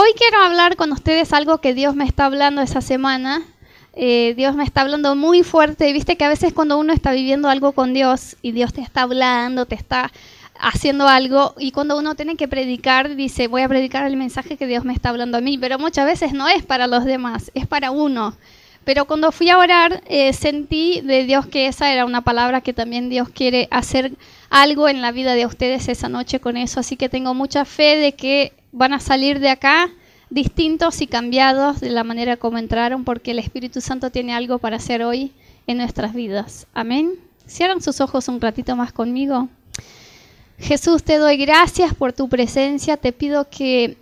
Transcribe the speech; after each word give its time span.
Hoy 0.00 0.10
quiero 0.16 0.38
hablar 0.44 0.76
con 0.76 0.92
ustedes 0.92 1.32
algo 1.32 1.58
que 1.58 1.74
Dios 1.74 1.96
me 1.96 2.04
está 2.04 2.26
hablando 2.26 2.62
esa 2.62 2.80
semana. 2.80 3.42
Eh, 3.94 4.32
Dios 4.36 4.54
me 4.54 4.62
está 4.62 4.82
hablando 4.82 5.16
muy 5.16 5.42
fuerte. 5.42 5.92
Viste 5.92 6.16
que 6.16 6.24
a 6.24 6.28
veces 6.28 6.52
cuando 6.52 6.78
uno 6.78 6.92
está 6.92 7.10
viviendo 7.10 7.48
algo 7.48 7.72
con 7.72 7.94
Dios 7.94 8.36
y 8.40 8.52
Dios 8.52 8.72
te 8.72 8.80
está 8.80 9.02
hablando, 9.02 9.66
te 9.66 9.74
está 9.74 10.12
haciendo 10.60 11.08
algo 11.08 11.56
y 11.58 11.72
cuando 11.72 11.98
uno 11.98 12.14
tiene 12.14 12.36
que 12.36 12.46
predicar, 12.46 13.16
dice, 13.16 13.48
voy 13.48 13.62
a 13.62 13.68
predicar 13.68 14.06
el 14.06 14.16
mensaje 14.16 14.56
que 14.56 14.68
Dios 14.68 14.84
me 14.84 14.92
está 14.92 15.08
hablando 15.08 15.38
a 15.38 15.40
mí, 15.40 15.58
pero 15.58 15.80
muchas 15.80 16.06
veces 16.06 16.32
no 16.32 16.46
es 16.46 16.64
para 16.64 16.86
los 16.86 17.04
demás, 17.04 17.50
es 17.54 17.66
para 17.66 17.90
uno. 17.90 18.36
Pero 18.84 19.06
cuando 19.06 19.32
fui 19.32 19.50
a 19.50 19.58
orar, 19.58 20.04
eh, 20.06 20.32
sentí 20.32 21.00
de 21.00 21.24
Dios 21.24 21.48
que 21.48 21.66
esa 21.66 21.92
era 21.92 22.04
una 22.04 22.20
palabra 22.20 22.60
que 22.60 22.72
también 22.72 23.08
Dios 23.08 23.30
quiere 23.30 23.66
hacer 23.72 24.12
algo 24.48 24.88
en 24.88 25.02
la 25.02 25.10
vida 25.10 25.34
de 25.34 25.44
ustedes 25.44 25.88
esa 25.88 26.08
noche 26.08 26.38
con 26.38 26.56
eso. 26.56 26.78
Así 26.78 26.96
que 26.96 27.08
tengo 27.08 27.34
mucha 27.34 27.64
fe 27.64 27.96
de 27.96 28.12
que 28.12 28.52
van 28.72 28.92
a 28.92 29.00
salir 29.00 29.40
de 29.40 29.50
acá 29.50 29.90
distintos 30.30 31.00
y 31.00 31.06
cambiados 31.06 31.80
de 31.80 31.90
la 31.90 32.04
manera 32.04 32.36
como 32.36 32.58
entraron, 32.58 33.04
porque 33.04 33.30
el 33.30 33.38
Espíritu 33.38 33.80
Santo 33.80 34.10
tiene 34.10 34.34
algo 34.34 34.58
para 34.58 34.76
hacer 34.76 35.02
hoy 35.02 35.32
en 35.66 35.78
nuestras 35.78 36.14
vidas. 36.14 36.66
Amén. 36.74 37.14
Cierran 37.46 37.80
sus 37.80 38.00
ojos 38.00 38.28
un 38.28 38.40
ratito 38.40 38.76
más 38.76 38.92
conmigo. 38.92 39.48
Jesús, 40.58 41.02
te 41.02 41.18
doy 41.18 41.36
gracias 41.36 41.94
por 41.94 42.12
tu 42.12 42.28
presencia. 42.28 42.96
Te 42.96 43.12
pido 43.12 43.48
que 43.48 43.96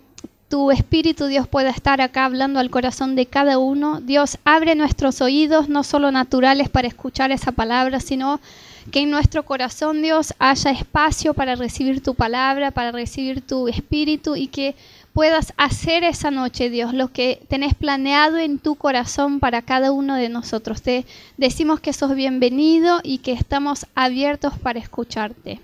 tu 0.49 0.71
Espíritu, 0.71 1.27
Dios, 1.27 1.47
pueda 1.47 1.69
estar 1.69 2.01
acá 2.01 2.25
hablando 2.25 2.59
al 2.59 2.69
corazón 2.69 3.15
de 3.15 3.25
cada 3.25 3.57
uno. 3.57 4.01
Dios, 4.01 4.37
abre 4.43 4.75
nuestros 4.75 5.21
oídos, 5.21 5.69
no 5.69 5.83
solo 5.83 6.11
naturales 6.11 6.69
para 6.69 6.87
escuchar 6.87 7.31
esa 7.31 7.51
palabra, 7.51 7.99
sino 7.99 8.39
que 8.91 9.01
en 9.01 9.11
nuestro 9.11 9.43
corazón, 9.43 10.01
Dios, 10.01 10.33
haya 10.39 10.71
espacio 10.71 11.33
para 11.33 11.55
recibir 11.55 12.01
tu 12.01 12.15
palabra, 12.15 12.71
para 12.71 12.91
recibir 12.91 13.41
tu 13.41 13.67
Espíritu 13.67 14.35
y 14.35 14.47
que 14.47 14.75
puedas 15.13 15.53
hacer 15.57 16.03
esa 16.03 16.31
noche, 16.31 16.69
Dios, 16.69 16.93
lo 16.93 17.09
que 17.09 17.41
tenés 17.49 17.73
planeado 17.73 18.37
en 18.37 18.59
tu 18.59 18.75
corazón 18.75 19.39
para 19.39 19.61
cada 19.61 19.91
uno 19.91 20.15
de 20.15 20.29
nosotros. 20.29 20.81
Te 20.81 21.05
decimos 21.37 21.79
que 21.79 21.91
sos 21.91 22.15
bienvenido 22.15 22.99
y 23.03 23.17
que 23.17 23.31
estamos 23.33 23.87
abiertos 23.95 24.53
para 24.59 24.79
escucharte. 24.79 25.59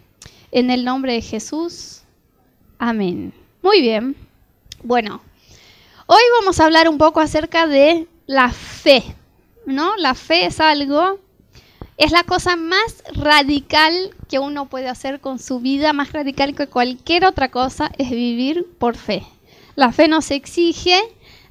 En 0.51 0.69
el 0.69 0.83
nombre 0.83 1.13
de 1.13 1.21
Jesús. 1.21 2.01
Amén. 2.79 3.33
Muy 3.61 3.81
bien. 3.81 4.15
Bueno, 4.83 5.21
hoy 6.07 6.21
vamos 6.39 6.59
a 6.59 6.65
hablar 6.65 6.89
un 6.89 6.97
poco 6.97 7.21
acerca 7.21 7.67
de 7.67 8.07
la 8.25 8.51
fe, 8.51 9.03
¿no? 9.65 9.95
La 9.97 10.13
fe 10.13 10.47
es 10.47 10.59
algo, 10.59 11.19
es 11.97 12.11
la 12.11 12.23
cosa 12.23 12.55
más 12.55 13.03
radical 13.13 13.93
que 14.29 14.39
uno 14.39 14.67
puede 14.67 14.89
hacer 14.89 15.19
con 15.19 15.39
su 15.39 15.59
vida, 15.59 15.93
más 15.93 16.11
radical 16.11 16.55
que 16.55 16.67
cualquier 16.67 17.25
otra 17.25 17.49
cosa, 17.49 17.91
es 17.97 18.09
vivir 18.09 18.67
por 18.79 18.95
fe. 18.95 19.23
La 19.75 19.91
fe 19.91 20.07
nos 20.07 20.31
exige 20.31 20.99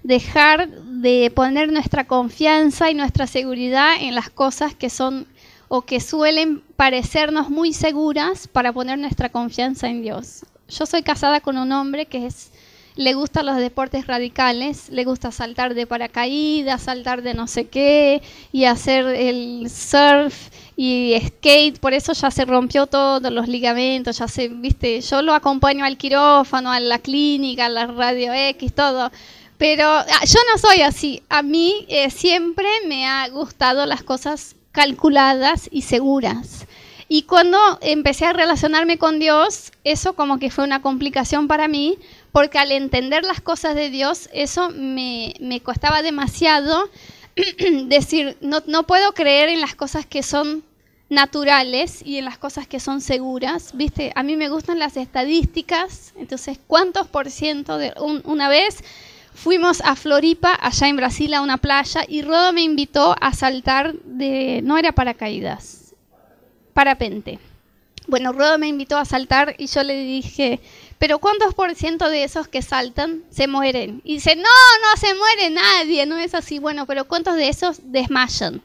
dejar 0.02 0.68
de 0.68 1.30
poner 1.34 1.72
nuestra 1.72 2.06
confianza 2.06 2.90
y 2.90 2.94
nuestra 2.94 3.26
seguridad 3.26 3.94
en 4.00 4.14
las 4.14 4.30
cosas 4.30 4.74
que 4.74 4.90
son 4.90 5.26
o 5.68 5.82
que 5.82 6.00
suelen 6.00 6.62
parecernos 6.76 7.48
muy 7.48 7.72
seguras 7.72 8.46
para 8.46 8.72
poner 8.72 8.98
nuestra 8.98 9.30
confianza 9.30 9.88
en 9.88 10.02
Dios. 10.02 10.44
Yo 10.68 10.86
soy 10.86 11.02
casada 11.02 11.40
con 11.40 11.56
un 11.56 11.72
hombre 11.72 12.06
que 12.06 12.26
es 12.26 12.50
le 12.96 13.14
gustan 13.14 13.46
los 13.46 13.56
deportes 13.56 14.06
radicales, 14.06 14.88
le 14.90 15.04
gusta 15.04 15.32
saltar 15.32 15.74
de 15.74 15.86
paracaídas, 15.86 16.82
saltar 16.82 17.22
de 17.22 17.34
no 17.34 17.46
sé 17.46 17.68
qué 17.68 18.22
y 18.52 18.64
hacer 18.64 19.06
el 19.06 19.70
surf 19.70 20.50
y 20.76 21.14
skate, 21.26 21.78
por 21.78 21.94
eso 21.94 22.12
ya 22.12 22.30
se 22.30 22.44
rompió 22.44 22.86
todos 22.86 23.32
los 23.32 23.48
ligamentos, 23.48 24.18
ya 24.18 24.28
se, 24.28 24.48
viste, 24.48 25.00
yo 25.00 25.22
lo 25.22 25.34
acompaño 25.34 25.84
al 25.84 25.96
quirófano, 25.96 26.72
a 26.72 26.80
la 26.80 26.98
clínica, 26.98 27.66
a 27.66 27.68
la 27.68 27.86
radio 27.86 28.32
X, 28.32 28.74
todo. 28.74 29.10
Pero 29.58 29.86
ah, 29.86 30.24
yo 30.26 30.40
no 30.50 30.58
soy 30.58 30.82
así. 30.82 31.22
A 31.28 31.42
mí 31.42 31.86
eh, 31.88 32.10
siempre 32.10 32.66
me 32.88 33.06
ha 33.06 33.28
gustado 33.28 33.86
las 33.86 34.02
cosas 34.02 34.56
calculadas 34.72 35.68
y 35.70 35.82
seguras. 35.82 36.66
Y 37.08 37.24
cuando 37.24 37.58
empecé 37.82 38.24
a 38.24 38.32
relacionarme 38.32 38.96
con 38.96 39.18
Dios, 39.18 39.70
eso 39.84 40.14
como 40.14 40.38
que 40.38 40.50
fue 40.50 40.64
una 40.64 40.80
complicación 40.80 41.46
para 41.46 41.68
mí, 41.68 41.98
porque 42.32 42.58
al 42.58 42.72
entender 42.72 43.24
las 43.24 43.40
cosas 43.40 43.74
de 43.74 43.90
Dios, 43.90 44.28
eso 44.32 44.70
me, 44.70 45.60
costaba 45.62 46.02
demasiado 46.02 46.90
decir, 47.84 48.36
no, 48.40 48.62
no 48.66 48.84
puedo 48.84 49.12
creer 49.12 49.48
en 49.48 49.60
las 49.60 49.74
cosas 49.74 50.06
que 50.06 50.22
son 50.22 50.64
naturales 51.08 52.02
y 52.04 52.16
en 52.16 52.24
las 52.24 52.38
cosas 52.38 52.66
que 52.66 52.80
son 52.80 53.02
seguras. 53.02 53.72
Viste, 53.74 54.12
a 54.14 54.22
mí 54.22 54.34
me 54.36 54.48
gustan 54.48 54.78
las 54.78 54.96
estadísticas, 54.96 56.14
entonces, 56.16 56.58
¿cuántos 56.66 57.06
por 57.06 57.30
ciento 57.30 57.76
de 57.76 57.92
una 58.24 58.48
vez 58.48 58.82
fuimos 59.34 59.80
a 59.82 59.96
Floripa, 59.96 60.58
allá 60.60 60.88
en 60.88 60.96
Brasil, 60.96 61.34
a 61.34 61.42
una 61.42 61.58
playa, 61.58 62.04
y 62.06 62.22
Rodo 62.22 62.52
me 62.52 62.62
invitó 62.62 63.16
a 63.20 63.32
saltar 63.32 63.94
de, 64.04 64.60
no 64.62 64.78
era 64.78 64.92
paracaídas, 64.92 65.94
parapente. 66.72 67.38
Bueno, 68.06 68.32
Rodo 68.32 68.58
me 68.58 68.68
invitó 68.68 68.96
a 68.96 69.04
saltar 69.04 69.54
y 69.58 69.66
yo 69.66 69.82
le 69.82 69.96
dije, 69.96 70.60
pero 71.02 71.18
¿cuántos 71.18 71.52
por 71.52 71.74
ciento 71.74 72.08
de 72.08 72.22
esos 72.22 72.46
que 72.46 72.62
saltan 72.62 73.24
se 73.28 73.48
mueren? 73.48 74.00
Y 74.04 74.14
dice, 74.14 74.36
no, 74.36 74.42
no 74.44 74.96
se 74.96 75.12
muere 75.16 75.50
nadie, 75.50 76.06
no 76.06 76.16
es 76.16 76.32
así. 76.32 76.60
Bueno, 76.60 76.86
pero 76.86 77.08
¿cuántos 77.08 77.34
de 77.34 77.48
esos 77.48 77.80
desmayan? 77.90 78.62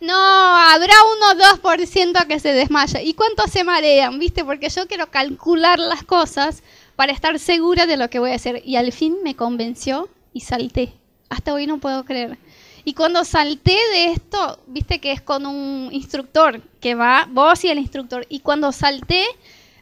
No, 0.00 0.14
habrá 0.14 0.94
uno 1.16 1.30
o 1.32 1.34
dos 1.34 1.58
por 1.58 1.84
ciento 1.84 2.20
que 2.28 2.38
se 2.38 2.52
desmaya. 2.52 3.02
¿Y 3.02 3.14
cuántos 3.14 3.50
se 3.50 3.64
marean? 3.64 4.20
¿Viste? 4.20 4.44
Porque 4.44 4.68
yo 4.68 4.86
quiero 4.86 5.10
calcular 5.10 5.80
las 5.80 6.04
cosas 6.04 6.62
para 6.94 7.10
estar 7.10 7.36
segura 7.40 7.86
de 7.86 7.96
lo 7.96 8.08
que 8.08 8.20
voy 8.20 8.30
a 8.30 8.36
hacer. 8.36 8.62
Y 8.64 8.76
al 8.76 8.92
fin 8.92 9.16
me 9.24 9.34
convenció 9.34 10.08
y 10.32 10.42
salté. 10.42 10.92
Hasta 11.30 11.52
hoy 11.52 11.66
no 11.66 11.78
puedo 11.78 12.04
creer. 12.04 12.38
Y 12.84 12.94
cuando 12.94 13.24
salté 13.24 13.76
de 13.92 14.12
esto, 14.12 14.60
viste 14.68 15.00
que 15.00 15.10
es 15.10 15.20
con 15.20 15.46
un 15.46 15.88
instructor, 15.90 16.62
que 16.80 16.94
va 16.94 17.26
vos 17.28 17.64
y 17.64 17.70
el 17.70 17.80
instructor. 17.80 18.24
Y 18.28 18.38
cuando 18.38 18.70
salté, 18.70 19.24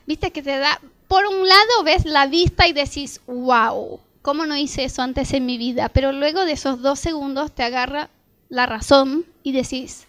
viste 0.06 0.30
que 0.30 0.42
te 0.42 0.56
da, 0.56 0.80
por 1.10 1.26
un 1.26 1.48
lado 1.48 1.82
ves 1.82 2.04
la 2.04 2.28
vista 2.28 2.68
y 2.68 2.72
decís, 2.72 3.20
wow, 3.26 3.98
¿cómo 4.22 4.46
no 4.46 4.56
hice 4.56 4.84
eso 4.84 5.02
antes 5.02 5.32
en 5.32 5.44
mi 5.44 5.58
vida? 5.58 5.88
Pero 5.88 6.12
luego 6.12 6.44
de 6.44 6.52
esos 6.52 6.82
dos 6.82 7.00
segundos 7.00 7.50
te 7.52 7.64
agarra 7.64 8.10
la 8.48 8.66
razón 8.66 9.26
y 9.42 9.50
decís, 9.50 10.06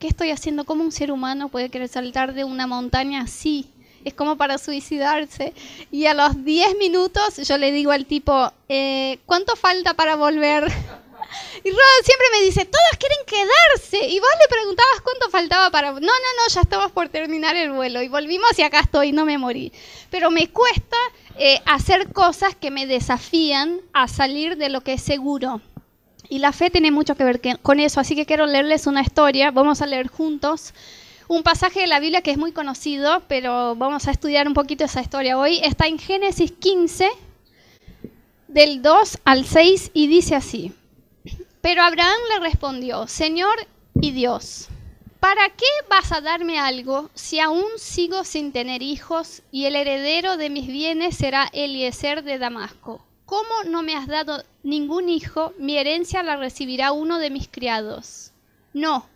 ¿qué 0.00 0.08
estoy 0.08 0.32
haciendo? 0.32 0.64
¿Cómo 0.64 0.82
un 0.82 0.90
ser 0.90 1.12
humano 1.12 1.50
puede 1.50 1.68
querer 1.68 1.86
saltar 1.86 2.34
de 2.34 2.42
una 2.42 2.66
montaña 2.66 3.20
así? 3.20 3.70
Es 4.04 4.12
como 4.12 4.36
para 4.36 4.58
suicidarse. 4.58 5.54
Y 5.92 6.06
a 6.06 6.14
los 6.14 6.44
10 6.44 6.78
minutos 6.78 7.36
yo 7.46 7.56
le 7.56 7.70
digo 7.70 7.92
al 7.92 8.06
tipo, 8.06 8.52
eh, 8.68 9.20
¿cuánto 9.26 9.54
falta 9.54 9.94
para 9.94 10.16
volver? 10.16 10.64
Y 11.64 11.70
Rod 11.70 12.04
siempre 12.04 12.26
me 12.32 12.44
dice, 12.44 12.64
todos 12.64 12.98
quieren 12.98 13.18
quedarse. 13.26 14.08
Y 14.08 14.18
vos 14.20 14.30
le 14.40 14.48
preguntabas 14.48 15.00
cuánto 15.02 15.30
faltaba 15.30 15.70
para... 15.70 15.92
No, 15.92 16.00
no, 16.00 16.06
no, 16.06 16.48
ya 16.54 16.60
estamos 16.60 16.92
por 16.92 17.08
terminar 17.08 17.56
el 17.56 17.70
vuelo. 17.72 18.02
Y 18.02 18.08
volvimos 18.08 18.58
y 18.58 18.62
acá 18.62 18.80
estoy, 18.80 19.12
no 19.12 19.24
me 19.24 19.38
morí. 19.38 19.72
Pero 20.10 20.30
me 20.30 20.48
cuesta 20.48 20.96
eh, 21.38 21.60
hacer 21.66 22.12
cosas 22.12 22.54
que 22.54 22.70
me 22.70 22.86
desafían 22.86 23.80
a 23.92 24.08
salir 24.08 24.56
de 24.56 24.68
lo 24.68 24.82
que 24.82 24.94
es 24.94 25.02
seguro. 25.02 25.60
Y 26.28 26.38
la 26.38 26.52
fe 26.52 26.70
tiene 26.70 26.90
mucho 26.90 27.16
que 27.16 27.24
ver 27.24 27.40
con 27.60 27.80
eso, 27.80 28.00
así 28.00 28.14
que 28.14 28.24
quiero 28.26 28.46
leerles 28.46 28.86
una 28.86 29.02
historia. 29.02 29.50
Vamos 29.50 29.82
a 29.82 29.86
leer 29.86 30.08
juntos 30.08 30.72
un 31.30 31.44
pasaje 31.44 31.80
de 31.80 31.86
la 31.86 32.00
Biblia 32.00 32.22
que 32.22 32.32
es 32.32 32.38
muy 32.38 32.50
conocido, 32.50 33.22
pero 33.28 33.76
vamos 33.76 34.08
a 34.08 34.10
estudiar 34.10 34.48
un 34.48 34.54
poquito 34.54 34.84
esa 34.84 35.00
historia 35.00 35.38
hoy. 35.38 35.60
Está 35.62 35.86
en 35.86 35.98
Génesis 36.00 36.50
15, 36.50 37.08
del 38.48 38.82
2 38.82 39.18
al 39.24 39.44
6, 39.44 39.92
y 39.94 40.08
dice 40.08 40.34
así. 40.34 40.72
Pero 41.60 41.82
Abraham 41.82 42.18
le 42.32 42.40
respondió, 42.40 43.06
Señor 43.06 43.54
y 44.00 44.12
Dios, 44.12 44.68
¿para 45.20 45.50
qué 45.50 45.66
vas 45.90 46.10
a 46.10 46.22
darme 46.22 46.58
algo 46.58 47.10
si 47.14 47.38
aún 47.38 47.66
sigo 47.76 48.24
sin 48.24 48.50
tener 48.52 48.82
hijos 48.82 49.42
y 49.52 49.66
el 49.66 49.76
heredero 49.76 50.38
de 50.38 50.48
mis 50.48 50.66
bienes 50.66 51.16
será 51.16 51.50
Eliezer 51.52 52.24
de 52.24 52.38
Damasco? 52.38 53.04
¿Cómo 53.26 53.64
no 53.66 53.82
me 53.82 53.94
has 53.94 54.06
dado 54.06 54.42
ningún 54.62 55.10
hijo? 55.10 55.52
Mi 55.58 55.76
herencia 55.76 56.22
la 56.22 56.36
recibirá 56.36 56.92
uno 56.92 57.18
de 57.18 57.30
mis 57.30 57.46
criados. 57.46 58.32
No, 58.72 59.06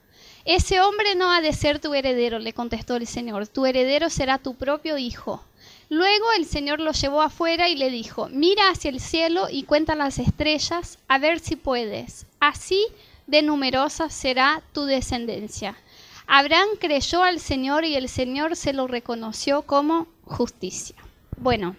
ese 0.44 0.82
hombre 0.82 1.14
no 1.14 1.32
ha 1.32 1.40
de 1.40 1.54
ser 1.54 1.78
tu 1.78 1.94
heredero, 1.94 2.38
le 2.38 2.52
contestó 2.52 2.96
el 2.96 3.06
Señor, 3.06 3.48
tu 3.48 3.64
heredero 3.64 4.10
será 4.10 4.36
tu 4.36 4.54
propio 4.54 4.98
hijo. 4.98 5.42
Luego 5.88 6.26
el 6.36 6.44
Señor 6.44 6.80
lo 6.80 6.92
llevó 6.92 7.22
afuera 7.22 7.70
y 7.70 7.76
le 7.76 7.88
dijo, 7.88 8.28
mira 8.30 8.68
hacia 8.68 8.90
el 8.90 9.00
cielo 9.00 9.48
y 9.50 9.62
cuenta 9.62 9.94
las 9.94 10.18
estrellas, 10.18 10.98
a 11.08 11.18
ver 11.18 11.40
si 11.40 11.56
puedes. 11.56 12.26
Así 12.46 12.88
de 13.26 13.40
numerosa 13.40 14.10
será 14.10 14.62
tu 14.74 14.84
descendencia. 14.84 15.78
Abraham 16.26 16.68
creyó 16.78 17.22
al 17.22 17.40
Señor 17.40 17.86
y 17.86 17.96
el 17.96 18.06
Señor 18.06 18.54
se 18.54 18.74
lo 18.74 18.86
reconoció 18.86 19.62
como 19.62 20.08
justicia. 20.24 20.94
Bueno, 21.38 21.74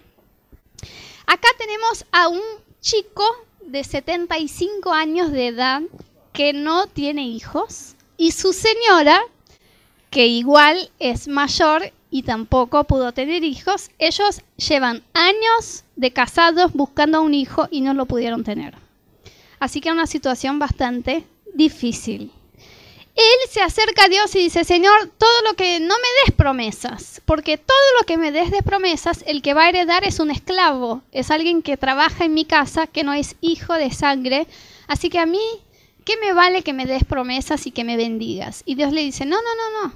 acá 1.24 1.46
tenemos 1.56 2.04
a 2.10 2.26
un 2.26 2.42
chico 2.80 3.22
de 3.60 3.84
75 3.84 4.92
años 4.92 5.30
de 5.30 5.46
edad 5.46 5.82
que 6.32 6.52
no 6.52 6.88
tiene 6.88 7.28
hijos 7.28 7.94
y 8.16 8.32
su 8.32 8.52
señora, 8.52 9.20
que 10.10 10.26
igual 10.26 10.90
es 10.98 11.28
mayor 11.28 11.92
y 12.10 12.24
tampoco 12.24 12.82
pudo 12.82 13.12
tener 13.12 13.44
hijos. 13.44 13.90
Ellos 14.00 14.42
llevan 14.56 15.04
años 15.14 15.84
de 15.94 16.12
casados 16.12 16.72
buscando 16.72 17.18
a 17.18 17.20
un 17.20 17.34
hijo 17.34 17.68
y 17.70 17.82
no 17.82 17.94
lo 17.94 18.06
pudieron 18.06 18.42
tener. 18.42 18.85
Así 19.58 19.80
que 19.80 19.92
una 19.92 20.06
situación 20.06 20.58
bastante 20.58 21.24
difícil. 21.54 22.32
Él 23.16 23.50
se 23.50 23.62
acerca 23.62 24.04
a 24.04 24.08
Dios 24.08 24.34
y 24.34 24.40
dice, 24.40 24.62
Señor, 24.64 25.10
todo 25.16 25.42
lo 25.48 25.54
que 25.54 25.80
no 25.80 25.94
me 25.94 26.26
des 26.26 26.34
promesas, 26.36 27.22
porque 27.24 27.56
todo 27.56 27.78
lo 27.98 28.04
que 28.04 28.18
me 28.18 28.30
des 28.30 28.50
de 28.50 28.62
promesas, 28.62 29.24
el 29.26 29.40
que 29.40 29.54
va 29.54 29.64
a 29.64 29.68
heredar 29.70 30.04
es 30.04 30.20
un 30.20 30.30
esclavo, 30.30 31.00
es 31.12 31.30
alguien 31.30 31.62
que 31.62 31.78
trabaja 31.78 32.26
en 32.26 32.34
mi 32.34 32.44
casa, 32.44 32.86
que 32.86 33.04
no 33.04 33.14
es 33.14 33.36
hijo 33.40 33.72
de 33.72 33.90
sangre. 33.90 34.46
Así 34.86 35.08
que 35.08 35.18
a 35.18 35.24
mí, 35.24 35.40
¿qué 36.04 36.18
me 36.18 36.34
vale 36.34 36.62
que 36.62 36.74
me 36.74 36.84
des 36.84 37.04
promesas 37.04 37.66
y 37.66 37.70
que 37.70 37.84
me 37.84 37.96
bendigas? 37.96 38.62
Y 38.66 38.74
Dios 38.74 38.92
le 38.92 39.02
dice, 39.02 39.24
no, 39.24 39.36
no, 39.36 39.82
no, 39.82 39.88
no, 39.88 39.94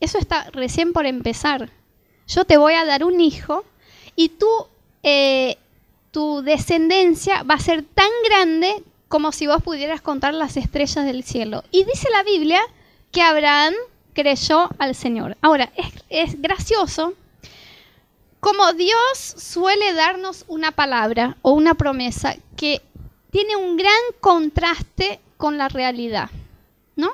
eso 0.00 0.16
está 0.16 0.48
recién 0.52 0.94
por 0.94 1.04
empezar. 1.04 1.70
Yo 2.26 2.46
te 2.46 2.56
voy 2.56 2.72
a 2.72 2.86
dar 2.86 3.04
un 3.04 3.20
hijo 3.20 3.64
y 4.16 4.30
tú, 4.30 4.48
eh, 5.02 5.58
tu 6.16 6.40
descendencia 6.40 7.42
va 7.42 7.56
a 7.56 7.60
ser 7.60 7.82
tan 7.82 8.08
grande 8.24 8.82
como 9.06 9.32
si 9.32 9.46
vos 9.46 9.62
pudieras 9.62 10.00
contar 10.00 10.32
las 10.32 10.56
estrellas 10.56 11.04
del 11.04 11.22
cielo. 11.24 11.62
Y 11.70 11.84
dice 11.84 12.08
la 12.10 12.22
Biblia 12.22 12.62
que 13.12 13.20
Abraham 13.20 13.74
creyó 14.14 14.70
al 14.78 14.94
Señor. 14.94 15.36
Ahora, 15.42 15.70
es, 16.08 16.40
gracioso 16.40 17.12
como 18.40 18.72
Dios 18.72 19.18
suele 19.18 19.92
darnos 19.92 20.46
una 20.48 20.72
palabra 20.72 21.36
o 21.42 21.50
una 21.50 21.74
promesa 21.74 22.34
que 22.56 22.80
tiene 23.30 23.56
un 23.56 23.76
gran 23.76 23.92
contraste 24.18 25.20
con 25.36 25.58
la 25.58 25.68
realidad, 25.68 26.30
¿no? 26.94 27.10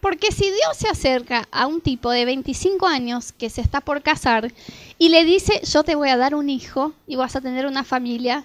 Porque 0.00 0.30
si 0.30 0.44
Dios 0.44 0.76
se 0.76 0.88
acerca 0.88 1.48
a 1.50 1.66
un 1.66 1.80
tipo 1.80 2.12
de 2.12 2.24
25 2.24 2.86
años 2.86 3.32
que 3.32 3.50
se 3.50 3.60
está 3.60 3.80
por 3.80 4.00
casar 4.02 4.52
y 5.00 5.08
le 5.08 5.24
dice, 5.24 5.62
yo 5.64 5.82
te 5.82 5.94
voy 5.94 6.10
a 6.10 6.18
dar 6.18 6.34
un 6.34 6.50
hijo 6.50 6.92
y 7.06 7.16
vas 7.16 7.34
a 7.34 7.40
tener 7.40 7.64
una 7.64 7.84
familia, 7.84 8.44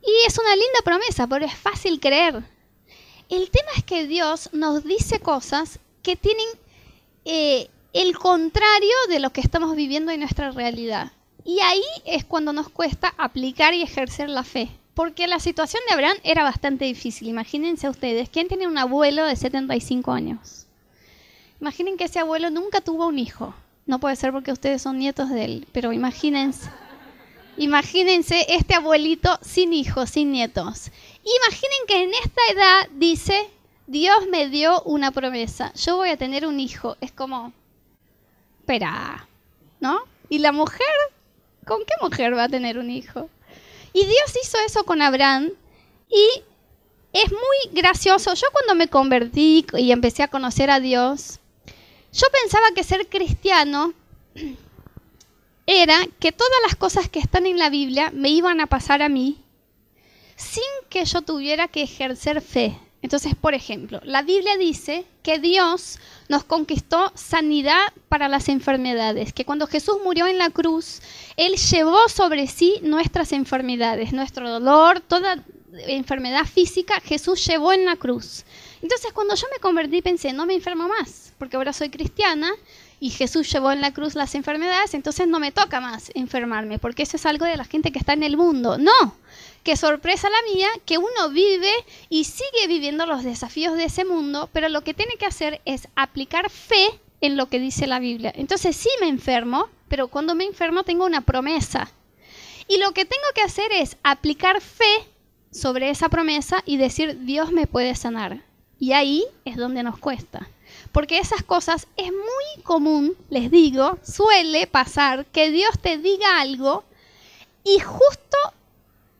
y 0.00 0.26
es 0.28 0.38
una 0.38 0.54
linda 0.54 0.78
promesa, 0.84 1.26
pero 1.26 1.44
es 1.44 1.56
fácil 1.56 1.98
creer. 1.98 2.44
El 3.28 3.50
tema 3.50 3.68
es 3.76 3.82
que 3.82 4.06
Dios 4.06 4.50
nos 4.52 4.84
dice 4.84 5.18
cosas 5.18 5.80
que 6.04 6.14
tienen 6.14 6.46
eh, 7.24 7.68
el 7.92 8.16
contrario 8.16 8.94
de 9.08 9.18
lo 9.18 9.30
que 9.30 9.40
estamos 9.40 9.74
viviendo 9.74 10.12
en 10.12 10.20
nuestra 10.20 10.52
realidad. 10.52 11.10
Y 11.44 11.58
ahí 11.58 11.82
es 12.04 12.24
cuando 12.24 12.52
nos 12.52 12.68
cuesta 12.68 13.12
aplicar 13.18 13.74
y 13.74 13.82
ejercer 13.82 14.28
la 14.28 14.44
fe. 14.44 14.68
Porque 14.94 15.26
la 15.26 15.40
situación 15.40 15.82
de 15.88 15.94
Abraham 15.94 16.18
era 16.22 16.44
bastante 16.44 16.84
difícil. 16.84 17.26
Imagínense 17.26 17.88
ustedes, 17.88 18.28
¿quién 18.28 18.46
tiene 18.46 18.68
un 18.68 18.78
abuelo 18.78 19.24
de 19.24 19.34
75 19.34 20.12
años? 20.12 20.66
Imaginen 21.60 21.96
que 21.96 22.04
ese 22.04 22.20
abuelo 22.20 22.50
nunca 22.50 22.80
tuvo 22.80 23.08
un 23.08 23.18
hijo. 23.18 23.52
No 23.86 23.98
puede 23.98 24.16
ser 24.16 24.32
porque 24.32 24.52
ustedes 24.52 24.82
son 24.82 24.98
nietos 24.98 25.30
de 25.30 25.44
él, 25.44 25.66
pero 25.72 25.92
imagínense. 25.92 26.70
Imagínense 27.56 28.46
este 28.48 28.74
abuelito 28.74 29.38
sin 29.42 29.72
hijos, 29.72 30.10
sin 30.10 30.32
nietos. 30.32 30.90
Imaginen 31.22 31.86
que 31.86 32.02
en 32.02 32.10
esta 32.14 32.40
edad 32.52 32.88
dice, 32.94 33.50
Dios 33.86 34.26
me 34.30 34.48
dio 34.48 34.82
una 34.82 35.10
promesa, 35.10 35.72
yo 35.74 35.96
voy 35.96 36.10
a 36.10 36.16
tener 36.16 36.46
un 36.46 36.60
hijo. 36.60 36.96
Es 37.00 37.12
como, 37.12 37.52
espera, 38.60 39.28
¿no? 39.80 40.00
¿Y 40.28 40.38
la 40.38 40.52
mujer? 40.52 40.86
¿Con 41.66 41.80
qué 41.80 41.94
mujer 42.00 42.34
va 42.36 42.44
a 42.44 42.48
tener 42.48 42.78
un 42.78 42.90
hijo? 42.90 43.28
Y 43.92 44.06
Dios 44.06 44.32
hizo 44.42 44.58
eso 44.64 44.84
con 44.84 45.02
Abraham 45.02 45.50
y 46.08 46.42
es 47.12 47.30
muy 47.30 47.72
gracioso. 47.72 48.32
Yo 48.34 48.46
cuando 48.52 48.74
me 48.74 48.88
convertí 48.88 49.66
y 49.74 49.92
empecé 49.92 50.22
a 50.22 50.28
conocer 50.28 50.70
a 50.70 50.80
Dios, 50.80 51.38
yo 52.12 52.26
pensaba 52.42 52.72
que 52.74 52.84
ser 52.84 53.08
cristiano 53.08 53.94
era 55.66 55.96
que 56.18 56.32
todas 56.32 56.58
las 56.66 56.76
cosas 56.76 57.08
que 57.08 57.18
están 57.18 57.46
en 57.46 57.58
la 57.58 57.70
Biblia 57.70 58.10
me 58.12 58.28
iban 58.28 58.60
a 58.60 58.66
pasar 58.66 59.02
a 59.02 59.08
mí 59.08 59.42
sin 60.36 60.62
que 60.88 61.04
yo 61.04 61.22
tuviera 61.22 61.68
que 61.68 61.82
ejercer 61.82 62.40
fe. 62.40 62.78
Entonces, 63.00 63.34
por 63.34 63.54
ejemplo, 63.54 64.00
la 64.04 64.22
Biblia 64.22 64.56
dice 64.56 65.04
que 65.22 65.40
Dios 65.40 65.98
nos 66.28 66.44
conquistó 66.44 67.10
sanidad 67.16 67.92
para 68.08 68.28
las 68.28 68.48
enfermedades, 68.48 69.32
que 69.32 69.44
cuando 69.44 69.66
Jesús 69.66 69.96
murió 70.04 70.28
en 70.28 70.38
la 70.38 70.50
cruz, 70.50 71.00
Él 71.36 71.56
llevó 71.56 72.08
sobre 72.08 72.46
sí 72.46 72.78
nuestras 72.82 73.32
enfermedades, 73.32 74.12
nuestro 74.12 74.48
dolor, 74.48 75.00
toda 75.00 75.42
enfermedad 75.72 76.44
física, 76.44 77.00
Jesús 77.00 77.44
llevó 77.44 77.72
en 77.72 77.86
la 77.86 77.96
cruz. 77.96 78.44
Entonces, 78.82 79.12
cuando 79.12 79.34
yo 79.36 79.46
me 79.52 79.60
convertí, 79.60 80.02
pensé, 80.02 80.32
no 80.32 80.44
me 80.44 80.54
enfermo 80.54 80.88
más, 80.88 81.32
porque 81.38 81.56
ahora 81.56 81.72
soy 81.72 81.88
cristiana 81.88 82.52
y 82.98 83.10
Jesús 83.10 83.50
llevó 83.50 83.72
en 83.72 83.80
la 83.80 83.94
cruz 83.94 84.14
las 84.14 84.34
enfermedades, 84.34 84.94
entonces 84.94 85.26
no 85.28 85.40
me 85.40 85.52
toca 85.52 85.80
más 85.80 86.10
enfermarme, 86.14 86.78
porque 86.78 87.04
eso 87.04 87.16
es 87.16 87.26
algo 87.26 87.44
de 87.46 87.56
la 87.56 87.64
gente 87.64 87.92
que 87.92 87.98
está 87.98 88.12
en 88.12 88.22
el 88.22 88.36
mundo. 88.36 88.78
No, 88.78 89.16
qué 89.62 89.76
sorpresa 89.76 90.28
la 90.28 90.54
mía, 90.54 90.68
que 90.84 90.98
uno 90.98 91.30
vive 91.30 91.72
y 92.08 92.24
sigue 92.24 92.66
viviendo 92.66 93.06
los 93.06 93.24
desafíos 93.24 93.76
de 93.76 93.84
ese 93.84 94.04
mundo, 94.04 94.50
pero 94.52 94.68
lo 94.68 94.82
que 94.82 94.94
tiene 94.94 95.16
que 95.16 95.26
hacer 95.26 95.60
es 95.64 95.88
aplicar 95.94 96.50
fe 96.50 97.00
en 97.20 97.36
lo 97.36 97.46
que 97.46 97.60
dice 97.60 97.86
la 97.86 98.00
Biblia. 98.00 98.32
Entonces 98.36 98.76
sí 98.76 98.90
me 99.00 99.08
enfermo, 99.08 99.68
pero 99.88 100.08
cuando 100.08 100.34
me 100.34 100.44
enfermo 100.44 100.82
tengo 100.82 101.06
una 101.06 101.20
promesa. 101.20 101.90
Y 102.68 102.78
lo 102.78 102.92
que 102.92 103.04
tengo 103.04 103.26
que 103.34 103.42
hacer 103.42 103.70
es 103.72 103.96
aplicar 104.02 104.60
fe 104.60 105.06
sobre 105.50 105.90
esa 105.90 106.08
promesa 106.08 106.62
y 106.66 106.76
decir, 106.78 107.24
Dios 107.24 107.52
me 107.52 107.66
puede 107.66 107.94
sanar. 107.94 108.42
Y 108.82 108.94
ahí 108.94 109.24
es 109.44 109.56
donde 109.56 109.84
nos 109.84 109.96
cuesta. 109.96 110.48
Porque 110.90 111.18
esas 111.18 111.44
cosas 111.44 111.86
es 111.96 112.10
muy 112.10 112.64
común, 112.64 113.14
les 113.30 113.48
digo, 113.48 113.96
suele 114.02 114.66
pasar 114.66 115.24
que 115.26 115.52
Dios 115.52 115.78
te 115.80 115.98
diga 115.98 116.40
algo 116.40 116.82
y 117.62 117.78
justo 117.78 118.36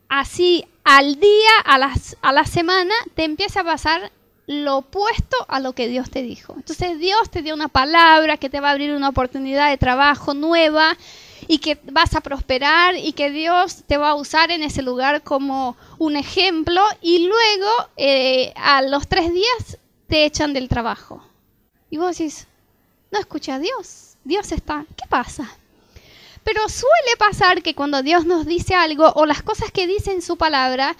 así 0.09 0.65
al 0.83 1.17
día, 1.17 1.59
a, 1.63 1.77
las, 1.77 2.17
a 2.21 2.33
la 2.33 2.43
semana, 2.43 2.93
te 3.15 3.23
empieza 3.23 3.61
a 3.61 3.63
pasar 3.63 4.11
lo 4.47 4.79
opuesto 4.79 5.37
a 5.47 5.61
lo 5.61 5.71
que 5.71 5.87
Dios 5.87 6.09
te 6.09 6.23
dijo. 6.23 6.55
Entonces 6.57 6.99
Dios 6.99 7.29
te 7.29 7.41
dio 7.41 7.53
una 7.53 7.69
palabra 7.69 8.35
que 8.35 8.49
te 8.49 8.59
va 8.59 8.67
a 8.67 8.71
abrir 8.71 8.91
una 8.91 9.07
oportunidad 9.07 9.69
de 9.69 9.77
trabajo 9.77 10.33
nueva 10.33 10.97
y 11.47 11.59
que 11.59 11.79
vas 11.91 12.15
a 12.15 12.21
prosperar 12.21 12.95
y 12.95 13.13
que 13.13 13.31
Dios 13.31 13.83
te 13.87 13.97
va 13.97 14.09
a 14.09 14.15
usar 14.15 14.51
en 14.51 14.63
ese 14.63 14.81
lugar 14.81 15.23
como 15.23 15.77
un 15.97 16.15
ejemplo 16.15 16.81
y 17.01 17.27
luego 17.27 17.69
eh, 17.97 18.53
a 18.55 18.81
los 18.81 19.07
tres 19.07 19.33
días 19.33 19.77
te 20.07 20.25
echan 20.25 20.53
del 20.53 20.69
trabajo. 20.69 21.23
Y 21.89 21.97
vos 21.97 22.17
decís, 22.17 22.47
no 23.11 23.19
escucha 23.19 23.55
a 23.55 23.59
Dios, 23.59 24.15
Dios 24.23 24.51
está, 24.51 24.85
¿qué 24.95 25.07
pasa? 25.07 25.49
Pero 26.43 26.67
suele 26.67 27.17
pasar 27.17 27.61
que 27.61 27.75
cuando 27.75 28.01
Dios 28.01 28.25
nos 28.25 28.45
dice 28.45 28.75
algo 28.75 29.11
o 29.15 29.25
las 29.25 29.43
cosas 29.43 29.71
que 29.71 29.87
dice 29.87 30.11
en 30.11 30.21
su 30.21 30.37
palabra 30.37 30.95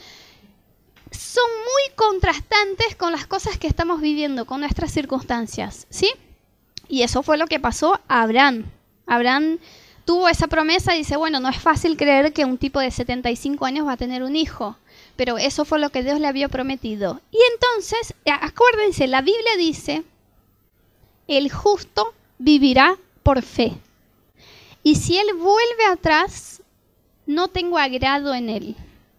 son 1.11 1.49
muy 1.59 1.95
contrastantes 1.95 2.95
con 2.95 3.11
las 3.11 3.27
cosas 3.27 3.57
que 3.57 3.67
estamos 3.67 4.01
viviendo, 4.01 4.45
con 4.45 4.61
nuestras 4.61 4.91
circunstancias, 4.91 5.85
¿sí? 5.89 6.09
Y 6.87 7.03
eso 7.03 7.23
fue 7.23 7.37
lo 7.37 7.47
que 7.47 7.59
pasó 7.59 7.99
a 8.07 8.21
Abraham. 8.21 8.65
Abraham 9.05 9.59
tuvo 10.05 10.27
esa 10.27 10.47
promesa 10.47 10.95
y 10.95 10.99
dice, 10.99 11.17
bueno, 11.17 11.39
no 11.39 11.49
es 11.49 11.57
fácil 11.57 11.97
creer 11.97 12.33
que 12.33 12.45
un 12.45 12.57
tipo 12.57 12.79
de 12.79 12.91
75 12.91 13.65
años 13.65 13.87
va 13.87 13.93
a 13.93 13.97
tener 13.97 14.23
un 14.23 14.35
hijo, 14.35 14.77
pero 15.15 15.37
eso 15.37 15.65
fue 15.65 15.79
lo 15.79 15.89
que 15.89 16.03
Dios 16.03 16.19
le 16.19 16.27
había 16.27 16.49
prometido. 16.49 17.21
Y 17.31 17.37
entonces, 17.53 18.13
acuérdense, 18.25 19.07
la 19.07 19.21
Biblia 19.21 19.57
dice 19.57 20.03
el 21.27 21.51
justo 21.51 22.13
vivirá 22.37 22.97
por 23.23 23.41
fe. 23.41 23.73
Y 24.83 24.95
si 24.95 25.17
él 25.17 25.27
vuelve 25.37 25.85
atrás, 25.91 26.61
no 27.25 27.47
tengo 27.47 27.77
agrado 27.77 28.33
en 28.33 28.49
él, 28.49 28.75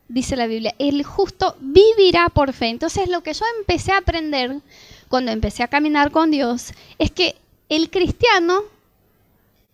dice 0.09 0.37
la 0.37 0.47
Biblia. 0.47 0.75
El 0.79 1.03
justo 1.05 1.57
vivirá 1.61 2.29
por 2.29 2.53
fe. 2.53 2.69
Entonces 2.69 3.09
lo 3.09 3.23
que 3.23 3.33
yo 3.33 3.45
empecé 3.59 3.93
a 3.93 3.99
aprender 3.99 4.61
cuando 5.09 5.33
empecé 5.33 5.63
a 5.63 5.69
caminar 5.69 6.11
con 6.11 6.31
Dios 6.31 6.73
es 6.99 7.11
que 7.11 7.37
el 7.71 7.91
cristiano 7.91 8.63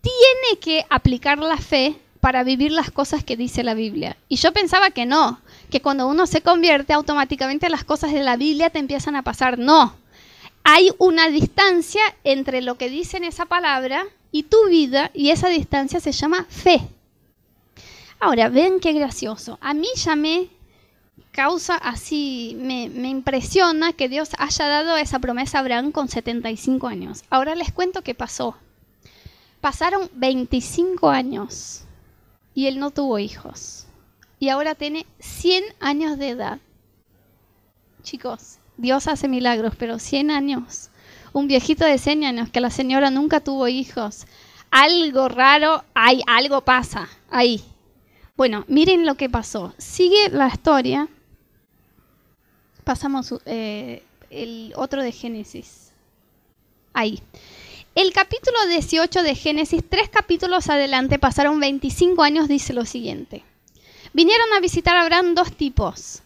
tiene 0.01 0.61
que 0.61 0.85
aplicar 0.91 1.39
la 1.39 1.57
fe 1.57 1.97
para 2.21 2.45
vivir 2.45 2.73
las 2.73 2.91
cosas 2.91 3.25
que 3.25 3.37
dice 3.37 3.63
la 3.63 3.75
Biblia. 3.75 4.17
Y 4.29 4.37
yo 4.37 4.53
pensaba 4.53 4.91
que 4.91 5.07
no, 5.07 5.41
que 5.71 5.81
cuando 5.81 6.07
uno 6.07 6.27
se 6.27 6.43
convierte 6.43 6.93
automáticamente 6.93 7.69
las 7.71 7.85
cosas 7.85 8.13
de 8.13 8.23
la 8.23 8.37
Biblia 8.37 8.71
te 8.71 8.79
empiezan 8.79 9.17
a 9.17 9.23
pasar. 9.23 9.59
No, 9.59 9.95
hay 10.65 10.91
una 10.99 11.29
distancia 11.29 12.03
entre 12.25 12.63
lo 12.63 12.77
que 12.77 12.91
dice 12.91 13.17
en 13.17 13.25
esa 13.25 13.47
palabra 13.47 14.05
y 14.33 14.45
tu 14.45 14.69
vida, 14.69 15.11
y 15.15 15.31
esa 15.31 15.49
distancia 15.49 15.99
se 16.01 16.13
llama 16.13 16.47
fe. 16.49 16.81
Ahora, 18.21 18.49
ven 18.49 18.81
qué 18.81 18.93
gracioso. 18.93 19.59
A 19.63 19.73
mí 19.73 19.89
ya 19.97 20.15
me 20.15 20.49
causa 21.33 21.75
así, 21.77 22.57
me, 22.61 22.91
me, 22.91 23.09
impresiona 23.09 23.93
que 23.93 24.09
Dios 24.09 24.31
haya 24.39 24.69
dado 24.69 24.97
esa 24.97 25.19
promesa 25.21 25.59
a 25.59 25.61
Abraham 25.63 25.91
con 25.91 26.09
75 26.09 26.87
años. 26.87 27.25
Ahora 27.31 27.55
les 27.55 27.73
cuento 27.73 28.03
qué 28.03 28.15
pasó. 28.15 28.57
Pasaron 29.61 30.09
25 30.15 31.11
años 31.11 31.85
y 32.55 32.67
él 32.67 32.79
no 32.79 32.91
tuvo 32.91 33.19
hijos. 33.19 33.87
Y 34.39 34.49
ahora 34.49 34.75
tiene 34.75 35.07
100 35.19 35.65
años 35.81 36.19
de 36.19 36.31
edad. 36.31 36.61
Chicos, 38.03 38.59
Dios 38.79 39.07
hace 39.07 39.29
milagros, 39.29 39.75
pero 39.79 39.99
100 39.99 40.31
años. 40.31 40.91
Un 41.33 41.47
viejito 41.47 41.85
de 41.85 41.99
100 41.99 42.25
años 42.25 42.51
que 42.51 42.61
la 42.61 42.71
señora 42.71 43.11
nunca 43.11 43.41
tuvo 43.41 43.69
hijos. 43.69 44.27
algo 44.71 45.29
raro, 45.29 45.85
hay 45.95 46.23
algo 46.27 46.63
pasa 46.63 47.09
ahí. 47.31 47.63
Bueno, 48.37 48.65
miren 48.69 49.05
lo 49.05 49.17
que 49.17 49.29
pasó. 49.29 49.75
Sigue 49.77 50.31
la 50.31 50.49
historia. 50.49 51.09
Pasamos 52.85 53.35
eh, 53.45 54.03
el 54.31 54.73
otro 54.77 55.03
de 55.03 55.13
Génesis. 55.13 55.93
Ahí. 56.95 57.23
El 57.97 58.13
capítulo 58.13 58.57
18 58.69 59.25
de 59.25 59.35
Génesis, 59.35 59.83
tres 59.87 60.09
capítulos 60.09 60.71
adelante, 60.71 61.19
pasaron 61.19 61.59
25 61.59 62.23
años, 62.23 62.47
dice 62.47 62.73
lo 62.73 62.85
siguiente. 62.85 63.43
Vinieron 64.13 64.53
a 64.53 64.61
visitar 64.61 64.97
a 64.97 65.03
Abraham 65.03 65.35
dos 65.35 65.53
tipos 65.57 66.23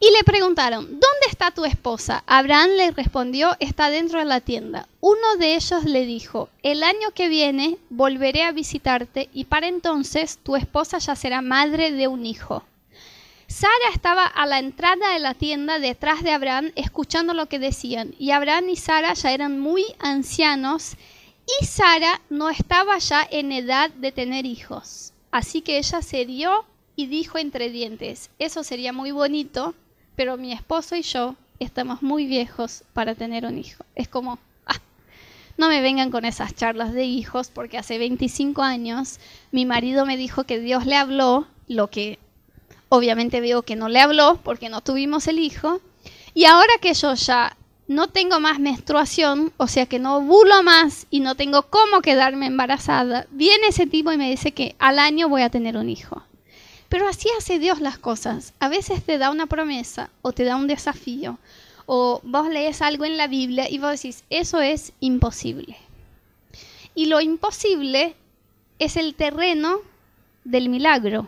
y 0.00 0.10
le 0.10 0.24
preguntaron, 0.24 0.86
¿dónde 0.86 1.26
está 1.30 1.52
tu 1.52 1.64
esposa? 1.64 2.24
Abraham 2.26 2.70
le 2.76 2.90
respondió, 2.90 3.56
está 3.60 3.90
dentro 3.90 4.18
de 4.18 4.24
la 4.24 4.40
tienda. 4.40 4.88
Uno 5.00 5.36
de 5.38 5.54
ellos 5.54 5.84
le 5.84 6.04
dijo, 6.04 6.48
el 6.64 6.82
año 6.82 7.12
que 7.14 7.28
viene 7.28 7.78
volveré 7.90 8.42
a 8.42 8.50
visitarte 8.50 9.28
y 9.32 9.44
para 9.44 9.68
entonces 9.68 10.40
tu 10.42 10.56
esposa 10.56 10.98
ya 10.98 11.14
será 11.14 11.42
madre 11.42 11.92
de 11.92 12.08
un 12.08 12.26
hijo. 12.26 12.64
Sara 13.46 13.90
estaba 13.92 14.24
a 14.26 14.46
la 14.46 14.58
entrada 14.58 15.12
de 15.12 15.18
la 15.18 15.34
tienda 15.34 15.78
detrás 15.78 16.22
de 16.22 16.32
Abraham 16.32 16.72
escuchando 16.76 17.34
lo 17.34 17.46
que 17.46 17.58
decían, 17.58 18.14
y 18.18 18.30
Abraham 18.30 18.70
y 18.70 18.76
Sara 18.76 19.12
ya 19.14 19.32
eran 19.32 19.60
muy 19.60 19.84
ancianos, 19.98 20.96
y 21.60 21.64
Sara 21.64 22.20
no 22.30 22.48
estaba 22.48 22.98
ya 22.98 23.26
en 23.30 23.52
edad 23.52 23.90
de 23.90 24.12
tener 24.12 24.46
hijos. 24.46 25.12
Así 25.30 25.60
que 25.60 25.78
ella 25.78 26.00
se 26.00 26.24
dio 26.24 26.64
y 26.96 27.06
dijo 27.06 27.38
entre 27.38 27.70
dientes, 27.70 28.30
eso 28.38 28.64
sería 28.64 28.92
muy 28.92 29.10
bonito, 29.10 29.74
pero 30.16 30.36
mi 30.36 30.52
esposo 30.52 30.96
y 30.96 31.02
yo 31.02 31.36
estamos 31.58 32.02
muy 32.02 32.26
viejos 32.26 32.84
para 32.92 33.14
tener 33.14 33.44
un 33.44 33.58
hijo. 33.58 33.84
Es 33.94 34.08
como, 34.08 34.38
ah, 34.66 34.80
no 35.58 35.68
me 35.68 35.80
vengan 35.80 36.10
con 36.10 36.24
esas 36.24 36.54
charlas 36.54 36.92
de 36.92 37.04
hijos, 37.04 37.50
porque 37.52 37.78
hace 37.78 37.98
25 37.98 38.62
años 38.62 39.18
mi 39.52 39.66
marido 39.66 40.06
me 40.06 40.16
dijo 40.16 40.44
que 40.44 40.60
Dios 40.60 40.86
le 40.86 40.96
habló, 40.96 41.46
lo 41.66 41.88
que 41.88 42.18
obviamente 42.96 43.40
veo 43.40 43.62
que 43.62 43.76
no 43.76 43.88
le 43.88 44.00
habló 44.00 44.38
porque 44.42 44.68
no 44.68 44.80
tuvimos 44.80 45.26
el 45.28 45.38
hijo. 45.38 45.80
Y 46.34 46.44
ahora 46.44 46.72
que 46.80 46.94
yo 46.94 47.14
ya 47.14 47.56
no 47.86 48.08
tengo 48.08 48.40
más 48.40 48.58
menstruación, 48.58 49.52
o 49.56 49.66
sea 49.68 49.86
que 49.86 49.98
no 49.98 50.16
ovulo 50.16 50.62
más 50.62 51.06
y 51.10 51.20
no 51.20 51.34
tengo 51.34 51.62
cómo 51.64 52.00
quedarme 52.00 52.46
embarazada, 52.46 53.26
viene 53.30 53.68
ese 53.68 53.86
tipo 53.86 54.10
y 54.10 54.16
me 54.16 54.30
dice 54.30 54.52
que 54.52 54.74
al 54.78 54.98
año 54.98 55.28
voy 55.28 55.42
a 55.42 55.50
tener 55.50 55.76
un 55.76 55.90
hijo. 55.90 56.22
Pero 56.88 57.08
así 57.08 57.28
hace 57.38 57.58
Dios 57.58 57.80
las 57.80 57.98
cosas. 57.98 58.54
A 58.60 58.68
veces 58.68 59.04
te 59.04 59.18
da 59.18 59.30
una 59.30 59.46
promesa 59.46 60.10
o 60.22 60.32
te 60.32 60.44
da 60.44 60.56
un 60.56 60.66
desafío. 60.66 61.38
O 61.86 62.20
vos 62.22 62.48
lees 62.48 62.80
algo 62.80 63.04
en 63.04 63.16
la 63.16 63.26
Biblia 63.26 63.68
y 63.68 63.78
vos 63.78 63.90
decís, 63.90 64.24
eso 64.30 64.60
es 64.60 64.92
imposible. 65.00 65.76
Y 66.94 67.06
lo 67.06 67.20
imposible 67.20 68.14
es 68.78 68.96
el 68.96 69.14
terreno 69.14 69.80
del 70.44 70.68
milagro. 70.68 71.26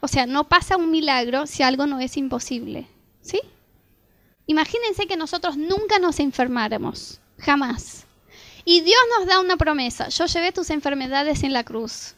O 0.00 0.08
sea, 0.08 0.26
no 0.26 0.48
pasa 0.48 0.76
un 0.76 0.90
milagro 0.90 1.46
si 1.46 1.62
algo 1.62 1.86
no 1.86 2.00
es 2.00 2.16
imposible. 2.16 2.86
¿Sí? 3.20 3.40
Imagínense 4.46 5.06
que 5.06 5.16
nosotros 5.16 5.56
nunca 5.56 5.98
nos 5.98 6.18
enfermáramos, 6.18 7.20
jamás. 7.38 8.06
Y 8.64 8.80
Dios 8.80 9.00
nos 9.16 9.26
da 9.26 9.40
una 9.40 9.56
promesa, 9.56 10.08
yo 10.08 10.26
llevé 10.26 10.52
tus 10.52 10.70
enfermedades 10.70 11.42
en 11.44 11.52
la 11.52 11.64
cruz. 11.64 12.14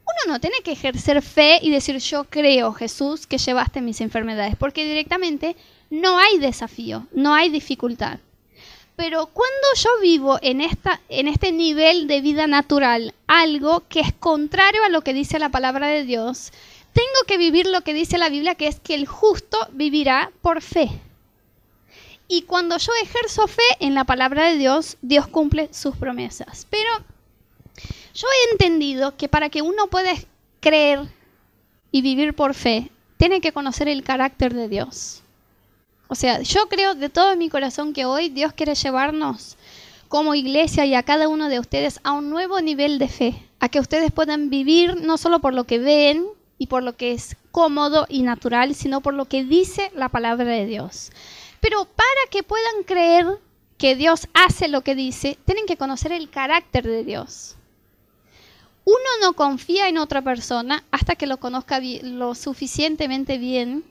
Uno 0.00 0.34
no 0.34 0.40
tiene 0.40 0.62
que 0.62 0.72
ejercer 0.72 1.22
fe 1.22 1.58
y 1.62 1.70
decir 1.70 1.98
yo 1.98 2.24
creo, 2.24 2.72
Jesús, 2.72 3.26
que 3.26 3.38
llevaste 3.38 3.80
mis 3.80 4.00
enfermedades, 4.00 4.56
porque 4.56 4.84
directamente 4.84 5.56
no 5.90 6.18
hay 6.18 6.38
desafío, 6.38 7.06
no 7.12 7.34
hay 7.34 7.50
dificultad. 7.50 8.18
Pero 8.96 9.26
cuando 9.26 9.66
yo 9.76 9.88
vivo 10.02 10.38
en, 10.42 10.60
esta, 10.60 11.00
en 11.08 11.28
este 11.28 11.52
nivel 11.52 12.06
de 12.06 12.20
vida 12.20 12.46
natural, 12.46 13.14
algo 13.26 13.84
que 13.88 14.00
es 14.00 14.12
contrario 14.12 14.84
a 14.84 14.88
lo 14.88 15.02
que 15.02 15.14
dice 15.14 15.38
la 15.38 15.48
palabra 15.48 15.86
de 15.86 16.04
Dios, 16.04 16.52
tengo 16.92 17.26
que 17.26 17.38
vivir 17.38 17.66
lo 17.66 17.82
que 17.82 17.94
dice 17.94 18.18
la 18.18 18.28
Biblia, 18.28 18.54
que 18.54 18.66
es 18.66 18.80
que 18.80 18.94
el 18.94 19.06
justo 19.06 19.58
vivirá 19.72 20.32
por 20.42 20.62
fe. 20.62 20.90
Y 22.28 22.42
cuando 22.42 22.78
yo 22.78 22.92
ejerzo 23.02 23.46
fe 23.48 23.62
en 23.80 23.94
la 23.94 24.04
palabra 24.04 24.46
de 24.46 24.56
Dios, 24.56 24.96
Dios 25.02 25.26
cumple 25.26 25.68
sus 25.72 25.96
promesas. 25.96 26.66
Pero 26.70 26.88
yo 28.14 28.28
he 28.28 28.52
entendido 28.52 29.16
que 29.16 29.28
para 29.28 29.48
que 29.50 29.62
uno 29.62 29.88
pueda 29.88 30.12
creer 30.60 31.08
y 31.90 32.02
vivir 32.02 32.34
por 32.34 32.54
fe, 32.54 32.90
tiene 33.16 33.40
que 33.40 33.52
conocer 33.52 33.88
el 33.88 34.02
carácter 34.02 34.54
de 34.54 34.68
Dios. 34.68 35.22
O 36.08 36.14
sea, 36.14 36.40
yo 36.42 36.68
creo 36.68 36.94
de 36.94 37.08
todo 37.08 37.36
mi 37.36 37.48
corazón 37.48 37.92
que 37.92 38.04
hoy 38.04 38.28
Dios 38.28 38.52
quiere 38.52 38.74
llevarnos 38.74 39.56
como 40.08 40.34
iglesia 40.34 40.84
y 40.86 40.94
a 40.94 41.04
cada 41.04 41.28
uno 41.28 41.48
de 41.48 41.60
ustedes 41.60 42.00
a 42.02 42.12
un 42.12 42.30
nuevo 42.30 42.60
nivel 42.60 42.98
de 42.98 43.08
fe, 43.08 43.42
a 43.60 43.68
que 43.68 43.78
ustedes 43.78 44.10
puedan 44.10 44.50
vivir 44.50 45.00
no 45.02 45.18
solo 45.18 45.38
por 45.40 45.54
lo 45.54 45.64
que 45.64 45.78
ven, 45.78 46.26
y 46.60 46.66
por 46.66 46.82
lo 46.82 46.94
que 46.94 47.12
es 47.12 47.38
cómodo 47.52 48.04
y 48.10 48.20
natural, 48.20 48.74
sino 48.74 49.00
por 49.00 49.14
lo 49.14 49.24
que 49.24 49.44
dice 49.44 49.90
la 49.94 50.10
palabra 50.10 50.44
de 50.44 50.66
Dios. 50.66 51.10
Pero 51.58 51.86
para 51.86 52.30
que 52.30 52.42
puedan 52.42 52.84
creer 52.84 53.26
que 53.78 53.96
Dios 53.96 54.28
hace 54.34 54.68
lo 54.68 54.82
que 54.82 54.94
dice, 54.94 55.38
tienen 55.46 55.64
que 55.64 55.78
conocer 55.78 56.12
el 56.12 56.28
carácter 56.28 56.84
de 56.84 57.02
Dios. 57.02 57.56
Uno 58.84 58.98
no 59.22 59.32
confía 59.32 59.88
en 59.88 59.96
otra 59.96 60.20
persona 60.20 60.84
hasta 60.90 61.14
que 61.14 61.26
lo 61.26 61.38
conozca 61.38 61.80
lo 62.02 62.34
suficientemente 62.34 63.38
bien 63.38 63.82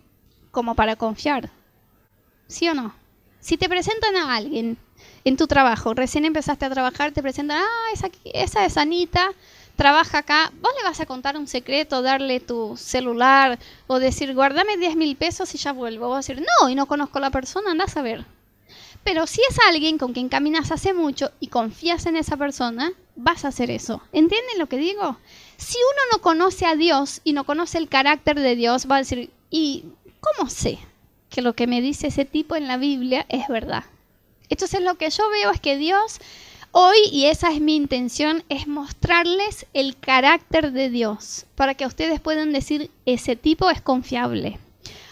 como 0.52 0.76
para 0.76 0.96
confiar. 0.96 1.50
¿Sí 2.48 2.70
o 2.70 2.76
no? 2.76 2.94
Si 3.40 3.58
te 3.58 3.68
presentan 3.68 4.16
a 4.16 4.36
alguien 4.36 4.78
en 5.24 5.38
tu 5.38 5.48
trabajo, 5.48 5.96
recién 5.96 6.26
empezaste 6.26 6.66
a 6.66 6.70
trabajar, 6.70 7.14
te 7.14 7.24
presentan, 7.24 7.64
ah, 7.64 8.10
esa, 8.32 8.64
es 8.64 8.78
Anita, 8.78 9.32
trabaja 9.80 10.18
acá, 10.18 10.52
vos 10.62 10.74
le 10.78 10.84
vas 10.84 11.00
a 11.00 11.06
contar 11.06 11.38
un 11.38 11.48
secreto, 11.48 12.02
darle 12.02 12.42
tu 12.42 12.76
celular 12.76 13.58
o 13.88 13.98
decir, 13.98 14.36
guárdame 14.36 14.76
10 14.76 14.98
mil 14.98 15.16
pesos 15.16 15.56
y 15.56 15.58
ya 15.58 15.72
vuelvo. 15.72 16.10
Vos 16.10 16.16
a 16.16 16.18
decir, 16.18 16.42
no, 16.42 16.70
y 16.70 16.76
no 16.76 16.86
conozco 16.86 17.18
a 17.18 17.22
la 17.22 17.30
persona, 17.30 17.72
andás 17.72 17.96
a 17.96 18.02
ver. 18.02 18.26
Pero 19.06 19.26
si 19.26 19.40
es 19.50 19.58
alguien 19.70 19.98
con 19.98 20.12
quien 20.12 20.28
caminas 20.28 20.74
hace 20.74 20.94
mucho 20.94 21.32
y 21.40 21.48
confías 21.48 22.06
en 22.08 22.18
esa 22.18 22.36
persona, 22.36 22.92
vas 23.16 23.46
a 23.46 23.48
hacer 23.48 23.72
eso. 23.72 24.02
¿Entienden 24.12 24.60
lo 24.60 24.68
que 24.68 24.76
digo? 24.76 25.18
Si 25.56 25.78
uno 25.78 26.02
no 26.12 26.22
conoce 26.22 26.66
a 26.66 26.76
Dios 26.76 27.22
y 27.24 27.32
no 27.32 27.46
conoce 27.46 27.78
el 27.78 27.88
carácter 27.88 28.38
de 28.38 28.58
Dios, 28.58 28.86
va 28.92 28.98
a 28.98 29.00
decir, 29.00 29.32
¿y 29.50 29.86
cómo 30.20 30.50
sé 30.50 30.78
que 31.30 31.42
lo 31.42 31.54
que 31.54 31.68
me 31.68 31.80
dice 31.80 32.08
ese 32.08 32.26
tipo 32.26 32.58
en 32.58 32.68
la 32.68 32.76
Biblia 32.76 33.26
es 33.30 33.48
verdad? 33.48 33.86
Entonces 34.50 34.82
lo 34.82 34.96
que 34.96 35.10
yo 35.10 35.30
veo 35.30 35.52
es 35.52 35.62
que 35.62 35.78
Dios 35.78 36.20
Hoy, 36.72 36.98
y 37.12 37.26
esa 37.26 37.52
es 37.52 37.62
mi 37.62 37.76
intención, 37.76 38.44
es 38.48 38.68
mostrarles 38.68 39.66
el 39.74 39.98
carácter 39.98 40.72
de 40.72 40.92
Dios, 40.92 41.46
para 41.56 41.74
que 41.74 41.88
ustedes 41.88 42.20
puedan 42.20 42.54
decir, 42.54 42.92
ese 43.08 43.36
tipo 43.36 43.72
es 43.72 43.82
confiable. 43.82 44.60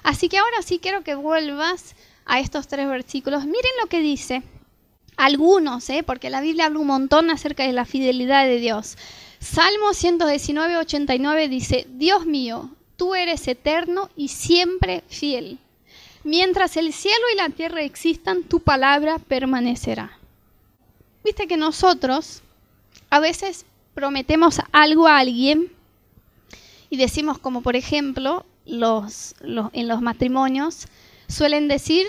Así 0.04 0.30
que 0.30 0.38
ahora 0.38 0.62
sí 0.62 0.78
quiero 0.78 1.04
que 1.04 1.16
vuelvas 1.16 1.96
a 2.26 2.40
estos 2.40 2.68
tres 2.68 2.88
versículos. 2.88 3.46
Miren 3.46 3.72
lo 3.82 3.88
que 3.88 4.02
dice. 4.02 4.44
Algunos, 5.16 5.90
¿eh? 5.90 6.04
porque 6.04 6.30
la 6.30 6.42
Biblia 6.42 6.68
habla 6.68 6.78
un 6.78 6.88
montón 6.88 7.32
acerca 7.32 7.64
de 7.64 7.74
la 7.74 7.86
fidelidad 7.86 8.46
de 8.46 8.60
Dios. 8.60 8.96
Salmo 9.40 9.94
119, 9.94 10.78
89 10.78 11.50
dice, 11.50 11.88
Dios 11.90 12.28
mío, 12.28 12.70
tú 12.98 13.16
eres 13.16 13.48
eterno 13.48 14.12
y 14.16 14.28
siempre 14.28 15.04
fiel. 15.08 15.58
Mientras 16.24 16.78
el 16.78 16.94
cielo 16.94 17.26
y 17.34 17.38
la 17.38 17.50
tierra 17.50 17.82
existan, 17.82 18.44
tu 18.44 18.60
palabra 18.60 19.18
permanecerá. 19.18 20.18
Viste 21.28 21.46
que 21.46 21.58
nosotros 21.58 22.42
a 23.10 23.20
veces 23.20 23.66
prometemos 23.94 24.62
algo 24.72 25.10
a 25.10 25.18
alguien 25.18 25.70
y 26.90 26.96
decimos 26.96 27.38
como 27.38 27.62
por 27.62 27.76
ejemplo 27.76 28.46
los, 28.66 29.36
en 29.74 29.90
los 29.90 30.02
matrimonios 30.02 30.88
suelen 31.28 31.68
decir 31.68 32.08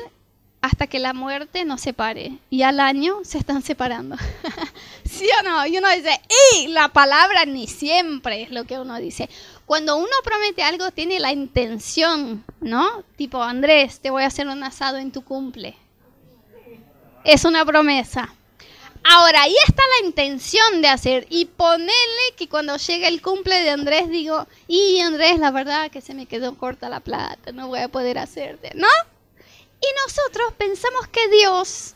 hasta 0.60 0.86
que 0.86 1.00
la 1.00 1.14
muerte 1.14 1.64
nos 1.64 1.80
separe 1.80 2.38
y 2.48 2.62
al 2.62 2.78
año 2.78 3.16
se 3.24 3.38
están 3.38 3.62
separando. 3.62 4.14
¿Sí 5.04 5.28
o 5.40 5.42
no? 5.42 5.66
Y 5.66 5.78
uno 5.78 5.90
dice, 5.90 6.20
y 6.54 6.68
la 6.68 6.86
palabra 6.86 7.44
ni 7.44 7.66
siempre 7.66 8.42
es 8.42 8.52
lo 8.52 8.66
que 8.66 8.78
uno 8.78 8.98
dice. 8.98 9.28
Cuando 9.66 9.96
uno 9.96 10.14
promete 10.22 10.62
algo 10.62 10.92
tiene 10.92 11.18
la 11.18 11.32
intención, 11.32 12.44
¿no? 12.60 13.02
Tipo, 13.16 13.42
Andrés, 13.42 13.98
te 13.98 14.10
voy 14.10 14.22
a 14.22 14.28
hacer 14.28 14.46
un 14.46 14.62
asado 14.62 14.98
en 14.98 15.10
tu 15.10 15.24
cumple. 15.24 15.74
Es 17.24 17.44
una 17.44 17.64
promesa. 17.64 18.32
Ahora, 19.04 19.42
ahí 19.42 19.54
está 19.66 19.82
la 20.00 20.06
intención 20.06 20.82
de 20.82 20.88
hacer. 20.88 21.26
Y 21.30 21.46
ponerle 21.46 22.34
que 22.36 22.48
cuando 22.48 22.76
llegue 22.76 23.08
el 23.08 23.22
cumple 23.22 23.60
de 23.60 23.70
Andrés 23.70 24.08
digo, 24.08 24.46
y 24.66 25.00
Andrés, 25.00 25.38
la 25.38 25.50
verdad 25.50 25.90
que 25.90 26.00
se 26.00 26.14
me 26.14 26.26
quedó 26.26 26.56
corta 26.56 26.88
la 26.88 27.00
plata, 27.00 27.52
no 27.52 27.68
voy 27.68 27.80
a 27.80 27.88
poder 27.88 28.18
hacerte, 28.18 28.72
¿no? 28.74 28.88
Y 29.80 29.86
nosotros 30.06 30.52
pensamos 30.58 31.06
que 31.08 31.28
Dios 31.28 31.94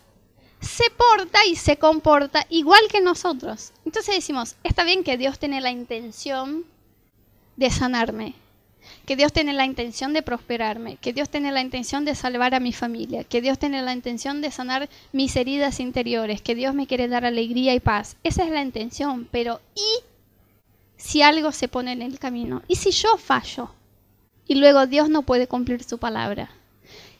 se 0.60 0.90
porta 0.90 1.44
y 1.44 1.56
se 1.56 1.76
comporta 1.76 2.46
igual 2.48 2.82
que 2.90 3.00
nosotros. 3.00 3.72
Entonces 3.84 4.14
decimos, 4.14 4.56
está 4.62 4.84
bien 4.84 5.02
que 5.02 5.18
Dios 5.18 5.38
tiene 5.38 5.60
la 5.60 5.70
intención 5.70 6.64
de 7.56 7.70
sanarme, 7.70 8.34
que 9.12 9.16
Dios 9.16 9.34
tiene 9.34 9.52
la 9.52 9.66
intención 9.66 10.14
de 10.14 10.22
prosperarme, 10.22 10.96
que 10.96 11.12
Dios 11.12 11.28
tiene 11.28 11.52
la 11.52 11.60
intención 11.60 12.06
de 12.06 12.14
salvar 12.14 12.54
a 12.54 12.60
mi 12.60 12.72
familia, 12.72 13.24
que 13.24 13.42
Dios 13.42 13.58
tiene 13.58 13.82
la 13.82 13.92
intención 13.92 14.40
de 14.40 14.50
sanar 14.50 14.88
mis 15.12 15.36
heridas 15.36 15.80
interiores, 15.80 16.40
que 16.40 16.54
Dios 16.54 16.74
me 16.74 16.86
quiere 16.86 17.08
dar 17.08 17.26
alegría 17.26 17.74
y 17.74 17.80
paz. 17.80 18.16
Esa 18.24 18.42
es 18.42 18.50
la 18.50 18.62
intención, 18.62 19.28
pero 19.30 19.60
¿y 19.74 20.02
si 20.96 21.20
algo 21.20 21.52
se 21.52 21.68
pone 21.68 21.92
en 21.92 22.00
el 22.00 22.18
camino? 22.18 22.62
¿Y 22.68 22.76
si 22.76 22.90
yo 22.90 23.18
fallo? 23.18 23.74
Y 24.46 24.54
luego 24.54 24.86
Dios 24.86 25.10
no 25.10 25.20
puede 25.20 25.46
cumplir 25.46 25.84
su 25.84 25.98
palabra. 25.98 26.48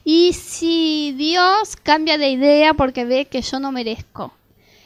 ¿Y 0.03 0.33
si 0.33 1.13
Dios 1.15 1.75
cambia 1.75 2.17
de 2.17 2.31
idea 2.31 2.73
porque 2.73 3.05
ve 3.05 3.25
que 3.25 3.43
yo 3.43 3.59
no 3.59 3.71
merezco? 3.71 4.33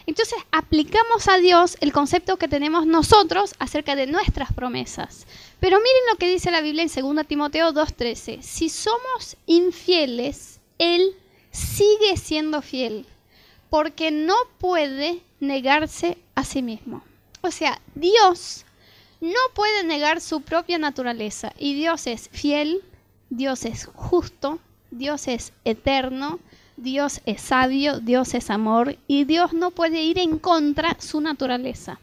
Entonces 0.08 0.40
aplicamos 0.52 1.30
a 1.30 1.38
Dios 1.38 1.78
el 1.80 1.94
concepto 1.94 2.36
que 2.36 2.50
tenemos 2.50 2.86
nosotros 2.86 3.56
acerca 3.60 3.96
de 3.96 4.08
nuestras 4.08 4.52
promesas. 4.52 5.26
Pero 5.60 5.78
miren 5.78 6.04
lo 6.12 6.18
que 6.18 6.30
dice 6.30 6.52
la 6.52 6.62
Biblia 6.62 6.84
en 6.84 7.16
2 7.16 7.28
Timoteo 7.28 7.74
2.13. 7.74 8.42
Si 8.42 8.70
somos 8.70 9.38
infieles, 9.46 10.60
Él 10.78 11.16
sigue 11.52 12.18
siendo 12.18 12.62
fiel, 12.62 13.06
porque 13.70 14.12
no 14.12 14.36
puede 14.60 15.22
negarse 15.40 16.18
a 16.36 16.44
sí 16.44 16.62
mismo. 16.62 17.04
O 17.42 17.52
sea, 17.52 17.82
Dios 17.96 18.66
no 19.20 19.40
puede 19.56 19.84
negar 19.84 20.22
su 20.22 20.42
propia 20.42 20.78
naturaleza. 20.78 21.54
Y 21.58 21.74
Dios 21.74 22.08
es 22.08 22.30
fiel, 22.30 22.84
Dios 23.30 23.66
es 23.66 23.86
justo, 23.86 24.60
Dios 24.92 25.28
es 25.28 25.54
eterno, 25.66 26.40
Dios 26.78 27.22
es 27.26 27.42
sabio, 27.42 28.00
Dios 28.00 28.36
es 28.36 28.52
amor 28.52 28.98
y 29.08 29.26
Dios 29.26 29.54
no 29.54 29.72
puede 29.72 30.04
ir 30.04 30.20
en 30.20 30.38
contra 30.38 30.96
su 31.00 31.22
naturaleza. 31.22 32.00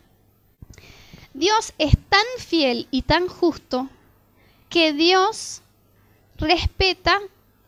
Dios 1.34 1.72
es 1.78 1.92
tan 2.08 2.24
fiel 2.38 2.88
y 2.90 3.02
tan 3.02 3.28
justo 3.28 3.88
que 4.68 4.92
Dios 4.92 5.62
respeta 6.38 7.20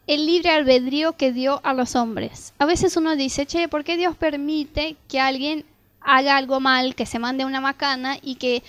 el 0.07 0.25
libre 0.27 0.51
albedrío 0.51 1.17
que 1.17 1.33
dio 1.33 1.61
a 1.65 1.75
los 1.75 1.97
hombres. 1.97 2.55
A 2.59 2.67
veces 2.67 2.97
uno 2.97 3.17
dice, 3.17 3.45
che, 3.45 3.69
¿por 3.69 3.85
qué 3.85 3.97
Dios 3.97 4.17
permite 4.17 4.97
que 5.09 5.21
alguien 5.21 5.65
haga 6.01 6.37
algo 6.37 6.61
mal, 6.61 6.95
que 6.95 7.07
se 7.07 7.19
mande 7.19 7.45
una 7.45 7.61
macana 7.61 8.17
y 8.23 8.37
que 8.37 8.63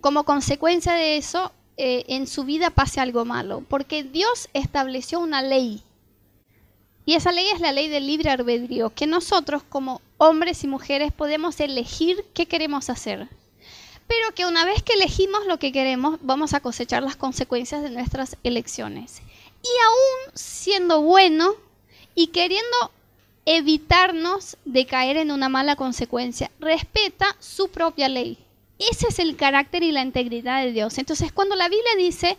como 0.00 0.24
consecuencia 0.24 0.94
de 0.94 1.16
eso 1.16 1.52
eh, 1.76 2.04
en 2.08 2.26
su 2.26 2.44
vida 2.44 2.70
pase 2.70 3.00
algo 3.00 3.24
malo? 3.24 3.64
Porque 3.68 4.02
Dios 4.02 4.48
estableció 4.52 5.20
una 5.20 5.42
ley 5.42 5.82
y 7.10 7.14
esa 7.14 7.32
ley 7.32 7.48
es 7.52 7.60
la 7.60 7.72
ley 7.72 7.88
del 7.88 8.06
libre 8.06 8.30
albedrío, 8.30 8.90
que 8.90 9.06
nosotros 9.06 9.62
como 9.62 10.00
hombres 10.18 10.62
y 10.64 10.68
mujeres 10.68 11.12
podemos 11.12 11.58
elegir 11.58 12.24
qué 12.34 12.46
queremos 12.46 12.90
hacer. 12.90 13.28
Pero 14.10 14.34
que 14.34 14.44
una 14.44 14.64
vez 14.64 14.82
que 14.82 14.94
elegimos 14.94 15.46
lo 15.46 15.60
que 15.60 15.70
queremos, 15.70 16.18
vamos 16.20 16.52
a 16.52 16.58
cosechar 16.58 17.00
las 17.00 17.14
consecuencias 17.14 17.80
de 17.80 17.90
nuestras 17.90 18.36
elecciones. 18.42 19.22
Y 19.62 19.68
aún 19.86 20.34
siendo 20.34 21.00
bueno 21.00 21.54
y 22.16 22.26
queriendo 22.26 22.90
evitarnos 23.46 24.56
de 24.64 24.84
caer 24.84 25.16
en 25.16 25.30
una 25.30 25.48
mala 25.48 25.76
consecuencia, 25.76 26.50
respeta 26.58 27.36
su 27.38 27.68
propia 27.68 28.08
ley. 28.08 28.36
Ese 28.80 29.06
es 29.10 29.20
el 29.20 29.36
carácter 29.36 29.84
y 29.84 29.92
la 29.92 30.02
integridad 30.02 30.64
de 30.64 30.72
Dios. 30.72 30.98
Entonces, 30.98 31.30
cuando 31.30 31.54
la 31.54 31.68
Biblia 31.68 31.94
dice 31.96 32.36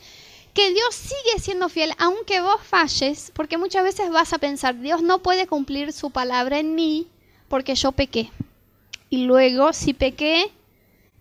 que 0.53 0.73
Dios 0.73 0.93
sigue 0.93 1.39
siendo 1.39 1.69
fiel, 1.69 1.93
aunque 1.99 2.41
vos 2.41 2.59
falles, 2.61 3.31
porque 3.33 3.57
muchas 3.57 3.85
veces 3.85 4.09
vas 4.09 4.33
a 4.33 4.39
pensar, 4.39 4.77
Dios 4.77 5.01
no 5.03 5.19
puede 5.19 5.47
cumplir 5.47 5.93
su 5.93 6.11
palabra 6.11 6.59
en 6.59 6.75
mí 6.75 7.07
porque 7.47 7.75
yo 7.75 7.93
pequé. 7.93 8.29
Y 9.09 9.23
luego, 9.23 9.71
si 9.71 9.93
pequé, 9.93 10.51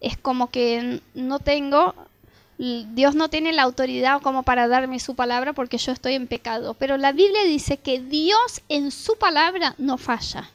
es 0.00 0.16
como 0.16 0.50
que 0.50 1.00
no 1.14 1.38
tengo, 1.38 1.94
Dios 2.58 3.14
no 3.14 3.28
tiene 3.28 3.52
la 3.52 3.62
autoridad 3.62 4.20
como 4.22 4.42
para 4.42 4.68
darme 4.68 4.98
su 4.98 5.14
palabra 5.14 5.52
porque 5.52 5.78
yo 5.78 5.92
estoy 5.92 6.14
en 6.14 6.26
pecado. 6.26 6.74
Pero 6.74 6.96
la 6.96 7.12
Biblia 7.12 7.44
dice 7.44 7.78
que 7.78 8.00
Dios 8.00 8.62
en 8.68 8.90
su 8.90 9.16
palabra 9.16 9.74
no 9.78 9.98
falla. 9.98 10.50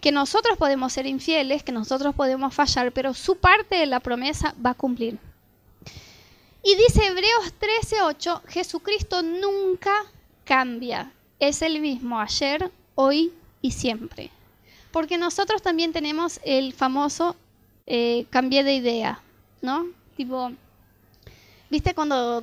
Que 0.00 0.12
nosotros 0.12 0.58
podemos 0.58 0.92
ser 0.92 1.06
infieles, 1.06 1.62
que 1.62 1.70
nosotros 1.70 2.14
podemos 2.14 2.52
fallar, 2.54 2.92
pero 2.92 3.14
su 3.14 3.36
parte 3.36 3.76
de 3.76 3.86
la 3.86 4.00
promesa 4.00 4.54
va 4.64 4.70
a 4.70 4.74
cumplir. 4.74 5.18
Y 6.64 6.74
dice 6.76 7.06
Hebreos 7.06 7.54
13:8, 7.60 8.42
Jesucristo 8.48 9.22
nunca 9.22 9.92
cambia, 10.44 11.12
es 11.40 11.62
el 11.62 11.80
mismo 11.80 12.20
ayer, 12.20 12.70
hoy 12.94 13.32
y 13.60 13.72
siempre. 13.72 14.30
Porque 14.92 15.18
nosotros 15.18 15.62
también 15.62 15.92
tenemos 15.92 16.38
el 16.44 16.72
famoso 16.72 17.36
eh, 17.86 18.26
cambié 18.30 18.64
de 18.64 18.74
idea, 18.74 19.20
¿no? 19.60 19.86
Tipo, 20.16 20.52
¿viste 21.70 21.94
cuando 21.94 22.42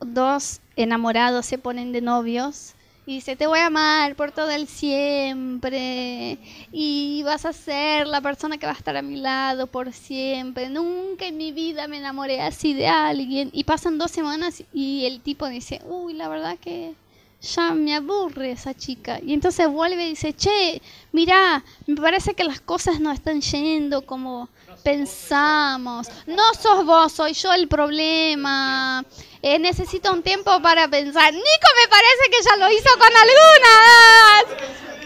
dos 0.00 0.60
enamorados 0.76 1.46
se 1.46 1.58
ponen 1.58 1.92
de 1.92 2.00
novios 2.00 2.74
y 3.06 3.14
dice, 3.14 3.34
te 3.34 3.46
voy 3.46 3.58
a 3.58 3.66
amar 3.66 4.14
por 4.14 4.30
todo 4.30 4.50
el 4.50 4.68
siempre 4.68 6.38
y 6.70 7.22
vas 7.24 7.44
a 7.44 7.52
ser 7.52 8.06
la 8.06 8.20
persona 8.20 8.56
que 8.56 8.66
va 8.66 8.72
a 8.72 8.76
estar 8.76 8.96
a 8.96 9.02
mi 9.02 9.16
lado 9.16 9.66
por 9.66 9.92
siempre. 9.92 10.68
Nunca 10.68 11.26
en 11.26 11.36
mi 11.36 11.50
vida 11.50 11.88
me 11.88 11.96
enamoré 11.96 12.40
así 12.40 12.72
de 12.72 12.86
alguien. 12.86 13.50
Y 13.52 13.64
pasan 13.64 13.98
dos 13.98 14.12
semanas 14.12 14.62
y 14.72 15.06
el 15.06 15.22
tipo 15.22 15.48
dice, 15.48 15.80
uy, 15.88 16.12
la 16.12 16.28
verdad 16.28 16.56
que 16.58 16.94
ya 17.40 17.72
me 17.72 17.96
aburre 17.96 18.52
esa 18.52 18.74
chica. 18.74 19.18
Y 19.20 19.32
entonces 19.32 19.66
vuelve 19.68 20.06
y 20.06 20.10
dice, 20.10 20.32
che, 20.32 20.80
mira, 21.10 21.64
me 21.86 21.96
parece 21.96 22.34
que 22.34 22.44
las 22.44 22.60
cosas 22.60 23.00
no 23.00 23.10
están 23.10 23.40
yendo 23.40 24.02
como 24.02 24.50
pensamos. 24.80 26.08
No 26.26 26.52
sos 26.54 26.84
vos, 26.84 27.12
soy 27.12 27.34
yo 27.34 27.52
el 27.52 27.68
problema. 27.68 29.04
Eh, 29.42 29.58
necesito 29.58 30.12
un 30.12 30.22
tiempo 30.22 30.60
para 30.60 30.86
pensar. 30.88 31.32
Nico 31.32 31.68
me 31.82 31.88
parece 31.88 32.30
que 32.30 32.42
ya 32.42 32.56
lo 32.56 32.70
hizo 32.70 32.90
con 32.98 33.16
algunas. 33.16 34.44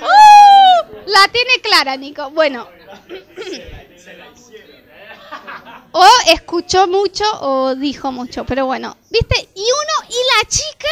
¡Uh! 0.01 0.15
la 1.07 1.29
tiene 1.29 1.61
clara, 1.63 1.97
Nico. 1.97 2.31
Bueno. 2.31 2.69
o 5.93 6.09
escuchó 6.27 6.89
mucho 6.89 7.25
o 7.41 7.75
dijo 7.75 8.13
mucho, 8.13 8.45
pero 8.45 8.67
bueno. 8.67 8.97
¿Viste? 9.11 9.49
Y 9.55 9.61
uno, 9.61 10.09
y 10.09 10.17
la 10.37 10.45
chica, 10.49 10.89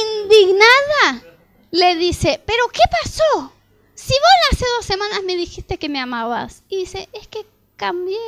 indignada, 0.00 1.22
le 1.70 1.94
dice, 1.96 2.40
¿pero 2.44 2.68
qué 2.68 2.82
pasó? 3.02 3.52
Si 3.94 4.12
vos 4.12 4.52
hace 4.52 4.66
dos 4.76 4.84
semanas 4.84 5.22
me 5.24 5.36
dijiste 5.36 5.78
que 5.78 5.88
me 5.88 6.00
amabas. 6.00 6.62
Y 6.68 6.76
dice, 6.78 7.08
es 7.12 7.28
que 7.28 7.46
cambié, 7.76 8.18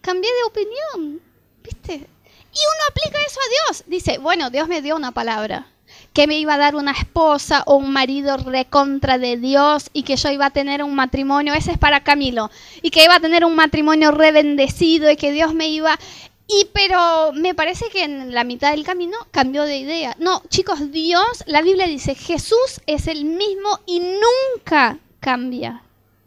cambié 0.00 0.30
de 0.30 0.44
opinión, 0.44 1.20
¿viste? 1.62 1.94
Y 1.94 2.60
uno 2.60 2.84
aplica 2.88 3.18
eso 3.26 3.40
a 3.40 3.66
Dios. 3.70 3.84
Dice, 3.86 4.18
bueno, 4.18 4.50
Dios 4.50 4.68
me 4.68 4.82
dio 4.82 4.96
una 4.96 5.12
palabra, 5.12 5.66
que 6.12 6.26
me 6.26 6.38
iba 6.38 6.54
a 6.54 6.58
dar 6.58 6.74
una 6.74 6.92
esposa 6.92 7.62
o 7.66 7.76
un 7.76 7.92
marido 7.92 8.36
recontra 8.36 9.18
de 9.18 9.36
Dios 9.36 9.90
y 9.92 10.02
que 10.02 10.16
yo 10.16 10.30
iba 10.30 10.46
a 10.46 10.50
tener 10.50 10.82
un 10.82 10.94
matrimonio, 10.94 11.54
ese 11.54 11.72
es 11.72 11.78
para 11.78 12.02
Camilo, 12.02 12.50
y 12.82 12.90
que 12.90 13.04
iba 13.04 13.14
a 13.14 13.20
tener 13.20 13.44
un 13.44 13.54
matrimonio 13.54 14.10
rebendecido 14.10 15.10
y 15.10 15.16
que 15.16 15.32
Dios 15.32 15.54
me 15.54 15.68
iba... 15.68 15.98
Y 16.50 16.66
pero 16.72 17.32
me 17.34 17.54
parece 17.54 17.90
que 17.90 18.04
en 18.04 18.32
la 18.32 18.42
mitad 18.42 18.70
del 18.70 18.82
camino 18.82 19.18
cambió 19.30 19.64
de 19.64 19.76
idea. 19.76 20.16
No, 20.18 20.42
chicos, 20.48 20.90
Dios, 20.90 21.44
la 21.44 21.60
Biblia 21.60 21.86
dice, 21.86 22.14
Jesús 22.14 22.80
es 22.86 23.06
el 23.06 23.26
mismo 23.26 23.80
y 23.84 24.00
nunca 24.00 24.98
cambia. 25.20 25.82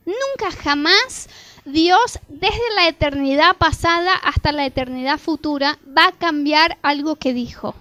Nunca 0.06 0.56
jamás 0.64 1.28
Dios 1.66 2.20
desde 2.28 2.76
la 2.76 2.88
eternidad 2.88 3.56
pasada 3.58 4.16
hasta 4.16 4.52
la 4.52 4.66
eternidad 4.66 5.20
futura 5.20 5.78
va 5.96 6.08
a 6.08 6.12
cambiar 6.12 6.78
algo 6.82 7.16
que 7.16 7.34
dijo. 7.34 7.76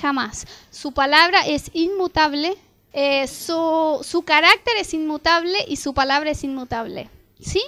Jamás. 0.00 0.46
Su 0.70 0.92
palabra 0.92 1.46
es 1.46 1.70
inmutable, 1.72 2.56
eh, 2.92 3.26
su, 3.28 4.00
su, 4.02 4.22
carácter 4.22 4.76
es 4.78 4.94
inmutable 4.94 5.64
y 5.68 5.76
su 5.76 5.94
palabra 5.94 6.30
es 6.30 6.42
inmutable. 6.42 7.08
¿Sí? 7.40 7.62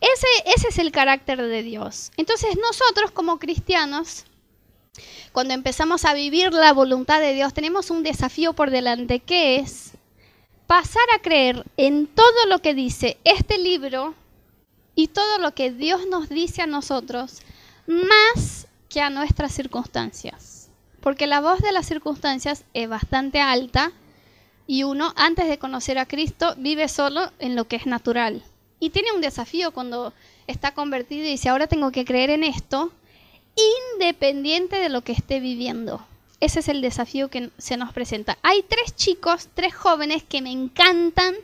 Ese, 0.00 0.26
ese 0.54 0.68
es 0.68 0.78
el 0.78 0.92
carácter 0.92 1.40
de 1.40 1.62
Dios. 1.62 2.12
Entonces 2.16 2.56
nosotros 2.56 3.10
como 3.10 3.38
cristianos, 3.38 4.24
cuando 5.32 5.54
empezamos 5.54 6.04
a 6.04 6.14
vivir 6.14 6.52
la 6.52 6.72
voluntad 6.72 7.20
de 7.20 7.34
Dios, 7.34 7.54
tenemos 7.54 7.90
un 7.90 8.02
desafío 8.02 8.52
por 8.52 8.70
delante 8.70 9.20
que 9.20 9.56
es 9.56 9.92
pasar 10.66 11.04
a 11.14 11.22
creer 11.22 11.64
en 11.78 12.06
todo 12.06 12.46
lo 12.48 12.60
que 12.60 12.74
dice 12.74 13.16
este 13.24 13.58
libro 13.58 14.14
y 14.98 15.06
todo 15.06 15.38
lo 15.38 15.54
que 15.54 15.70
Dios 15.70 16.08
nos 16.08 16.28
dice 16.28 16.60
a 16.60 16.66
nosotros 16.66 17.42
más 17.86 18.66
que 18.88 19.00
a 19.00 19.10
nuestras 19.10 19.54
circunstancias. 19.54 20.70
Porque 21.00 21.28
la 21.28 21.40
voz 21.40 21.60
de 21.60 21.70
las 21.70 21.86
circunstancias 21.86 22.64
es 22.74 22.88
bastante 22.88 23.40
alta 23.40 23.92
y 24.66 24.82
uno 24.82 25.12
antes 25.14 25.48
de 25.48 25.60
conocer 25.60 26.00
a 26.00 26.06
Cristo 26.06 26.52
vive 26.58 26.88
solo 26.88 27.30
en 27.38 27.54
lo 27.54 27.68
que 27.68 27.76
es 27.76 27.86
natural. 27.86 28.42
Y 28.80 28.90
tiene 28.90 29.12
un 29.12 29.20
desafío 29.20 29.70
cuando 29.70 30.12
está 30.48 30.74
convertido 30.74 31.24
y 31.24 31.30
dice, 31.30 31.48
ahora 31.48 31.68
tengo 31.68 31.92
que 31.92 32.04
creer 32.04 32.30
en 32.30 32.42
esto, 32.42 32.90
independiente 33.94 34.80
de 34.80 34.88
lo 34.88 35.02
que 35.02 35.12
esté 35.12 35.38
viviendo. 35.38 36.04
Ese 36.40 36.58
es 36.58 36.66
el 36.66 36.80
desafío 36.80 37.30
que 37.30 37.50
se 37.56 37.76
nos 37.76 37.92
presenta. 37.92 38.36
Hay 38.42 38.64
tres 38.68 38.96
chicos, 38.96 39.48
tres 39.54 39.76
jóvenes 39.76 40.24
que 40.24 40.42
me 40.42 40.50
encantan 40.50 41.36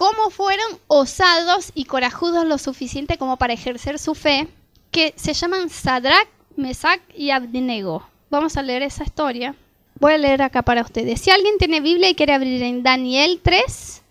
cómo 0.00 0.30
fueron 0.30 0.78
osados 0.86 1.72
y 1.74 1.84
corajudos 1.84 2.46
lo 2.46 2.56
suficiente 2.56 3.18
como 3.18 3.36
para 3.36 3.52
ejercer 3.52 3.98
su 3.98 4.14
fe, 4.14 4.48
que 4.90 5.12
se 5.14 5.34
llaman 5.34 5.68
Sadrach, 5.68 6.26
Mesach 6.56 7.02
y 7.14 7.32
Abednego. 7.32 8.08
vamos 8.30 8.56
a 8.56 8.62
leer 8.62 8.82
esa 8.82 9.04
historia. 9.04 9.54
Voy 9.96 10.14
a 10.14 10.16
leer 10.16 10.40
acá 10.40 10.62
para 10.62 10.80
ustedes. 10.80 11.20
Si 11.20 11.30
alguien 11.30 11.58
tiene 11.58 11.82
Biblia 11.82 12.08
y 12.08 12.14
quiere 12.14 12.32
abrir 12.32 12.62
en 12.62 12.82
Daniel 12.82 13.42
3, 13.44 14.02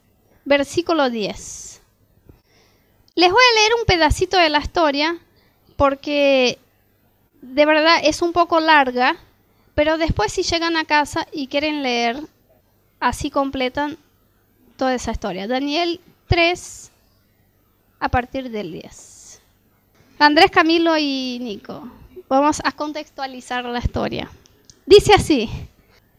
versículo 0.45 1.10
10. 1.10 1.82
Les 3.15 3.32
voy 3.32 3.43
a 3.52 3.60
leer 3.60 3.71
un 3.80 3.86
pedacito 3.88 4.38
de 4.38 4.49
la 4.49 4.60
historia 4.60 5.17
porque 5.75 6.60
de 7.41 7.65
verdad 7.65 7.99
es 8.04 8.21
un 8.21 8.32
poco 8.32 8.60
larga, 8.60 9.15
pero 9.73 9.97
después 9.97 10.32
si 10.32 10.43
llegan 10.43 10.78
a 10.78 10.86
casa 10.86 11.25
y 11.32 11.47
quieren 11.47 11.82
leer, 11.82 12.19
así 12.99 13.32
completan 13.32 13.97
toda 14.80 14.96
esa 14.96 15.12
historia. 15.12 15.46
Daniel 15.46 16.00
3, 16.28 16.92
a 18.00 18.10
partir 18.10 18.50
del 18.50 18.72
10. 18.72 19.42
Andrés, 20.18 20.50
Camilo 20.50 20.98
y 20.98 21.38
Nico, 21.42 21.88
vamos 22.30 22.62
a 22.63 22.72
contextualizar 22.72 23.65
la 23.65 23.80
historia. 23.80 24.32
Dice 24.86 25.13
así, 25.13 25.50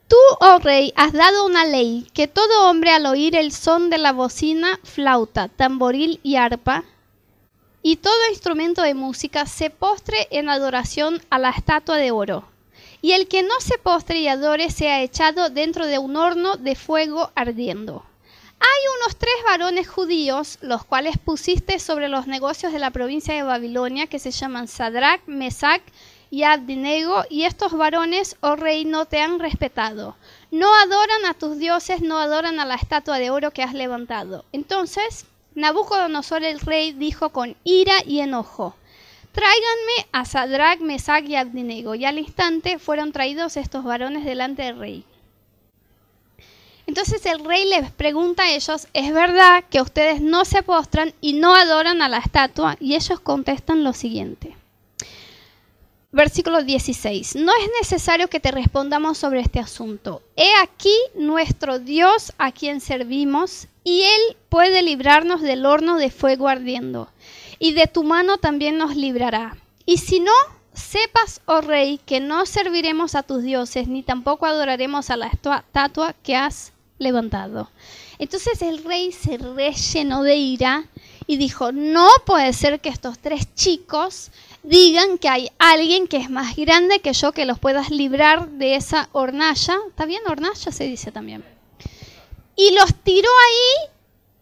Tú, 0.08 0.16
oh 0.40 0.58
rey, 0.58 0.92
has 0.94 1.12
dado 1.12 1.46
una 1.46 1.64
ley 1.64 2.06
que 2.12 2.28
todo 2.28 2.68
hombre 2.68 2.90
al 2.90 3.06
oír 3.06 3.34
el 3.34 3.50
son 3.50 3.88
de 3.88 3.96
la 3.96 4.12
bocina, 4.12 4.78
flauta, 4.82 5.48
tamboril 5.48 6.20
y 6.22 6.36
arpa, 6.36 6.84
y 7.82 7.96
todo 7.96 8.28
instrumento 8.28 8.82
de 8.82 8.92
música 8.92 9.46
se 9.46 9.70
postre 9.70 10.28
en 10.30 10.50
adoración 10.50 11.22
a 11.30 11.38
la 11.38 11.50
estatua 11.50 11.96
de 11.96 12.10
oro. 12.10 12.44
Y 13.00 13.12
el 13.12 13.26
que 13.26 13.42
no 13.42 13.54
se 13.60 13.78
postre 13.78 14.18
y 14.18 14.28
adore 14.28 14.70
sea 14.70 15.00
echado 15.00 15.48
dentro 15.48 15.86
de 15.86 15.98
un 15.98 16.16
horno 16.16 16.56
de 16.56 16.74
fuego 16.74 17.30
ardiendo. 17.34 18.04
Hay 18.60 18.82
unos 18.98 19.16
tres 19.16 19.34
varones 19.46 19.88
judíos, 19.88 20.58
los 20.60 20.84
cuales 20.84 21.16
pusiste 21.18 21.78
sobre 21.78 22.08
los 22.08 22.26
negocios 22.26 22.72
de 22.72 22.78
la 22.78 22.90
provincia 22.90 23.34
de 23.34 23.42
Babilonia, 23.42 24.06
que 24.06 24.18
se 24.18 24.30
llaman 24.30 24.68
Sadrach, 24.68 25.22
Mesach 25.26 25.80
y 26.30 26.42
Abdinego, 26.42 27.24
y 27.30 27.44
estos 27.44 27.72
varones, 27.72 28.36
oh 28.42 28.56
rey, 28.56 28.84
no 28.84 29.06
te 29.06 29.20
han 29.20 29.38
respetado. 29.38 30.16
No 30.50 30.74
adoran 30.74 31.24
a 31.24 31.34
tus 31.34 31.58
dioses, 31.58 32.02
no 32.02 32.18
adoran 32.18 32.60
a 32.60 32.66
la 32.66 32.74
estatua 32.74 33.18
de 33.18 33.30
oro 33.30 33.50
que 33.50 33.62
has 33.62 33.72
levantado. 33.72 34.44
Entonces, 34.52 35.24
Nabucodonosor 35.54 36.44
el 36.44 36.60
rey 36.60 36.92
dijo 36.92 37.30
con 37.30 37.56
ira 37.64 37.94
y 38.06 38.20
enojo, 38.20 38.76
Tráiganme 39.32 40.08
a 40.12 40.24
Sadrach, 40.24 40.80
Mesach 40.80 41.24
y 41.24 41.36
Abdinego. 41.36 41.94
Y 41.94 42.04
al 42.04 42.18
instante 42.18 42.78
fueron 42.78 43.12
traídos 43.12 43.56
estos 43.56 43.84
varones 43.84 44.24
delante 44.24 44.62
del 44.62 44.78
rey. 44.78 45.04
Entonces 46.90 47.24
el 47.24 47.44
rey 47.44 47.66
les 47.66 47.88
pregunta 47.92 48.42
a 48.42 48.50
ellos, 48.50 48.88
¿es 48.94 49.14
verdad 49.14 49.62
que 49.70 49.80
ustedes 49.80 50.20
no 50.20 50.44
se 50.44 50.64
postran 50.64 51.14
y 51.20 51.34
no 51.34 51.54
adoran 51.54 52.02
a 52.02 52.08
la 52.08 52.18
estatua? 52.18 52.76
Y 52.80 52.96
ellos 52.96 53.20
contestan 53.20 53.84
lo 53.84 53.92
siguiente. 53.92 54.56
Versículo 56.10 56.64
16. 56.64 57.36
No 57.36 57.52
es 57.52 57.70
necesario 57.80 58.26
que 58.26 58.40
te 58.40 58.50
respondamos 58.50 59.18
sobre 59.18 59.38
este 59.38 59.60
asunto. 59.60 60.20
He 60.34 60.50
aquí 60.60 60.92
nuestro 61.14 61.78
Dios 61.78 62.32
a 62.38 62.50
quien 62.50 62.80
servimos, 62.80 63.68
y 63.84 64.02
Él 64.02 64.36
puede 64.48 64.82
librarnos 64.82 65.42
del 65.42 65.66
horno 65.66 65.96
de 65.96 66.10
fuego 66.10 66.48
ardiendo, 66.48 67.08
y 67.60 67.72
de 67.72 67.86
tu 67.86 68.02
mano 68.02 68.38
también 68.38 68.78
nos 68.78 68.96
librará. 68.96 69.56
Y 69.86 69.98
si 69.98 70.18
no, 70.18 70.32
sepas, 70.72 71.40
oh 71.46 71.60
rey, 71.60 72.00
que 72.04 72.18
no 72.18 72.46
serviremos 72.46 73.14
a 73.14 73.22
tus 73.22 73.44
dioses, 73.44 73.86
ni 73.86 74.02
tampoco 74.02 74.46
adoraremos 74.46 75.10
a 75.10 75.16
la 75.16 75.28
estatua 75.28 76.16
que 76.24 76.34
has 76.34 76.72
levantado. 77.00 77.68
Entonces 78.20 78.62
el 78.62 78.84
rey 78.84 79.10
se 79.10 79.38
rellenó 79.38 80.22
de 80.22 80.36
ira 80.36 80.86
y 81.26 81.36
dijo, 81.36 81.72
no 81.72 82.08
puede 82.26 82.52
ser 82.52 82.80
que 82.80 82.90
estos 82.90 83.18
tres 83.18 83.52
chicos 83.54 84.30
digan 84.62 85.18
que 85.18 85.28
hay 85.28 85.50
alguien 85.58 86.06
que 86.06 86.18
es 86.18 86.30
más 86.30 86.54
grande 86.54 87.00
que 87.00 87.12
yo 87.12 87.32
que 87.32 87.46
los 87.46 87.58
puedas 87.58 87.90
librar 87.90 88.48
de 88.50 88.76
esa 88.76 89.08
hornalla. 89.12 89.78
¿Está 89.88 90.06
bien? 90.06 90.22
Hornalla 90.28 90.70
se 90.70 90.84
dice 90.84 91.10
también. 91.10 91.44
Y 92.56 92.74
los 92.74 92.94
tiró 93.02 93.28
ahí 93.48 93.90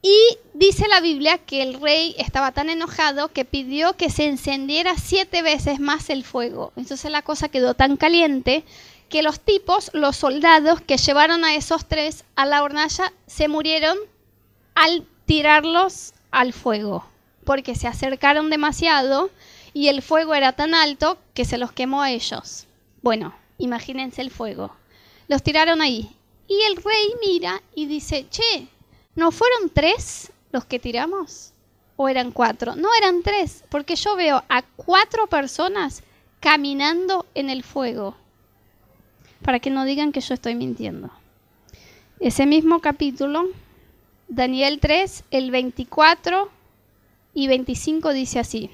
y 0.02 0.38
dice 0.54 0.88
la 0.88 1.00
Biblia 1.00 1.38
que 1.38 1.62
el 1.62 1.80
rey 1.80 2.14
estaba 2.18 2.52
tan 2.52 2.70
enojado 2.70 3.28
que 3.28 3.44
pidió 3.44 3.96
que 3.96 4.10
se 4.10 4.26
encendiera 4.26 4.96
siete 4.96 5.42
veces 5.42 5.78
más 5.78 6.10
el 6.10 6.24
fuego. 6.24 6.72
Entonces 6.76 7.10
la 7.10 7.22
cosa 7.22 7.48
quedó 7.48 7.74
tan 7.74 7.96
caliente 7.96 8.64
que 9.08 9.22
los 9.22 9.40
tipos, 9.40 9.90
los 9.94 10.16
soldados 10.16 10.80
que 10.80 10.98
llevaron 10.98 11.44
a 11.44 11.54
esos 11.54 11.86
tres 11.86 12.24
a 12.36 12.46
la 12.46 12.62
hornalla, 12.62 13.12
se 13.26 13.48
murieron 13.48 13.96
al 14.74 15.06
tirarlos 15.24 16.14
al 16.30 16.52
fuego, 16.52 17.06
porque 17.44 17.74
se 17.74 17.88
acercaron 17.88 18.50
demasiado 18.50 19.30
y 19.72 19.88
el 19.88 20.02
fuego 20.02 20.34
era 20.34 20.52
tan 20.52 20.74
alto 20.74 21.18
que 21.34 21.44
se 21.44 21.58
los 21.58 21.72
quemó 21.72 22.02
a 22.02 22.10
ellos. 22.10 22.66
Bueno, 23.02 23.34
imagínense 23.58 24.22
el 24.22 24.30
fuego. 24.30 24.74
Los 25.28 25.42
tiraron 25.42 25.80
ahí. 25.80 26.14
Y 26.46 26.62
el 26.62 26.76
rey 26.76 27.14
mira 27.20 27.62
y 27.74 27.86
dice, 27.86 28.26
che, 28.30 28.68
¿no 29.14 29.30
fueron 29.30 29.70
tres 29.70 30.32
los 30.50 30.64
que 30.64 30.78
tiramos? 30.78 31.52
¿O 31.96 32.08
eran 32.08 32.32
cuatro? 32.32 32.74
No, 32.74 32.88
eran 32.96 33.22
tres, 33.22 33.64
porque 33.68 33.96
yo 33.96 34.16
veo 34.16 34.42
a 34.48 34.62
cuatro 34.62 35.26
personas 35.26 36.02
caminando 36.40 37.26
en 37.34 37.50
el 37.50 37.62
fuego. 37.62 38.16
Para 39.48 39.60
que 39.60 39.70
no 39.70 39.86
digan 39.86 40.12
que 40.12 40.20
yo 40.20 40.34
estoy 40.34 40.54
mintiendo. 40.54 41.08
Ese 42.20 42.44
mismo 42.44 42.80
capítulo, 42.80 43.46
Daniel 44.28 44.78
3, 44.78 45.24
el 45.30 45.50
24 45.50 46.50
y 47.32 47.48
25 47.48 48.12
dice 48.12 48.40
así. 48.40 48.70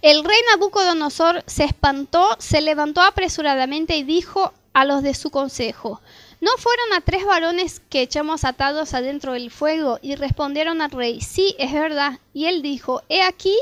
El 0.00 0.22
rey 0.22 0.38
Nabucodonosor 0.52 1.42
se 1.48 1.64
espantó, 1.64 2.36
se 2.38 2.60
levantó 2.60 3.00
apresuradamente 3.00 3.96
y 3.96 4.04
dijo 4.04 4.52
a 4.72 4.84
los 4.84 5.02
de 5.02 5.14
su 5.14 5.30
consejo, 5.30 6.00
¿no 6.40 6.52
fueron 6.58 6.92
a 6.92 7.00
tres 7.00 7.26
varones 7.26 7.82
que 7.90 8.02
echamos 8.02 8.44
atados 8.44 8.94
adentro 8.94 9.32
del 9.32 9.50
fuego? 9.50 9.98
Y 10.00 10.14
respondieron 10.14 10.80
al 10.80 10.92
rey, 10.92 11.20
sí, 11.20 11.56
es 11.58 11.72
verdad. 11.72 12.20
Y 12.32 12.44
él 12.44 12.62
dijo, 12.62 13.02
he 13.08 13.22
aquí 13.22 13.56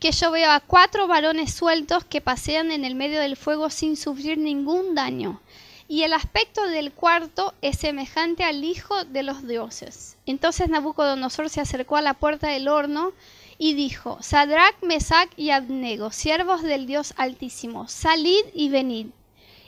que 0.00 0.12
yo 0.12 0.30
veo 0.30 0.50
a 0.50 0.60
cuatro 0.60 1.06
varones 1.06 1.52
sueltos 1.52 2.04
que 2.06 2.22
pasean 2.22 2.72
en 2.72 2.86
el 2.86 2.94
medio 2.94 3.20
del 3.20 3.36
fuego 3.36 3.68
sin 3.68 3.96
sufrir 3.98 4.38
ningún 4.38 4.94
daño. 4.94 5.42
Y 5.88 6.04
el 6.04 6.14
aspecto 6.14 6.66
del 6.68 6.92
cuarto 6.92 7.52
es 7.60 7.78
semejante 7.78 8.42
al 8.44 8.64
hijo 8.64 9.04
de 9.04 9.22
los 9.22 9.46
dioses. 9.46 10.16
Entonces 10.24 10.70
Nabucodonosor 10.70 11.50
se 11.50 11.60
acercó 11.60 11.96
a 11.96 12.02
la 12.02 12.14
puerta 12.14 12.48
del 12.48 12.68
horno 12.68 13.12
y 13.58 13.74
dijo, 13.74 14.16
Sadrach, 14.22 14.82
Mesach 14.82 15.28
y 15.36 15.50
Abnego, 15.50 16.12
siervos 16.12 16.62
del 16.62 16.86
Dios 16.86 17.12
Altísimo, 17.18 17.86
salid 17.86 18.44
y 18.54 18.70
venid. 18.70 19.08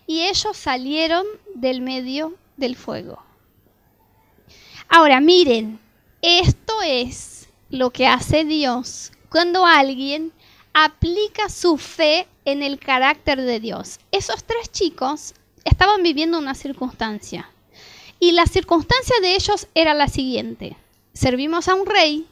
Y 0.07 0.23
ellos 0.23 0.57
salieron 0.57 1.27
del 1.55 1.83
medio 1.83 2.35
del 2.57 2.75
fuego. 2.75 3.23
Ahora 4.89 5.21
miren, 5.21 5.79
esto 6.23 6.81
es 6.83 7.49
lo 7.69 7.91
que 7.91 8.07
hace 8.07 8.45
Dios 8.45 9.13
cuando 9.33 9.67
alguien 9.67 10.31
aplica 10.75 11.49
su 11.49 11.79
fe 11.79 12.29
en 12.45 12.63
el 12.63 12.79
carácter 12.79 13.41
de 13.41 13.61
Dios. 13.61 13.99
Esos 14.13 14.45
tres 14.45 14.71
chicos 14.71 15.35
estaban 15.65 16.03
viviendo 16.03 16.39
una 16.39 16.55
circunstancia. 16.55 17.51
Y 18.21 18.33
la 18.33 18.47
circunstancia 18.47 19.17
de 19.21 19.35
ellos 19.35 19.67
era 19.75 19.95
la 19.95 20.09
siguiente. 20.09 20.77
Servimos 21.15 21.69
a 21.69 21.75
un 21.75 21.87
rey 21.87 22.27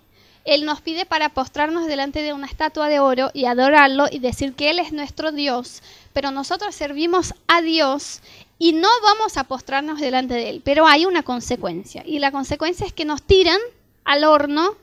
él 0.45 0.65
nos 0.65 0.81
pide 0.81 1.05
para 1.05 1.29
postrarnos 1.29 1.87
delante 1.87 2.23
de 2.23 2.33
una 2.33 2.47
estatua 2.47 2.89
de 2.89 2.99
oro 2.99 3.31
y 3.35 3.45
adorarlo 3.45 4.07
y 4.11 4.21
decir 4.21 4.55
que 4.55 4.71
Él 4.71 4.79
es 4.79 4.93
nuestro 4.93 5.33
Dios, 5.33 5.83
pero 6.13 6.31
nosotros 6.31 6.75
servimos 6.75 7.35
a 7.47 7.61
Dios 7.61 8.21
y 8.59 8.73
no 8.73 8.89
vamos 9.03 9.37
a 9.37 9.45
postrarnos 9.45 10.01
delante 10.01 10.35
de 10.35 10.49
Él, 10.49 10.63
pero 10.65 10.87
hay 10.87 11.05
una 11.05 11.23
consecuencia 11.23 12.03
y 12.07 12.21
la 12.21 12.33
consecuencia 12.33 12.87
es 12.87 12.93
que 12.93 13.05
nos 13.05 13.23
tiran 13.23 13.59
al 14.05 14.25
horno 14.25 14.77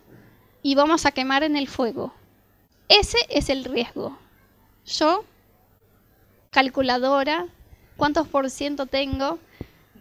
y 0.67 0.75
vamos 0.75 1.06
a 1.06 1.12
quemar 1.12 1.43
en 1.43 1.56
el 1.56 1.69
fuego. 1.69 2.13
Ese 2.89 3.17
es 3.30 3.49
el 3.49 3.63
riesgo. 3.63 4.17
Yo, 4.86 5.23
calculadora, 6.49 7.45
¿cuántos 7.95 8.27
por 8.27 8.49
ciento 8.49 8.86
tengo 8.86 9.39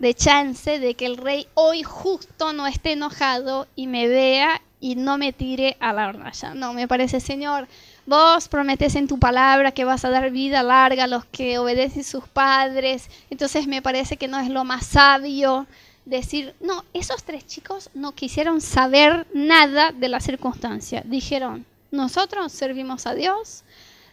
de 0.01 0.13
chance 0.15 0.81
de 0.81 0.95
que 0.95 1.07
el 1.07 1.19
rey 1.19 1.47
hoy 1.55 1.85
justo 1.85 2.53
no 2.53 2.67
esté 2.67 2.95
enojado 2.95 3.69
y 3.77 3.87
me 3.87 4.09
vea 4.09 4.61
y 4.81 4.97
no 4.97 5.19
me 5.19 5.33
tire 5.33 5.77
a 5.79 5.93
la 5.93 6.09
hornalla. 6.09 6.53
No, 6.55 6.73
me 6.73 6.89
parece, 6.89 7.21
Señor, 7.21 7.69
vos 8.05 8.49
prometes 8.49 8.97
en 8.97 9.07
tu 9.07 9.21
palabra 9.21 9.71
que 9.71 9.85
vas 9.85 10.05
a 10.05 10.11
dar 10.11 10.33
vida 10.33 10.65
larga 10.65 11.05
a 11.05 11.07
los 11.07 11.27
que 11.27 11.59
obedecen 11.59 12.03
sus 12.03 12.27
padres. 12.27 13.09
Entonces 13.31 13.69
me 13.69 13.83
parece 13.83 14.17
que 14.17 14.27
no 14.27 14.41
es 14.41 14.51
lo 14.51 14.65
más 14.65 14.85
sabio 14.85 15.69
decir, 16.07 16.55
no, 16.61 16.85
esos 16.95 17.25
tres 17.25 17.47
chicos 17.47 17.91
no 17.93 18.13
quisieron 18.13 18.63
saber 18.63 19.27
nada 19.35 19.93
de 19.93 20.09
la 20.09 20.21
circunstancia. 20.21 21.03
Dijeron, 21.05 21.67
nosotros 21.91 22.53
servimos 22.53 23.07
a 23.07 23.15
Dios. 23.15 23.65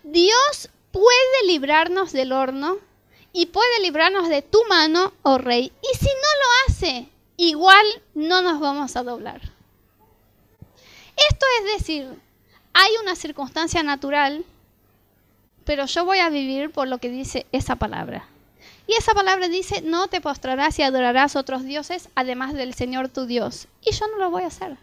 Dios 0.03 0.69
puede 0.91 1.47
librarnos 1.47 2.12
del 2.12 2.34
horno 2.34 2.77
y 3.32 3.45
puede 3.45 3.79
librarnos 3.82 4.27
de 4.27 4.41
tu 4.41 4.60
mano, 4.67 5.13
oh 5.23 5.38
rey. 5.38 5.71
Y 5.82 5.97
si 5.97 6.06
no 6.06 6.12
lo 6.12 6.73
hace, 6.73 7.10
igual 7.38 7.86
no 8.15 8.41
nos 8.41 8.60
vamos 8.60 8.95
a 8.95 9.03
doblar. 9.03 9.41
Esto 11.29 11.45
es 11.60 11.79
decir, 11.79 12.10
hay 12.73 12.91
una 13.01 13.15
circunstancia 13.15 13.84
natural, 13.84 14.43
pero 15.63 15.86
yo 15.86 16.06
voy 16.06 16.19
a 16.19 16.29
vivir 16.29 16.71
por 16.71 16.88
lo 16.88 16.97
que 16.97 17.10
dice 17.10 17.45
esa 17.51 17.75
palabra. 17.75 18.27
Y 18.86 18.93
esa 18.96 19.13
palabra 19.13 19.48
dice, 19.48 19.82
no 19.82 20.08
te 20.08 20.22
postrarás 20.22 20.78
y 20.80 20.84
adorarás 20.84 21.36
otros 21.36 21.63
dioses 21.63 22.10
además 22.15 22.54
del 22.54 22.74
Señor 22.74 23.10
tu 23.10 23.26
Dios. 23.26 23.67
Y 23.82 23.93
yo 23.93 24.08
no 24.08 24.17
lo 24.17 24.30
voy 24.30 24.43
a 24.43 24.48
hacer. 24.48 24.78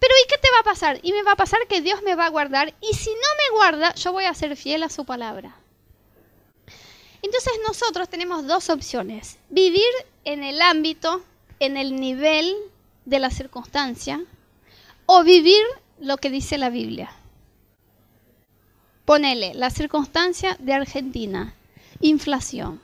Pero 0.00 0.14
¿y 0.24 0.28
qué 0.28 0.38
te 0.38 0.50
va 0.54 0.60
a 0.60 0.64
pasar? 0.64 0.98
Y 1.02 1.12
me 1.12 1.22
va 1.22 1.32
a 1.32 1.36
pasar 1.36 1.60
que 1.68 1.80
Dios 1.80 2.02
me 2.02 2.14
va 2.14 2.26
a 2.26 2.30
guardar 2.30 2.74
y 2.80 2.94
si 2.94 3.10
no 3.10 3.16
me 3.16 3.56
guarda, 3.56 3.94
yo 3.94 4.12
voy 4.12 4.24
a 4.24 4.34
ser 4.34 4.56
fiel 4.56 4.82
a 4.82 4.88
su 4.88 5.04
palabra. 5.04 5.56
Entonces 7.22 7.52
nosotros 7.66 8.08
tenemos 8.08 8.46
dos 8.46 8.70
opciones. 8.70 9.38
Vivir 9.50 9.82
en 10.24 10.44
el 10.44 10.62
ámbito, 10.62 11.22
en 11.60 11.76
el 11.76 11.96
nivel 11.96 12.54
de 13.04 13.18
la 13.18 13.30
circunstancia 13.30 14.22
o 15.06 15.24
vivir 15.24 15.62
lo 16.00 16.16
que 16.18 16.30
dice 16.30 16.58
la 16.58 16.70
Biblia. 16.70 17.10
Ponele 19.04 19.54
la 19.54 19.70
circunstancia 19.70 20.56
de 20.60 20.74
Argentina, 20.74 21.54
inflación. 22.00 22.80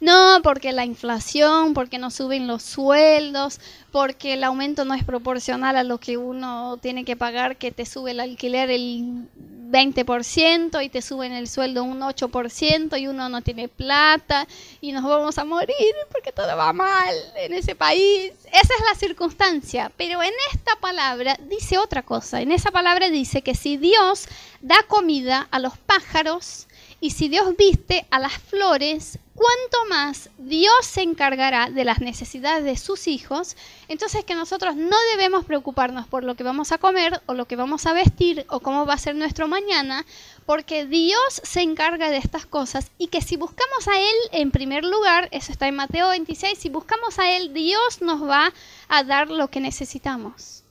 No, 0.00 0.40
porque 0.42 0.72
la 0.72 0.86
inflación, 0.86 1.74
porque 1.74 1.98
no 1.98 2.10
suben 2.10 2.46
los 2.46 2.62
sueldos, 2.62 3.60
porque 3.92 4.32
el 4.32 4.44
aumento 4.44 4.86
no 4.86 4.94
es 4.94 5.04
proporcional 5.04 5.76
a 5.76 5.84
lo 5.84 5.98
que 5.98 6.16
uno 6.16 6.78
tiene 6.80 7.04
que 7.04 7.16
pagar, 7.16 7.56
que 7.56 7.70
te 7.70 7.84
sube 7.84 8.12
el 8.12 8.20
alquiler 8.20 8.70
el 8.70 9.28
20% 9.70 10.84
y 10.84 10.88
te 10.88 11.02
suben 11.02 11.32
el 11.32 11.48
sueldo 11.48 11.84
un 11.84 12.00
8% 12.00 13.00
y 13.00 13.06
uno 13.06 13.28
no 13.28 13.42
tiene 13.42 13.68
plata 13.68 14.46
y 14.80 14.92
nos 14.92 15.04
vamos 15.04 15.38
a 15.38 15.44
morir 15.44 15.94
porque 16.10 16.32
todo 16.32 16.56
va 16.56 16.72
mal 16.72 17.14
en 17.36 17.52
ese 17.52 17.74
país. 17.74 18.32
Esa 18.46 18.74
es 18.74 18.84
la 18.88 18.94
circunstancia. 18.98 19.92
Pero 19.96 20.22
en 20.22 20.32
esta 20.52 20.76
palabra 20.76 21.38
dice 21.48 21.78
otra 21.78 22.02
cosa. 22.02 22.40
En 22.40 22.52
esa 22.52 22.70
palabra 22.70 23.10
dice 23.10 23.42
que 23.42 23.54
si 23.54 23.76
Dios 23.76 24.26
da 24.60 24.82
comida 24.88 25.46
a 25.50 25.58
los 25.58 25.76
pájaros, 25.78 26.66
y 27.00 27.10
si 27.10 27.28
Dios 27.28 27.56
viste 27.56 28.06
a 28.10 28.18
las 28.18 28.34
flores, 28.34 29.18
¿cuánto 29.34 29.86
más 29.88 30.28
Dios 30.36 30.84
se 30.84 31.00
encargará 31.00 31.70
de 31.70 31.84
las 31.84 32.00
necesidades 32.00 32.62
de 32.62 32.76
sus 32.76 33.06
hijos? 33.06 33.56
Entonces 33.88 34.22
que 34.24 34.34
nosotros 34.34 34.76
no 34.76 34.96
debemos 35.12 35.46
preocuparnos 35.46 36.06
por 36.06 36.24
lo 36.24 36.34
que 36.34 36.44
vamos 36.44 36.72
a 36.72 36.78
comer 36.78 37.22
o 37.24 37.32
lo 37.32 37.46
que 37.46 37.56
vamos 37.56 37.86
a 37.86 37.94
vestir 37.94 38.44
o 38.50 38.60
cómo 38.60 38.84
va 38.84 38.94
a 38.94 38.98
ser 38.98 39.14
nuestro 39.14 39.48
mañana, 39.48 40.04
porque 40.44 40.84
Dios 40.84 41.40
se 41.42 41.62
encarga 41.62 42.10
de 42.10 42.18
estas 42.18 42.44
cosas 42.44 42.90
y 42.98 43.06
que 43.06 43.22
si 43.22 43.38
buscamos 43.38 43.88
a 43.88 43.98
Él 43.98 44.16
en 44.32 44.50
primer 44.50 44.84
lugar, 44.84 45.28
eso 45.32 45.52
está 45.52 45.68
en 45.68 45.76
Mateo 45.76 46.08
26, 46.10 46.58
si 46.58 46.68
buscamos 46.68 47.18
a 47.18 47.34
Él, 47.34 47.54
Dios 47.54 48.02
nos 48.02 48.22
va 48.22 48.52
a 48.88 49.04
dar 49.04 49.30
lo 49.30 49.48
que 49.48 49.60
necesitamos. 49.60 50.64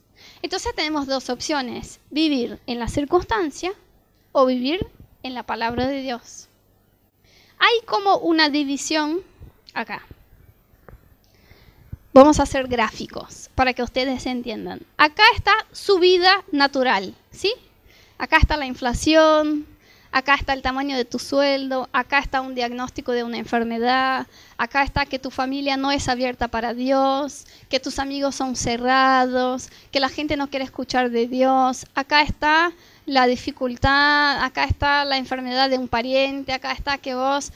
Entonces 0.44 0.76
tenemos 0.76 1.08
dos 1.08 1.32
opciones, 1.32 2.00
vivir 2.12 2.60
en 2.68 2.78
la 2.78 2.88
circunstancia 2.88 3.74
o 4.32 4.46
vivir 4.46 4.88
en 5.24 5.34
la 5.34 5.44
palabra 5.44 5.88
de 5.88 6.02
Dios. 6.02 6.48
Hay 7.58 7.86
como 7.86 8.18
una 8.18 8.50
división 8.50 9.20
acá. 9.74 10.02
Vamos 12.14 12.40
a 12.40 12.44
hacer 12.44 12.68
gráficos 12.68 13.50
para 13.56 13.74
que 13.74 13.84
ustedes 13.84 14.26
entiendan. 14.26 14.82
Acá 14.98 15.24
está 15.36 15.52
su 15.72 16.00
vida 16.00 16.44
natural, 16.52 17.16
¿sí? 17.32 17.54
Acá 18.18 18.38
está 18.38 18.58
la 18.58 18.66
inflación, 18.66 19.68
acá 20.12 20.36
está 20.36 20.54
el 20.54 20.62
tamaño 20.62 20.98
de 20.98 21.06
tu 21.06 21.20
sueldo, 21.20 21.88
acá 21.94 22.20
está 22.20 22.42
un 22.42 22.56
diagnóstico 22.56 23.12
de 23.12 23.24
una 23.24 23.38
enfermedad, 23.38 24.28
acá 24.58 24.84
está 24.84 25.06
que 25.06 25.20
tu 25.20 25.30
familia 25.30 25.78
no 25.78 25.92
es 25.92 26.10
abierta 26.10 26.48
para 26.48 26.74
Dios, 26.74 27.46
que 27.70 27.80
tus 27.80 28.00
amigos 28.00 28.36
son 28.36 28.56
cerrados, 28.56 29.70
que 29.92 30.00
la 30.00 30.10
gente 30.10 30.36
no 30.36 30.50
quiere 30.50 30.66
escuchar 30.66 31.12
de 31.12 31.28
Dios, 31.28 31.86
acá 31.96 32.22
está 32.24 32.74
la 33.10 33.26
dificultad, 33.26 34.44
acá 34.44 34.66
está 34.66 35.04
la 35.04 35.18
enfermedad 35.18 35.68
de 35.68 35.80
un 35.80 35.88
pariente, 35.88 36.54
acá 36.54 36.74
está 36.74 37.00
que 37.00 37.16
vos 37.16 37.52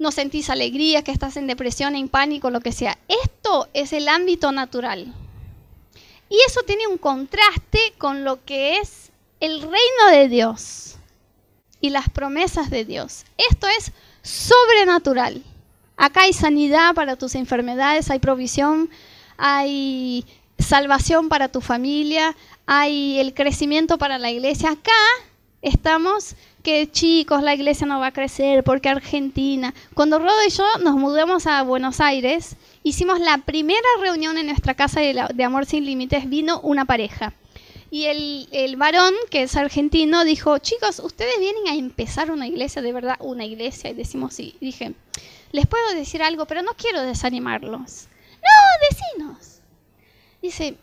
no 0.00 0.10
sentís 0.10 0.50
alegría, 0.50 1.04
que 1.04 1.12
estás 1.12 1.36
en 1.36 1.46
depresión, 1.46 1.94
en 1.94 2.08
pánico, 2.08 2.50
lo 2.50 2.60
que 2.60 2.72
sea. 2.72 2.98
Esto 3.06 3.68
es 3.74 3.92
el 3.92 4.08
ámbito 4.08 4.50
natural. 4.50 5.14
Y 6.28 6.36
eso 6.48 6.62
tiene 6.66 6.88
un 6.88 6.98
contraste 6.98 7.94
con 7.96 8.24
lo 8.24 8.44
que 8.44 8.78
es 8.78 9.12
el 9.38 9.62
reino 9.62 10.10
de 10.10 10.28
Dios 10.28 10.96
y 11.80 11.90
las 11.90 12.10
promesas 12.10 12.68
de 12.68 12.84
Dios. 12.84 13.24
Esto 13.50 13.68
es 13.68 13.92
sobrenatural. 14.22 15.44
Acá 15.96 16.22
hay 16.22 16.32
sanidad 16.32 16.94
para 16.94 17.14
tus 17.14 17.36
enfermedades, 17.36 18.10
hay 18.10 18.18
provisión, 18.18 18.90
hay 19.36 20.26
salvación 20.58 21.28
para 21.28 21.48
tu 21.48 21.60
familia, 21.60 22.36
hay 22.70 23.18
el 23.18 23.32
crecimiento 23.32 23.96
para 23.96 24.18
la 24.18 24.30
iglesia. 24.30 24.72
Acá 24.72 24.92
estamos 25.62 26.36
que 26.62 26.90
chicos, 26.90 27.42
la 27.42 27.54
iglesia 27.54 27.86
no 27.86 27.98
va 27.98 28.08
a 28.08 28.12
crecer 28.12 28.62
porque 28.62 28.90
Argentina. 28.90 29.72
Cuando 29.94 30.18
Rodo 30.18 30.44
y 30.46 30.50
yo 30.50 30.64
nos 30.82 30.96
mudamos 30.96 31.46
a 31.46 31.62
Buenos 31.62 31.98
Aires, 32.02 32.56
hicimos 32.82 33.20
la 33.20 33.38
primera 33.38 33.88
reunión 34.02 34.36
en 34.36 34.48
nuestra 34.48 34.74
casa 34.74 35.00
de, 35.00 35.42
Amor 35.42 35.64
Sin 35.64 35.86
Límites, 35.86 36.28
vino 36.28 36.60
una 36.60 36.84
pareja. 36.84 37.32
Y 37.90 38.04
el, 38.04 38.48
el, 38.52 38.76
varón, 38.76 39.14
que 39.30 39.44
es 39.44 39.56
argentino, 39.56 40.26
dijo, 40.26 40.58
chicos, 40.58 40.98
ustedes 40.98 41.38
vienen 41.38 41.68
a 41.68 41.74
empezar 41.74 42.30
una 42.30 42.46
iglesia, 42.46 42.82
de 42.82 42.92
verdad, 42.92 43.16
una 43.20 43.46
iglesia. 43.46 43.88
Y 43.88 43.94
decimos, 43.94 44.34
sí. 44.34 44.56
Y 44.60 44.66
dije, 44.66 44.92
les 45.52 45.66
puedo 45.66 45.94
decir 45.94 46.22
algo, 46.22 46.44
pero 46.44 46.60
no 46.60 46.72
quiero 46.76 47.00
desanimarlos. 47.00 48.08
No, 48.42 48.88
decinos. 48.90 49.62
Dice, 50.42 50.76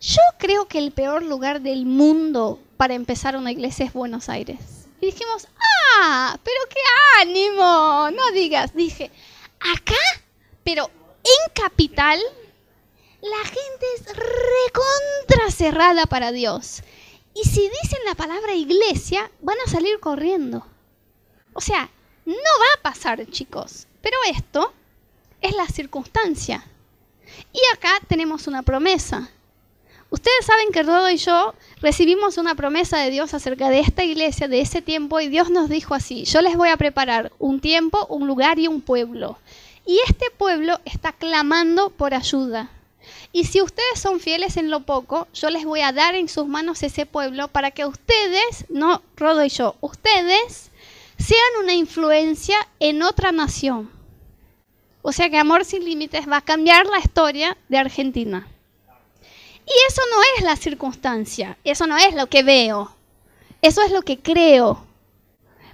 yo 0.00 0.20
creo 0.38 0.66
que 0.66 0.78
el 0.78 0.92
peor 0.92 1.22
lugar 1.22 1.60
del 1.60 1.86
mundo 1.86 2.60
para 2.76 2.94
empezar 2.94 3.36
una 3.36 3.52
iglesia 3.52 3.86
es 3.86 3.92
Buenos 3.92 4.28
Aires. 4.28 4.88
Y 5.00 5.06
dijimos, 5.06 5.48
ah, 6.00 6.38
pero 6.42 6.60
qué 6.70 6.80
ánimo, 7.20 8.10
no 8.10 8.30
digas. 8.32 8.74
Dije, 8.74 9.10
acá, 9.60 9.94
pero 10.64 10.90
en 11.24 11.52
capital, 11.54 12.20
la 13.20 13.44
gente 13.44 13.86
es 13.96 14.06
recontra 14.06 15.50
cerrada 15.50 16.06
para 16.06 16.32
Dios. 16.32 16.82
Y 17.34 17.44
si 17.48 17.68
dicen 17.82 17.98
la 18.06 18.14
palabra 18.14 18.54
iglesia, 18.54 19.30
van 19.40 19.56
a 19.64 19.70
salir 19.70 20.00
corriendo. 20.00 20.66
O 21.52 21.60
sea, 21.60 21.90
no 22.24 22.34
va 22.34 22.78
a 22.78 22.82
pasar, 22.82 23.24
chicos. 23.30 23.86
Pero 24.00 24.16
esto 24.28 24.72
es 25.40 25.54
la 25.54 25.66
circunstancia. 25.66 26.64
Y 27.52 27.60
acá 27.74 28.00
tenemos 28.08 28.46
una 28.46 28.62
promesa. 28.62 29.30
Ustedes 30.10 30.46
saben 30.46 30.72
que 30.72 30.82
Rodo 30.82 31.10
y 31.10 31.18
yo 31.18 31.54
recibimos 31.82 32.38
una 32.38 32.54
promesa 32.54 32.98
de 32.98 33.10
Dios 33.10 33.34
acerca 33.34 33.68
de 33.68 33.80
esta 33.80 34.04
iglesia, 34.04 34.48
de 34.48 34.60
ese 34.60 34.80
tiempo, 34.80 35.20
y 35.20 35.28
Dios 35.28 35.50
nos 35.50 35.68
dijo 35.68 35.94
así, 35.94 36.24
yo 36.24 36.40
les 36.40 36.56
voy 36.56 36.70
a 36.70 36.78
preparar 36.78 37.30
un 37.38 37.60
tiempo, 37.60 38.06
un 38.08 38.26
lugar 38.26 38.58
y 38.58 38.68
un 38.68 38.80
pueblo. 38.80 39.38
Y 39.84 40.00
este 40.06 40.30
pueblo 40.30 40.80
está 40.86 41.12
clamando 41.12 41.90
por 41.90 42.14
ayuda. 42.14 42.70
Y 43.32 43.44
si 43.44 43.60
ustedes 43.60 44.00
son 44.00 44.20
fieles 44.20 44.56
en 44.56 44.70
lo 44.70 44.80
poco, 44.80 45.28
yo 45.34 45.50
les 45.50 45.64
voy 45.64 45.82
a 45.82 45.92
dar 45.92 46.14
en 46.14 46.28
sus 46.28 46.46
manos 46.46 46.82
ese 46.82 47.04
pueblo 47.04 47.48
para 47.48 47.70
que 47.70 47.84
ustedes, 47.84 48.64
no 48.70 49.02
Rodo 49.16 49.44
y 49.44 49.50
yo, 49.50 49.76
ustedes 49.80 50.70
sean 51.18 51.62
una 51.62 51.74
influencia 51.74 52.56
en 52.80 53.02
otra 53.02 53.32
nación. 53.32 53.90
O 55.02 55.12
sea 55.12 55.28
que 55.28 55.38
Amor 55.38 55.64
sin 55.64 55.84
Límites 55.84 56.28
va 56.28 56.38
a 56.38 56.44
cambiar 56.44 56.86
la 56.86 56.98
historia 56.98 57.56
de 57.68 57.78
Argentina. 57.78 58.46
Y 59.68 59.86
eso 59.86 60.00
no 60.10 60.22
es 60.36 60.44
la 60.44 60.56
circunstancia, 60.56 61.58
eso 61.62 61.86
no 61.86 61.98
es 61.98 62.14
lo 62.14 62.28
que 62.28 62.42
veo, 62.42 62.90
eso 63.60 63.82
es 63.82 63.92
lo 63.92 64.00
que 64.00 64.18
creo. 64.18 64.82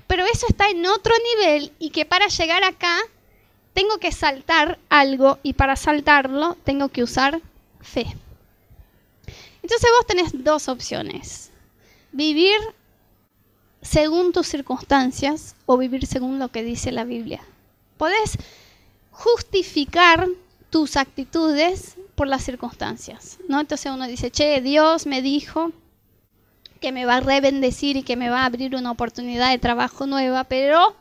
Pero 0.09 0.25
eso 0.27 0.47
está 0.49 0.69
en 0.69 0.85
otro 0.85 1.15
nivel 1.37 1.73
y 1.79 1.91
que 1.91 2.05
para 2.05 2.27
llegar 2.27 2.65
acá 2.65 2.99
tengo 3.73 3.99
que 3.99 4.11
saltar 4.11 4.81
algo 4.89 5.39
y 5.45 5.53
para 5.53 5.77
saltarlo 5.77 6.57
tengo 6.65 6.89
que 6.89 7.05
usar 7.05 7.41
fe. 7.81 8.07
Entonces 9.63 9.91
vos 9.97 10.07
tenés 10.07 10.45
dos 10.45 10.69
opciones. 10.69 11.51
Vivir 12.11 12.59
según 13.81 14.33
tus 14.33 14.49
circunstancias 14.49 15.55
o 15.67 15.77
vivir 15.77 16.07
según 16.07 16.41
lo 16.41 16.49
que 16.49 16.65
dice 16.65 16.91
la 16.91 17.05
Biblia. 17.05 17.43
Podés 17.97 18.39
justificar 19.13 20.29
tus 20.71 20.97
actitudes 20.97 21.95
por 22.15 22.27
las 22.27 22.45
circunstancias, 22.45 23.39
¿no? 23.49 23.61
Entonces 23.61 23.93
uno 23.93 24.07
dice, 24.07 24.31
che, 24.31 24.61
Dios 24.61 25.07
me 25.07 25.23
dijo 25.23 25.73
que 26.81 26.93
me 26.93 27.05
va 27.07 27.17
a 27.17 27.21
rebendecir 27.21 27.97
y 27.97 28.03
que 28.03 28.17
me 28.17 28.31
va 28.31 28.43
a 28.43 28.47
abrir 28.47 28.77
una 28.77 28.91
oportunidad 28.91 29.51
de 29.51 29.59
trabajo 29.59 30.07
nueva, 30.07 30.45
pero 30.45 30.97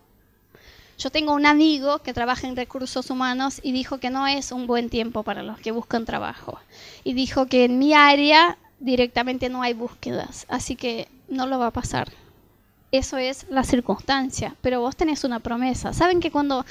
yo 0.98 1.10
tengo 1.10 1.34
un 1.34 1.46
amigo 1.46 2.00
que 2.00 2.14
trabaja 2.14 2.48
en 2.48 2.56
recursos 2.56 3.10
humanos 3.10 3.60
y 3.64 3.72
dijo 3.72 3.98
que 3.98 4.10
no 4.10 4.26
es 4.28 4.52
un 4.52 4.68
buen 4.68 4.90
tiempo 4.90 5.24
para 5.24 5.44
los 5.44 5.60
que 5.60 5.72
buscan 5.72 6.06
trabajo. 6.06 6.60
Y 7.04 7.14
dijo 7.14 7.48
que 7.48 7.66
en 7.66 7.80
mi 7.80 7.94
área 7.94 8.58
directamente 8.80 9.50
no 9.50 9.62
hay 9.62 9.74
búsquedas, 9.74 10.46
así 10.50 10.76
que 10.76 11.08
no 11.28 11.48
lo 11.48 11.60
va 11.60 11.68
a 11.68 11.72
pasar. 11.72 12.12
Eso 12.92 13.18
es 13.18 13.48
la 13.50 13.64
circunstancia, 13.64 14.56
pero 14.62 14.80
vos 14.80 14.96
tenés 14.96 15.24
una 15.24 15.40
promesa. 15.40 15.94
¿Saben 15.94 16.20
que 16.20 16.32
cuando 16.32 16.64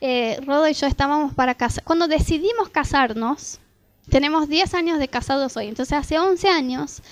eh, 0.00 0.40
Rodo 0.44 0.66
y 0.68 0.72
yo 0.72 0.86
estábamos 0.86 1.34
para 1.34 1.54
casar, 1.54 1.84
cuando 1.84 2.08
decidimos 2.08 2.70
casarnos, 2.70 3.60
tenemos 4.10 4.48
10 4.48 4.74
años 4.74 4.98
de 4.98 5.08
casados 5.08 5.56
hoy, 5.56 5.68
entonces 5.68 5.98
hace 5.98 6.18
11 6.18 6.48
años, 6.48 7.02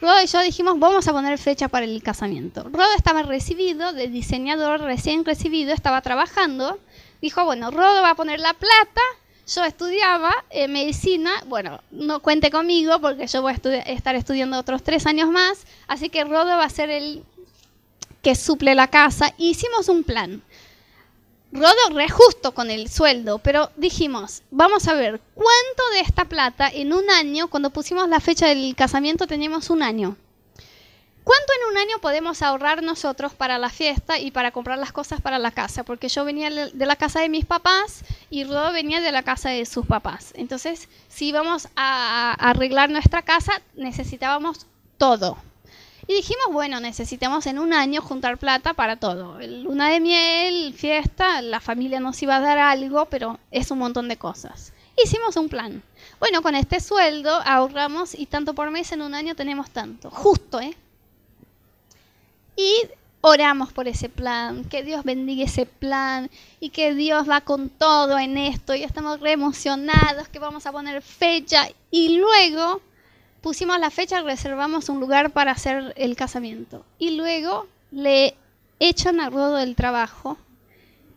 Rodo 0.00 0.22
y 0.22 0.26
yo 0.26 0.40
dijimos, 0.40 0.78
vamos 0.78 1.06
a 1.08 1.12
poner 1.12 1.36
fecha 1.38 1.68
para 1.68 1.84
el 1.84 2.02
casamiento. 2.02 2.62
Rodo 2.64 2.92
estaba 2.96 3.22
recibido, 3.22 3.92
de 3.92 4.08
diseñador 4.08 4.80
recién 4.80 5.26
recibido, 5.26 5.74
estaba 5.74 6.00
trabajando, 6.00 6.78
dijo, 7.20 7.44
bueno, 7.44 7.70
Rodo 7.70 8.00
va 8.00 8.10
a 8.10 8.14
poner 8.14 8.40
la 8.40 8.54
plata, 8.54 9.02
yo 9.46 9.64
estudiaba 9.64 10.32
eh, 10.48 10.68
medicina, 10.68 11.30
bueno, 11.46 11.80
no 11.90 12.20
cuente 12.20 12.50
conmigo 12.50 13.00
porque 13.00 13.26
yo 13.26 13.42
voy 13.42 13.52
a 13.52 13.78
estar 13.90 14.14
estudiando 14.14 14.58
otros 14.58 14.82
tres 14.82 15.06
años 15.06 15.28
más, 15.28 15.66
así 15.86 16.08
que 16.08 16.24
Rodo 16.24 16.56
va 16.56 16.64
a 16.64 16.70
ser 16.70 16.88
el 16.88 17.24
que 18.22 18.34
suple 18.34 18.74
la 18.74 18.88
casa. 18.88 19.34
hicimos 19.38 19.88
un 19.88 20.04
plan. 20.04 20.42
Rodo 21.52 21.94
re 21.94 22.08
justo 22.08 22.52
con 22.52 22.70
el 22.70 22.88
sueldo, 22.88 23.38
pero 23.38 23.70
dijimos, 23.76 24.42
vamos 24.52 24.86
a 24.86 24.94
ver, 24.94 25.20
¿cuánto 25.34 25.82
de 25.94 26.00
esta 26.00 26.24
plata 26.26 26.68
en 26.68 26.92
un 26.92 27.10
año, 27.10 27.48
cuando 27.48 27.70
pusimos 27.70 28.08
la 28.08 28.20
fecha 28.20 28.46
del 28.46 28.76
casamiento 28.76 29.26
teníamos 29.26 29.68
un 29.68 29.82
año? 29.82 30.16
¿Cuánto 31.24 31.52
en 31.52 31.70
un 31.72 31.78
año 31.78 31.98
podemos 32.00 32.42
ahorrar 32.42 32.82
nosotros 32.82 33.34
para 33.34 33.58
la 33.58 33.68
fiesta 33.68 34.18
y 34.18 34.30
para 34.30 34.52
comprar 34.52 34.78
las 34.78 34.92
cosas 34.92 35.20
para 35.20 35.38
la 35.38 35.50
casa? 35.50 35.84
Porque 35.84 36.08
yo 36.08 36.24
venía 36.24 36.50
de 36.50 36.86
la 36.86 36.96
casa 36.96 37.20
de 37.20 37.28
mis 37.28 37.44
papás 37.44 38.04
y 38.30 38.44
Rodo 38.44 38.72
venía 38.72 39.00
de 39.00 39.12
la 39.12 39.22
casa 39.22 39.50
de 39.50 39.66
sus 39.66 39.86
papás. 39.86 40.32
Entonces, 40.34 40.88
si 41.08 41.28
íbamos 41.28 41.68
a 41.76 42.32
arreglar 42.32 42.90
nuestra 42.90 43.22
casa, 43.22 43.60
necesitábamos 43.74 44.66
todo. 44.98 45.36
Y 46.06 46.14
dijimos, 46.14 46.46
bueno, 46.50 46.80
necesitamos 46.80 47.46
en 47.46 47.58
un 47.58 47.72
año 47.72 48.02
juntar 48.02 48.38
plata 48.38 48.74
para 48.74 48.96
todo. 48.96 49.38
Luna 49.40 49.90
de 49.90 50.00
miel, 50.00 50.74
fiesta, 50.74 51.42
la 51.42 51.60
familia 51.60 52.00
nos 52.00 52.20
iba 52.22 52.36
a 52.36 52.40
dar 52.40 52.58
algo, 52.58 53.06
pero 53.06 53.38
es 53.50 53.70
un 53.70 53.78
montón 53.78 54.08
de 54.08 54.16
cosas. 54.16 54.72
Hicimos 55.02 55.36
un 55.36 55.48
plan. 55.48 55.82
Bueno, 56.18 56.42
con 56.42 56.54
este 56.54 56.80
sueldo 56.80 57.30
ahorramos 57.44 58.18
y 58.18 58.26
tanto 58.26 58.54
por 58.54 58.70
mes 58.70 58.92
en 58.92 59.02
un 59.02 59.14
año 59.14 59.34
tenemos 59.34 59.70
tanto. 59.70 60.10
Justo, 60.10 60.60
¿eh? 60.60 60.76
Y 62.56 62.88
oramos 63.22 63.72
por 63.72 63.88
ese 63.88 64.08
plan, 64.08 64.64
que 64.64 64.82
Dios 64.82 65.04
bendiga 65.04 65.44
ese 65.44 65.66
plan 65.66 66.30
y 66.58 66.70
que 66.70 66.94
Dios 66.94 67.28
va 67.28 67.42
con 67.42 67.68
todo 67.68 68.18
en 68.18 68.38
esto 68.38 68.74
y 68.74 68.82
estamos 68.82 69.20
re 69.20 69.32
emocionados, 69.32 70.28
que 70.28 70.38
vamos 70.38 70.66
a 70.66 70.72
poner 70.72 71.02
fecha 71.02 71.68
y 71.90 72.16
luego 72.16 72.80
pusimos 73.40 73.78
la 73.78 73.90
fecha, 73.90 74.22
reservamos 74.22 74.88
un 74.88 75.00
lugar 75.00 75.30
para 75.30 75.52
hacer 75.52 75.92
el 75.96 76.16
casamiento. 76.16 76.84
Y 76.98 77.12
luego 77.12 77.66
le 77.90 78.34
echan 78.78 79.20
a 79.20 79.30
Rodo 79.30 79.56
del 79.56 79.76
trabajo 79.76 80.38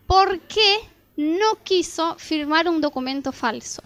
porque 0.07 0.79
no 1.15 1.63
quiso 1.63 2.15
firmar 2.15 2.67
un 2.67 2.81
documento 2.81 3.31
falso. 3.31 3.81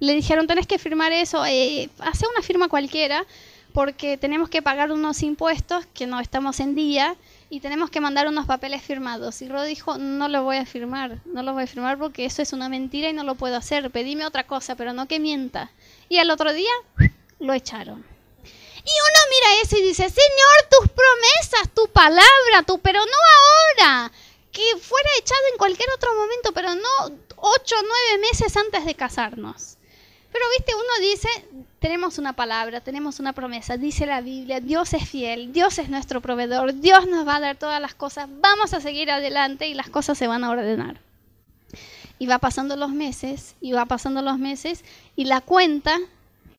Le 0.00 0.14
dijeron, 0.14 0.46
tenés 0.46 0.66
que 0.66 0.78
firmar 0.78 1.12
eso, 1.12 1.44
eh, 1.46 1.88
hace 2.00 2.26
una 2.26 2.42
firma 2.42 2.68
cualquiera, 2.68 3.24
porque 3.72 4.16
tenemos 4.16 4.48
que 4.48 4.62
pagar 4.62 4.92
unos 4.92 5.22
impuestos 5.22 5.86
que 5.86 6.06
no 6.06 6.20
estamos 6.20 6.60
en 6.60 6.74
día 6.74 7.16
y 7.50 7.60
tenemos 7.60 7.90
que 7.90 8.00
mandar 8.00 8.28
unos 8.28 8.46
papeles 8.46 8.82
firmados. 8.82 9.42
Y 9.42 9.48
Rodo 9.48 9.64
dijo, 9.64 9.98
no 9.98 10.28
lo 10.28 10.44
voy 10.44 10.56
a 10.56 10.66
firmar, 10.66 11.18
no 11.24 11.42
lo 11.42 11.52
voy 11.54 11.64
a 11.64 11.66
firmar 11.66 11.98
porque 11.98 12.24
eso 12.24 12.42
es 12.42 12.52
una 12.52 12.68
mentira 12.68 13.08
y 13.08 13.12
no 13.12 13.24
lo 13.24 13.34
puedo 13.34 13.56
hacer, 13.56 13.90
pedime 13.90 14.26
otra 14.26 14.46
cosa, 14.46 14.76
pero 14.76 14.92
no 14.92 15.06
que 15.06 15.20
mienta. 15.20 15.70
Y 16.08 16.18
al 16.18 16.30
otro 16.30 16.52
día 16.52 16.70
lo 17.38 17.52
echaron. 17.52 18.04
Y 18.84 18.92
uno 19.08 19.20
mira 19.30 19.62
eso 19.62 19.76
y 19.78 19.82
dice, 19.82 20.08
Señor, 20.08 20.68
tus 20.70 20.90
promesas, 20.90 21.74
tu 21.74 21.88
palabra, 21.88 22.62
tu, 22.66 22.78
pero 22.80 23.00
no 23.00 23.82
ahora, 23.82 24.12
que 24.52 24.62
fuera 24.78 25.08
echado 25.18 25.40
en 25.52 25.58
cualquier 25.58 25.88
otro 25.96 26.14
momento, 26.14 26.52
pero 26.52 26.74
no 26.74 27.16
ocho 27.36 27.76
nueve 27.82 28.28
meses 28.30 28.56
antes 28.56 28.84
de 28.84 28.94
casarnos. 28.94 29.78
Pero 30.32 30.44
viste, 30.58 30.74
uno 30.74 31.10
dice, 31.10 31.28
tenemos 31.78 32.18
una 32.18 32.34
palabra, 32.34 32.80
tenemos 32.80 33.20
una 33.20 33.32
promesa, 33.32 33.76
dice 33.76 34.04
la 34.04 34.20
Biblia, 34.20 34.60
Dios 34.60 34.92
es 34.92 35.08
fiel, 35.08 35.52
Dios 35.52 35.78
es 35.78 35.88
nuestro 35.88 36.20
proveedor, 36.20 36.74
Dios 36.74 37.06
nos 37.06 37.26
va 37.26 37.36
a 37.36 37.40
dar 37.40 37.56
todas 37.56 37.80
las 37.80 37.94
cosas, 37.94 38.28
vamos 38.28 38.74
a 38.74 38.80
seguir 38.80 39.10
adelante 39.10 39.68
y 39.68 39.74
las 39.74 39.88
cosas 39.90 40.18
se 40.18 40.26
van 40.26 40.44
a 40.44 40.50
ordenar. 40.50 41.00
Y 42.18 42.26
va 42.26 42.38
pasando 42.38 42.76
los 42.76 42.90
meses, 42.90 43.54
y 43.60 43.72
va 43.72 43.86
pasando 43.86 44.22
los 44.22 44.38
meses, 44.38 44.84
y 45.14 45.24
la 45.24 45.40
cuenta 45.40 46.00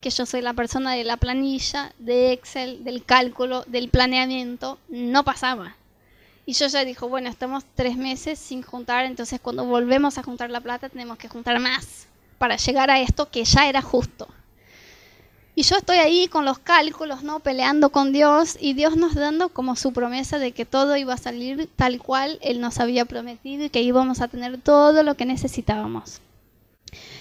que 0.06 0.10
yo 0.10 0.24
soy 0.24 0.40
la 0.40 0.52
persona 0.52 0.92
de 0.92 1.02
la 1.02 1.16
planilla, 1.16 1.92
de 1.98 2.30
Excel, 2.30 2.84
del 2.84 3.04
cálculo, 3.04 3.64
del 3.66 3.88
planeamiento, 3.88 4.78
no 4.88 5.24
pasaba. 5.24 5.74
Y 6.44 6.52
yo 6.52 6.68
ya 6.68 6.84
dijo, 6.84 7.08
bueno, 7.08 7.28
estamos 7.28 7.64
tres 7.74 7.96
meses 7.96 8.38
sin 8.38 8.62
juntar, 8.62 9.04
entonces 9.04 9.40
cuando 9.40 9.64
volvemos 9.64 10.16
a 10.16 10.22
juntar 10.22 10.48
la 10.50 10.60
plata 10.60 10.88
tenemos 10.88 11.18
que 11.18 11.28
juntar 11.28 11.58
más 11.58 12.06
para 12.38 12.54
llegar 12.54 12.88
a 12.88 13.00
esto 13.00 13.32
que 13.32 13.42
ya 13.42 13.68
era 13.68 13.82
justo. 13.82 14.28
Y 15.56 15.64
yo 15.64 15.74
estoy 15.74 15.96
ahí 15.96 16.28
con 16.28 16.44
los 16.44 16.60
cálculos, 16.60 17.24
¿no? 17.24 17.40
Peleando 17.40 17.90
con 17.90 18.12
Dios 18.12 18.56
y 18.60 18.74
Dios 18.74 18.96
nos 18.96 19.16
dando 19.16 19.48
como 19.48 19.74
su 19.74 19.92
promesa 19.92 20.38
de 20.38 20.52
que 20.52 20.64
todo 20.64 20.96
iba 20.96 21.14
a 21.14 21.18
salir 21.18 21.68
tal 21.74 21.98
cual 21.98 22.38
Él 22.42 22.60
nos 22.60 22.78
había 22.78 23.06
prometido 23.06 23.64
y 23.64 23.70
que 23.70 23.82
íbamos 23.82 24.20
a 24.20 24.28
tener 24.28 24.60
todo 24.60 25.02
lo 25.02 25.16
que 25.16 25.26
necesitábamos. 25.26 26.20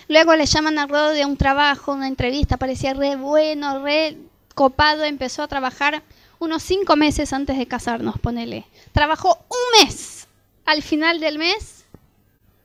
Luego 0.08 0.36
le 0.36 0.46
llaman 0.46 0.78
a 0.80 0.88
Rodo 0.88 1.10
de 1.12 1.26
un 1.26 1.38
trabajo, 1.38 1.94
una 1.94 2.08
entrevista, 2.08 2.58
parecía 2.58 2.94
re 2.94 3.16
bueno, 3.16 3.84
re 3.84 4.18
copado, 4.54 5.04
empezó 5.04 5.44
a 5.44 5.48
trabajar 5.48 6.04
unos 6.40 6.64
cinco 6.64 6.96
meses 6.96 7.34
antes 7.34 7.58
de 7.58 7.68
casarnos, 7.68 8.20
ponele. 8.20 8.66
Trabajó 8.92 9.46
un 9.50 9.86
mes. 9.86 10.28
Al 10.66 10.82
final 10.82 11.20
del 11.20 11.38
mes 11.38 11.86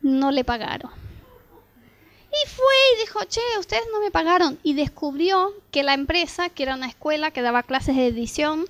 no 0.03 0.31
le 0.31 0.45
pagaron. 0.45 0.91
Y 2.31 2.49
fue 2.49 2.75
y 2.95 3.01
dijo, 3.01 3.25
che, 3.25 3.41
ustedes 3.59 3.83
no 3.93 4.01
me 4.01 4.11
pagaron. 4.11 4.59
Y 4.63 4.75
descubrió 4.75 5.53
que 5.71 5.83
la 5.83 5.95
empresa, 5.95 6.49
que 6.49 6.63
era 6.63 6.77
una 6.77 6.87
escuela 6.87 7.33
que 7.33 7.43
daba 7.43 7.65
clases 7.65 7.97
de 7.97 8.07
edición, 8.07 8.67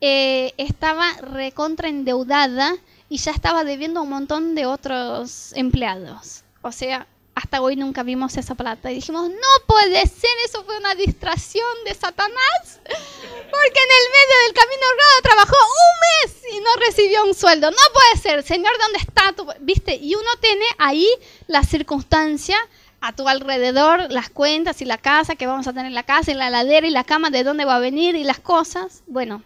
eh, 0.00 0.54
estaba 0.56 1.12
recontra 1.20 1.88
endeudada 1.88 2.74
y 3.08 3.18
ya 3.18 3.32
estaba 3.32 3.64
debiendo 3.64 4.00
a 4.00 4.02
un 4.04 4.10
montón 4.10 4.54
de 4.54 4.66
otros 4.66 5.52
empleados. 5.54 6.44
O 6.62 6.72
sea, 6.72 7.06
hasta 7.34 7.60
hoy 7.60 7.76
nunca 7.76 8.02
vimos 8.02 8.36
esa 8.36 8.54
plata. 8.54 8.90
Y 8.90 8.96
dijimos, 8.96 9.28
no 9.28 9.66
puede 9.66 10.06
ser, 10.06 10.30
eso 10.44 10.64
fue 10.64 10.78
una 10.78 10.94
distracción 10.94 11.66
de 11.84 11.94
Satanás. 11.94 12.80
Porque 12.84 13.80
en 13.80 13.90
el 13.90 14.06
medio 14.12 14.36
del 14.44 14.54
camino 14.54 14.82
Rodo 14.92 15.22
trabajó 15.22 15.56
un 15.56 16.30
mes 16.30 16.42
y 16.52 16.60
no 16.60 16.70
recibió 16.86 17.24
un 17.24 17.34
sueldo. 17.34 17.70
No 17.70 17.76
puede 17.92 18.22
ser, 18.22 18.42
Señor, 18.42 18.72
¿dónde 18.80 18.98
está 18.98 19.32
tu...? 19.32 19.46
¿Viste? 19.60 19.96
Y 19.96 20.14
uno 20.14 20.30
tiene 20.40 20.64
ahí 20.78 21.08
la 21.48 21.64
circunstancia 21.64 22.56
a 23.00 23.12
tu 23.14 23.28
alrededor, 23.28 24.10
las 24.10 24.30
cuentas 24.30 24.80
y 24.80 24.84
la 24.84 24.98
casa, 24.98 25.36
que 25.36 25.46
vamos 25.46 25.66
a 25.66 25.72
tener 25.72 25.92
la 25.92 26.04
casa 26.04 26.30
y 26.30 26.34
la 26.34 26.50
ladera 26.50 26.86
y 26.86 26.90
la 26.90 27.04
cama, 27.04 27.30
de 27.30 27.44
dónde 27.44 27.64
va 27.64 27.76
a 27.76 27.80
venir 27.80 28.14
y 28.14 28.24
las 28.24 28.38
cosas. 28.38 29.02
Bueno, 29.06 29.42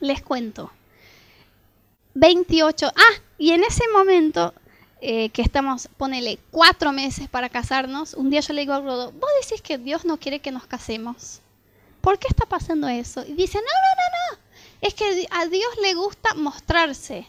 les 0.00 0.22
cuento. 0.22 0.72
28. 2.14 2.92
Ah, 2.94 3.22
y 3.38 3.52
en 3.52 3.62
ese 3.62 3.86
momento 3.92 4.54
eh, 5.00 5.28
que 5.30 5.42
estamos, 5.42 5.88
ponele, 5.96 6.38
cuatro 6.50 6.92
meses 6.92 7.28
para 7.28 7.48
casarnos, 7.48 8.14
un 8.14 8.30
día 8.30 8.40
yo 8.40 8.52
le 8.52 8.62
digo 8.62 8.72
a 8.74 8.80
Rodo, 8.80 9.12
vos 9.12 9.30
decís 9.42 9.60
que 9.60 9.78
Dios 9.78 10.04
no 10.04 10.18
quiere 10.18 10.40
que 10.40 10.50
nos 10.50 10.66
casemos. 10.66 11.40
¿Por 12.00 12.18
qué 12.18 12.28
está 12.28 12.46
pasando 12.46 12.88
eso? 12.88 13.24
Y 13.26 13.32
dice, 13.32 13.58
no, 13.58 13.62
no, 13.62 13.68
no, 13.96 14.36
no. 14.36 14.44
Es 14.80 14.94
que 14.94 15.26
a 15.30 15.46
Dios 15.46 15.70
le 15.82 15.94
gusta 15.94 16.34
mostrarse. 16.34 17.26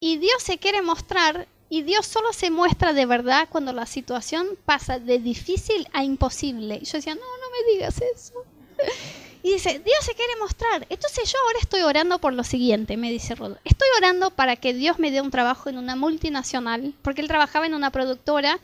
Y 0.00 0.18
Dios 0.18 0.42
se 0.42 0.58
quiere 0.58 0.82
mostrar 0.82 1.46
y 1.68 1.82
Dios 1.82 2.06
solo 2.06 2.32
se 2.32 2.50
muestra 2.50 2.92
de 2.92 3.06
verdad 3.06 3.48
cuando 3.50 3.72
la 3.72 3.86
situación 3.86 4.46
pasa 4.66 4.98
de 4.98 5.18
difícil 5.18 5.88
a 5.92 6.04
imposible. 6.04 6.80
Y 6.82 6.84
yo 6.84 6.98
decía, 6.98 7.14
no, 7.14 7.20
no 7.20 7.50
me 7.50 7.72
digas 7.72 8.02
eso. 8.14 8.34
Y 9.42 9.54
dice, 9.54 9.80
Dios 9.84 9.98
se 10.02 10.14
quiere 10.14 10.36
mostrar. 10.38 10.86
Entonces 10.88 11.30
yo 11.30 11.38
ahora 11.44 11.58
estoy 11.60 11.82
orando 11.82 12.20
por 12.20 12.32
lo 12.32 12.44
siguiente, 12.44 12.96
me 12.96 13.10
dice 13.10 13.34
Rodo. 13.34 13.58
Estoy 13.64 13.88
orando 13.96 14.30
para 14.30 14.56
que 14.56 14.72
Dios 14.72 14.98
me 14.98 15.10
dé 15.10 15.20
un 15.20 15.32
trabajo 15.32 15.68
en 15.68 15.78
una 15.78 15.96
multinacional, 15.96 16.94
porque 17.02 17.22
él 17.22 17.28
trabajaba 17.28 17.66
en 17.66 17.74
una 17.74 17.90
productora, 17.90 18.60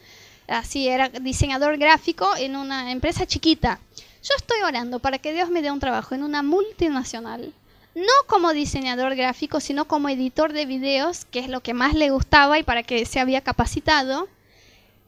así 0.46 0.88
era 0.88 1.08
diseñador 1.08 1.78
gráfico 1.78 2.30
en 2.36 2.54
una 2.54 2.92
empresa 2.92 3.26
chiquita. 3.26 3.80
Yo 4.22 4.34
estoy 4.36 4.60
orando 4.62 5.00
para 5.00 5.18
que 5.18 5.32
Dios 5.32 5.50
me 5.50 5.62
dé 5.62 5.70
un 5.70 5.80
trabajo 5.80 6.14
en 6.14 6.22
una 6.22 6.42
multinacional, 6.42 7.52
no 7.96 8.12
como 8.28 8.52
diseñador 8.52 9.16
gráfico, 9.16 9.58
sino 9.58 9.86
como 9.86 10.08
editor 10.08 10.52
de 10.52 10.66
videos, 10.66 11.24
que 11.24 11.40
es 11.40 11.48
lo 11.48 11.60
que 11.60 11.74
más 11.74 11.94
le 11.94 12.10
gustaba 12.10 12.58
y 12.58 12.62
para 12.62 12.84
que 12.84 13.04
se 13.04 13.18
había 13.18 13.40
capacitado, 13.40 14.28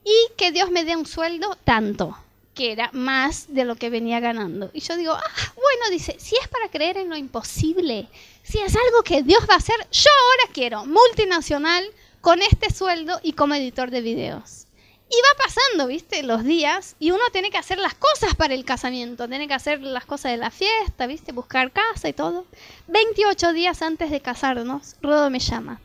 y 0.05 0.35
que 0.37 0.51
Dios 0.51 0.73
me 0.73 0.85
dé 0.85 0.97
un 0.97 1.07
sueldo 1.07 1.57
tanto 1.63 2.17
que 2.55 2.73
era 2.73 2.91
más 2.93 3.47
de 3.55 3.65
lo 3.65 3.77
que 3.77 3.91
venía 3.91 4.21
ganando. 4.21 4.71
Y 4.73 4.81
yo 4.81 4.97
digo, 4.97 5.13
ah, 5.13 5.53
bueno, 5.55 5.91
dice, 5.91 6.17
si 6.19 6.37
es 6.37 6.49
para 6.49 6.69
creer 6.69 6.97
en 6.99 7.09
lo 7.09 7.17
imposible, 7.17 8.09
si 8.43 8.59
es 8.59 8.75
algo 8.75 9.03
que 9.03 9.23
Dios 9.23 9.47
va 9.49 9.55
a 9.55 9.59
hacer, 9.59 9.77
yo 9.93 10.11
ahora 10.11 10.53
quiero 10.53 10.85
multinacional 10.85 11.85
con 12.21 12.43
este 12.43 12.73
sueldo 12.73 13.21
y 13.23 13.33
como 13.33 13.55
editor 13.55 13.91
de 13.91 14.01
videos. 14.03 14.67
Y 15.09 15.15
va 15.15 15.45
pasando, 15.45 15.89
viste, 15.89 16.23
los 16.23 16.45
días 16.45 16.95
y 17.01 17.11
uno 17.11 17.25
tiene 17.33 17.51
que 17.51 17.59
hacer 17.59 17.79
las 17.79 17.95
cosas 17.95 18.37
para 18.37 18.55
el 18.55 18.65
casamiento, 18.65 19.29
tiene 19.29 19.49
que 19.49 19.55
hacer 19.55 19.81
las 19.83 20.07
cosas 20.07 20.31
de 20.31 20.39
la 20.39 20.53
fiesta, 20.53 21.09
viste, 21.09 21.33
buscar 21.33 21.73
casa 21.73 22.09
y 22.09 22.13
todo. 22.13 22.47
28 22.87 23.53
días 23.53 23.83
antes 23.83 24.11
de 24.13 24.21
casarnos, 24.21 24.95
Rodo 25.03 25.29
me 25.29 25.41
llama. 25.41 25.81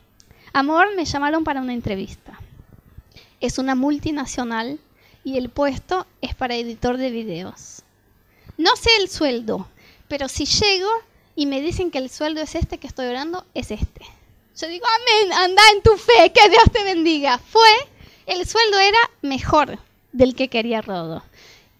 Amor, 0.52 0.94
me 0.94 1.04
llamaron 1.04 1.42
para 1.42 1.60
una 1.60 1.74
entrevista. 1.74 2.38
Es 3.40 3.58
una 3.58 3.74
multinacional 3.74 4.78
y 5.26 5.38
el 5.38 5.48
puesto 5.48 6.06
es 6.20 6.36
para 6.36 6.54
editor 6.54 6.98
de 6.98 7.10
videos. 7.10 7.82
No 8.58 8.76
sé 8.76 8.90
el 9.00 9.10
sueldo, 9.10 9.66
pero 10.06 10.28
si 10.28 10.46
llego 10.46 10.88
y 11.34 11.46
me 11.46 11.60
dicen 11.60 11.90
que 11.90 11.98
el 11.98 12.10
sueldo 12.10 12.40
es 12.40 12.54
este 12.54 12.78
que 12.78 12.86
estoy 12.86 13.06
orando, 13.06 13.44
es 13.52 13.72
este. 13.72 14.02
Yo 14.56 14.68
digo, 14.68 14.86
amén, 14.86 15.32
anda 15.32 15.62
en 15.74 15.82
tu 15.82 15.96
fe, 15.96 16.30
que 16.32 16.48
Dios 16.48 16.62
te 16.72 16.84
bendiga. 16.84 17.38
Fue, 17.38 17.68
el 18.26 18.46
sueldo 18.46 18.78
era 18.78 18.98
mejor 19.20 19.80
del 20.12 20.36
que 20.36 20.46
quería 20.46 20.80
Rodo. 20.80 21.24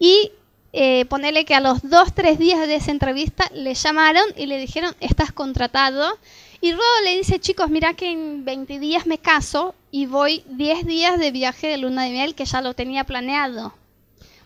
Y 0.01 0.33
eh, 0.73 1.05
ponerle 1.05 1.45
que 1.45 1.55
a 1.55 1.61
los 1.61 1.89
dos, 1.89 2.13
tres 2.17 2.41
días 2.41 2.67
de 2.67 2.75
esa 2.75 2.91
entrevista 2.91 3.49
le 3.55 3.75
llamaron 3.75 4.25
y 4.37 4.47
le 4.47 4.59
dijeron, 4.59 4.97
estás 4.99 5.31
contratado. 5.31 6.19
Y 6.67 6.73
Rodo 6.73 7.01
le 7.05 7.17
dice, 7.17 7.39
chicos, 7.39 7.71
mira 7.71 7.95
que 7.95 8.11
en 8.11 8.45
20 8.45 8.81
días 8.81 9.07
me 9.07 9.19
caso 9.19 9.77
y 9.93 10.07
voy 10.07 10.43
10 10.49 10.85
días 10.85 11.17
de 11.17 11.31
viaje 11.31 11.69
de 11.69 11.77
luna 11.77 12.03
de 12.03 12.11
miel 12.11 12.35
que 12.35 12.45
ya 12.45 12.61
lo 12.61 12.75
tenía 12.75 13.05
planeado. 13.05 13.73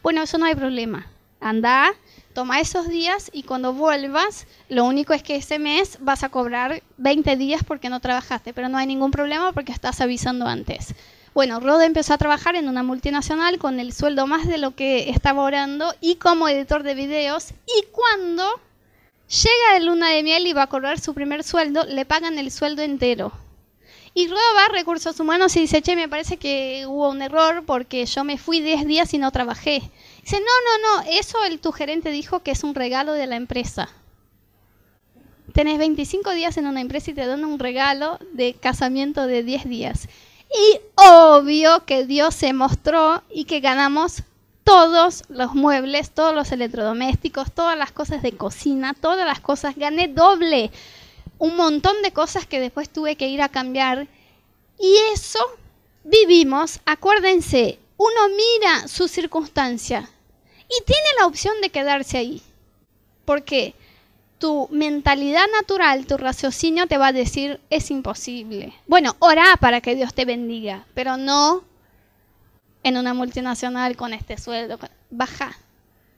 Bueno, 0.02 0.20
eso 0.20 0.36
no 0.36 0.44
hay 0.44 0.54
problema. 0.54 1.06
Anda, 1.40 1.94
toma 2.34 2.60
esos 2.60 2.88
días 2.88 3.30
y 3.32 3.44
cuando 3.44 3.72
vuelvas, 3.72 4.46
lo 4.68 4.84
único 4.84 5.14
es 5.14 5.22
que 5.22 5.36
ese 5.36 5.58
mes 5.58 5.96
vas 6.02 6.22
a 6.22 6.28
cobrar 6.28 6.82
20 6.98 7.38
días 7.38 7.64
porque 7.64 7.88
no 7.88 8.00
trabajaste, 8.00 8.52
pero 8.52 8.68
no 8.68 8.76
hay 8.76 8.86
ningún 8.86 9.12
problema 9.12 9.52
porque 9.52 9.72
estás 9.72 10.02
avisando 10.02 10.46
antes. 10.46 10.94
Bueno, 11.32 11.58
Rode 11.58 11.86
empezó 11.86 12.12
a 12.12 12.18
trabajar 12.18 12.54
en 12.54 12.68
una 12.68 12.82
multinacional 12.82 13.56
con 13.58 13.80
el 13.80 13.94
sueldo 13.94 14.26
más 14.26 14.46
de 14.46 14.58
lo 14.58 14.72
que 14.72 15.08
estaba 15.08 15.42
orando 15.42 15.94
y 16.02 16.16
como 16.16 16.50
editor 16.50 16.82
de 16.82 16.94
videos. 16.94 17.54
Y 17.66 17.86
cuando 17.92 18.60
llega 19.30 19.74
de 19.74 19.84
luna 19.84 20.10
de 20.10 20.22
miel 20.22 20.46
y 20.46 20.52
va 20.52 20.64
a 20.64 20.68
cobrar 20.68 20.98
su 20.98 21.14
primer 21.14 21.44
sueldo, 21.44 21.84
le 21.84 22.04
pagan 22.04 22.38
el 22.38 22.50
sueldo 22.50 22.82
entero. 22.82 23.32
Y 24.12 24.26
Rode 24.26 24.40
va 24.56 24.68
recursos 24.72 25.20
humanos 25.20 25.54
y 25.56 25.60
dice, 25.60 25.82
che, 25.82 25.94
me 25.94 26.08
parece 26.08 26.36
que 26.36 26.84
hubo 26.88 27.08
un 27.10 27.22
error 27.22 27.64
porque 27.64 28.04
yo 28.06 28.24
me 28.24 28.38
fui 28.38 28.60
10 28.60 28.86
días 28.86 29.14
y 29.14 29.18
no 29.18 29.30
trabajé. 29.30 29.82
Dice, 30.22 30.40
no, 30.40 30.44
no, 30.44 31.02
no, 31.04 31.10
eso 31.12 31.44
el, 31.44 31.60
tu 31.60 31.70
gerente 31.70 32.10
dijo 32.10 32.42
que 32.42 32.50
es 32.50 32.64
un 32.64 32.74
regalo 32.74 33.12
de 33.12 33.28
la 33.28 33.36
empresa. 33.36 33.88
Tenés 35.54 35.78
25 35.78 36.32
días 36.32 36.56
en 36.56 36.66
una 36.66 36.80
empresa 36.80 37.12
y 37.12 37.14
te 37.14 37.26
dan 37.26 37.44
un 37.44 37.58
regalo 37.60 38.18
de 38.32 38.54
casamiento 38.54 39.26
de 39.28 39.44
10 39.44 39.68
días. 39.68 40.08
Y 40.52 40.80
obvio 40.96 41.84
que 41.84 42.04
Dios 42.04 42.34
se 42.34 42.52
mostró 42.52 43.22
y 43.30 43.44
que 43.44 43.60
ganamos 43.60 44.24
todos 44.70 45.24
los 45.28 45.56
muebles, 45.56 46.12
todos 46.12 46.32
los 46.32 46.52
electrodomésticos, 46.52 47.50
todas 47.50 47.76
las 47.76 47.90
cosas 47.90 48.22
de 48.22 48.36
cocina, 48.36 48.94
todas 48.94 49.26
las 49.26 49.40
cosas. 49.40 49.74
Gané 49.74 50.06
doble. 50.06 50.70
Un 51.38 51.56
montón 51.56 52.00
de 52.02 52.12
cosas 52.12 52.46
que 52.46 52.60
después 52.60 52.88
tuve 52.88 53.16
que 53.16 53.26
ir 53.26 53.42
a 53.42 53.48
cambiar. 53.48 54.06
Y 54.78 54.94
eso 55.12 55.40
vivimos, 56.04 56.78
acuérdense, 56.84 57.80
uno 57.96 58.28
mira 58.28 58.86
su 58.86 59.08
circunstancia 59.08 60.08
y 60.68 60.84
tiene 60.84 61.08
la 61.18 61.26
opción 61.26 61.60
de 61.62 61.70
quedarse 61.70 62.18
ahí. 62.18 62.40
¿Por 63.24 63.42
qué? 63.42 63.74
tu 64.38 64.68
mentalidad 64.70 65.44
natural, 65.52 66.06
tu 66.06 66.16
raciocinio 66.16 66.86
te 66.86 66.96
va 66.96 67.08
a 67.08 67.12
decir, 67.12 67.60
es 67.68 67.90
imposible. 67.90 68.72
Bueno, 68.86 69.14
ora 69.18 69.58
para 69.60 69.82
que 69.82 69.94
Dios 69.94 70.14
te 70.14 70.24
bendiga, 70.24 70.86
pero 70.94 71.18
no 71.18 71.62
en 72.82 72.96
una 72.96 73.14
multinacional 73.14 73.96
con 73.96 74.12
este 74.12 74.38
sueldo. 74.38 74.78
Baja, 75.10 75.56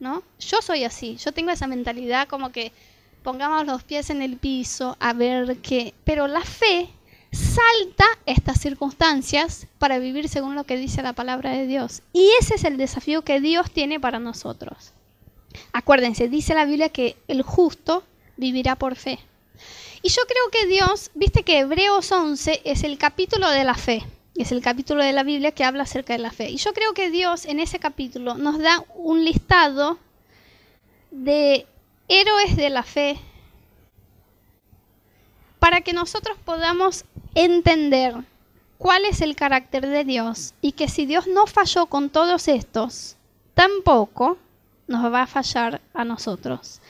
¿no? 0.00 0.22
Yo 0.38 0.62
soy 0.62 0.84
así, 0.84 1.16
yo 1.16 1.32
tengo 1.32 1.50
esa 1.50 1.66
mentalidad 1.66 2.28
como 2.28 2.50
que 2.52 2.72
pongamos 3.22 3.66
los 3.66 3.82
pies 3.84 4.10
en 4.10 4.22
el 4.22 4.36
piso 4.36 4.96
a 5.00 5.12
ver 5.12 5.58
qué... 5.58 5.94
Pero 6.04 6.26
la 6.26 6.42
fe 6.42 6.88
salta 7.30 8.04
estas 8.26 8.60
circunstancias 8.60 9.66
para 9.78 9.98
vivir 9.98 10.28
según 10.28 10.54
lo 10.54 10.64
que 10.64 10.76
dice 10.76 11.02
la 11.02 11.12
palabra 11.12 11.52
de 11.52 11.66
Dios. 11.66 12.02
Y 12.12 12.28
ese 12.40 12.56
es 12.56 12.64
el 12.64 12.76
desafío 12.76 13.22
que 13.22 13.40
Dios 13.40 13.70
tiene 13.70 14.00
para 14.00 14.18
nosotros. 14.18 14.92
Acuérdense, 15.72 16.28
dice 16.28 16.54
la 16.54 16.64
Biblia 16.64 16.88
que 16.88 17.16
el 17.28 17.42
justo 17.42 18.04
vivirá 18.36 18.76
por 18.76 18.96
fe. 18.96 19.18
Y 20.02 20.08
yo 20.08 20.22
creo 20.26 20.50
que 20.50 20.66
Dios, 20.66 21.10
viste 21.14 21.44
que 21.44 21.60
Hebreos 21.60 22.10
11 22.10 22.62
es 22.64 22.82
el 22.82 22.98
capítulo 22.98 23.48
de 23.50 23.64
la 23.64 23.74
fe, 23.74 24.02
es 24.34 24.52
el 24.52 24.62
capítulo 24.62 25.02
de 25.02 25.12
la 25.12 25.24
Biblia 25.24 25.52
que 25.52 25.64
habla 25.64 25.82
acerca 25.82 26.14
de 26.14 26.18
la 26.18 26.30
fe. 26.30 26.50
Y 26.50 26.56
yo 26.56 26.72
creo 26.72 26.94
que 26.94 27.10
Dios 27.10 27.44
en 27.44 27.60
ese 27.60 27.78
capítulo 27.78 28.34
nos 28.34 28.58
da 28.58 28.84
un 28.94 29.24
listado 29.24 29.98
de 31.10 31.66
héroes 32.08 32.56
de 32.56 32.70
la 32.70 32.82
fe 32.82 33.18
para 35.58 35.82
que 35.82 35.92
nosotros 35.92 36.36
podamos 36.44 37.04
entender 37.34 38.14
cuál 38.78 39.04
es 39.04 39.20
el 39.20 39.36
carácter 39.36 39.86
de 39.86 40.04
Dios 40.04 40.54
y 40.60 40.72
que 40.72 40.88
si 40.88 41.06
Dios 41.06 41.26
no 41.26 41.46
falló 41.46 41.86
con 41.86 42.10
todos 42.10 42.48
estos, 42.48 43.16
tampoco 43.54 44.38
nos 44.88 45.12
va 45.12 45.22
a 45.22 45.26
fallar 45.26 45.80
a 45.94 46.04
nosotros. 46.04 46.80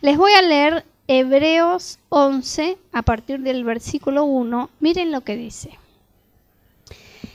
Les 0.00 0.16
voy 0.16 0.32
a 0.32 0.42
leer 0.42 0.86
Hebreos 1.08 1.98
11, 2.08 2.78
a 2.92 3.02
partir 3.02 3.40
del 3.40 3.64
versículo 3.64 4.24
1, 4.24 4.70
miren 4.80 5.12
lo 5.12 5.20
que 5.20 5.36
dice. 5.36 5.78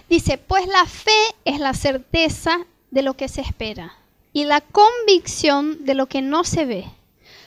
Dice, 0.09 0.37
pues 0.37 0.67
la 0.67 0.85
fe 0.85 1.35
es 1.43 1.59
la 1.59 1.73
certeza 1.73 2.65
de 2.91 3.01
lo 3.01 3.15
que 3.15 3.27
se 3.27 3.41
espera 3.41 3.95
y 4.31 4.45
la 4.45 4.61
convicción 4.61 5.83
de 5.85 5.95
lo 5.95 6.05
que 6.07 6.21
no 6.21 6.43
se 6.43 6.65
ve, 6.65 6.85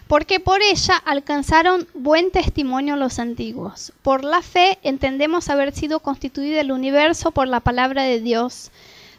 porque 0.08 0.40
por 0.40 0.60
ella 0.60 0.96
alcanzaron 0.96 1.88
buen 1.94 2.30
testimonio 2.30 2.96
los 2.96 3.18
antiguos. 3.18 3.92
Por 4.02 4.24
la 4.24 4.42
fe 4.42 4.78
entendemos 4.82 5.48
haber 5.48 5.72
sido 5.72 6.00
constituido 6.00 6.60
el 6.60 6.72
universo 6.72 7.30
por 7.30 7.48
la 7.48 7.60
palabra 7.60 8.02
de 8.02 8.20
Dios, 8.20 8.70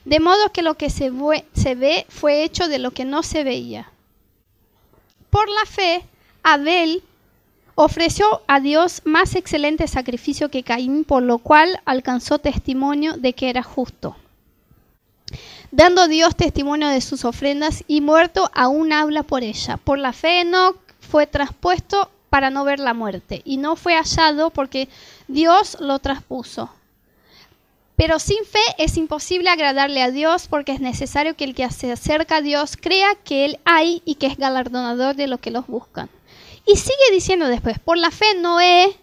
de 0.05 0.19
modo 0.19 0.51
que 0.51 0.61
lo 0.61 0.75
que 0.75 0.89
se, 0.89 1.11
se 1.53 1.75
ve 1.75 2.05
fue 2.09 2.43
hecho 2.43 2.67
de 2.67 2.79
lo 2.79 2.91
que 2.91 3.05
no 3.05 3.23
se 3.23 3.43
veía. 3.43 3.91
Por 5.29 5.49
la 5.49 5.65
fe 5.65 6.03
Abel 6.43 7.03
ofreció 7.83 8.43
a 8.45 8.59
Dios 8.59 9.01
más 9.05 9.35
excelente 9.35 9.87
sacrificio 9.87 10.49
que 10.49 10.61
Caín, 10.61 11.03
por 11.03 11.23
lo 11.23 11.39
cual 11.39 11.81
alcanzó 11.85 12.37
testimonio 12.37 13.13
de 13.13 13.33
que 13.33 13.49
era 13.49 13.63
justo. 13.63 14.15
Dando 15.71 16.07
Dios 16.07 16.35
testimonio 16.35 16.89
de 16.89 17.01
sus 17.01 17.25
ofrendas 17.25 17.83
y 17.87 18.01
muerto 18.01 18.51
aún 18.53 18.93
habla 18.93 19.23
por 19.23 19.41
ella. 19.41 19.77
Por 19.77 19.97
la 19.97 20.13
fe 20.13 20.41
Enoch 20.41 20.77
fue 20.99 21.25
traspuesto 21.25 22.11
para 22.29 22.51
no 22.51 22.65
ver 22.65 22.79
la 22.79 22.93
muerte 22.93 23.41
y 23.45 23.57
no 23.57 23.75
fue 23.75 23.95
hallado 23.95 24.51
porque 24.51 24.87
Dios 25.27 25.77
lo 25.79 25.97
traspuso. 25.97 26.69
Pero 27.95 28.19
sin 28.19 28.45
fe 28.45 28.59
es 28.77 28.95
imposible 28.95 29.49
agradarle 29.49 30.03
a 30.03 30.11
Dios 30.11 30.47
porque 30.47 30.71
es 30.71 30.81
necesario 30.81 31.35
que 31.35 31.45
el 31.45 31.55
que 31.55 31.67
se 31.71 31.91
acerca 31.91 32.37
a 32.37 32.41
Dios 32.41 32.77
crea 32.79 33.15
que 33.23 33.45
Él 33.45 33.59
hay 33.65 34.03
y 34.05 34.15
que 34.15 34.27
es 34.27 34.37
galardonador 34.37 35.15
de 35.15 35.25
los 35.25 35.39
que 35.39 35.49
los 35.49 35.65
buscan. 35.65 36.09
Y 36.65 36.75
sigue 36.77 37.11
diciendo 37.11 37.47
después, 37.47 37.79
por 37.79 37.97
la 37.97 38.11
fe 38.11 38.35
Noé 38.39 38.97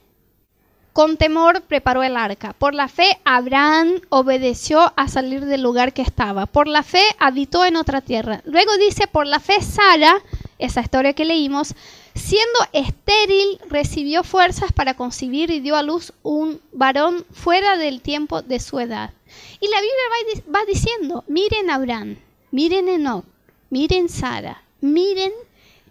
con 0.98 1.16
temor 1.16 1.62
preparó 1.62 2.02
el 2.02 2.16
arca. 2.16 2.54
Por 2.54 2.74
la 2.74 2.88
fe 2.88 3.20
Abraham 3.24 4.00
obedeció 4.08 4.92
a 4.96 5.06
salir 5.06 5.44
del 5.44 5.62
lugar 5.62 5.92
que 5.92 6.02
estaba. 6.02 6.46
Por 6.46 6.66
la 6.66 6.82
fe 6.82 7.02
habitó 7.20 7.64
en 7.64 7.76
otra 7.76 8.00
tierra. 8.00 8.42
Luego 8.44 8.76
dice, 8.78 9.06
por 9.06 9.24
la 9.24 9.38
fe 9.38 9.62
Sara, 9.62 10.20
esa 10.58 10.80
historia 10.80 11.12
que 11.12 11.24
leímos, 11.24 11.76
siendo 12.16 12.58
estéril, 12.72 13.60
recibió 13.70 14.24
fuerzas 14.24 14.72
para 14.72 14.94
concebir 14.94 15.52
y 15.52 15.60
dio 15.60 15.76
a 15.76 15.84
luz 15.84 16.12
un 16.24 16.60
varón 16.72 17.24
fuera 17.30 17.76
del 17.76 18.00
tiempo 18.00 18.42
de 18.42 18.58
su 18.58 18.80
edad. 18.80 19.12
Y 19.60 19.68
la 19.68 19.80
Biblia 19.80 20.42
va, 20.52 20.64
diciendo, 20.66 21.24
miren 21.28 21.70
Abraham, 21.70 22.16
miren 22.50 22.88
Enoch, 22.88 23.24
miren 23.70 24.08
Sara, 24.08 24.64
miren 24.80 25.30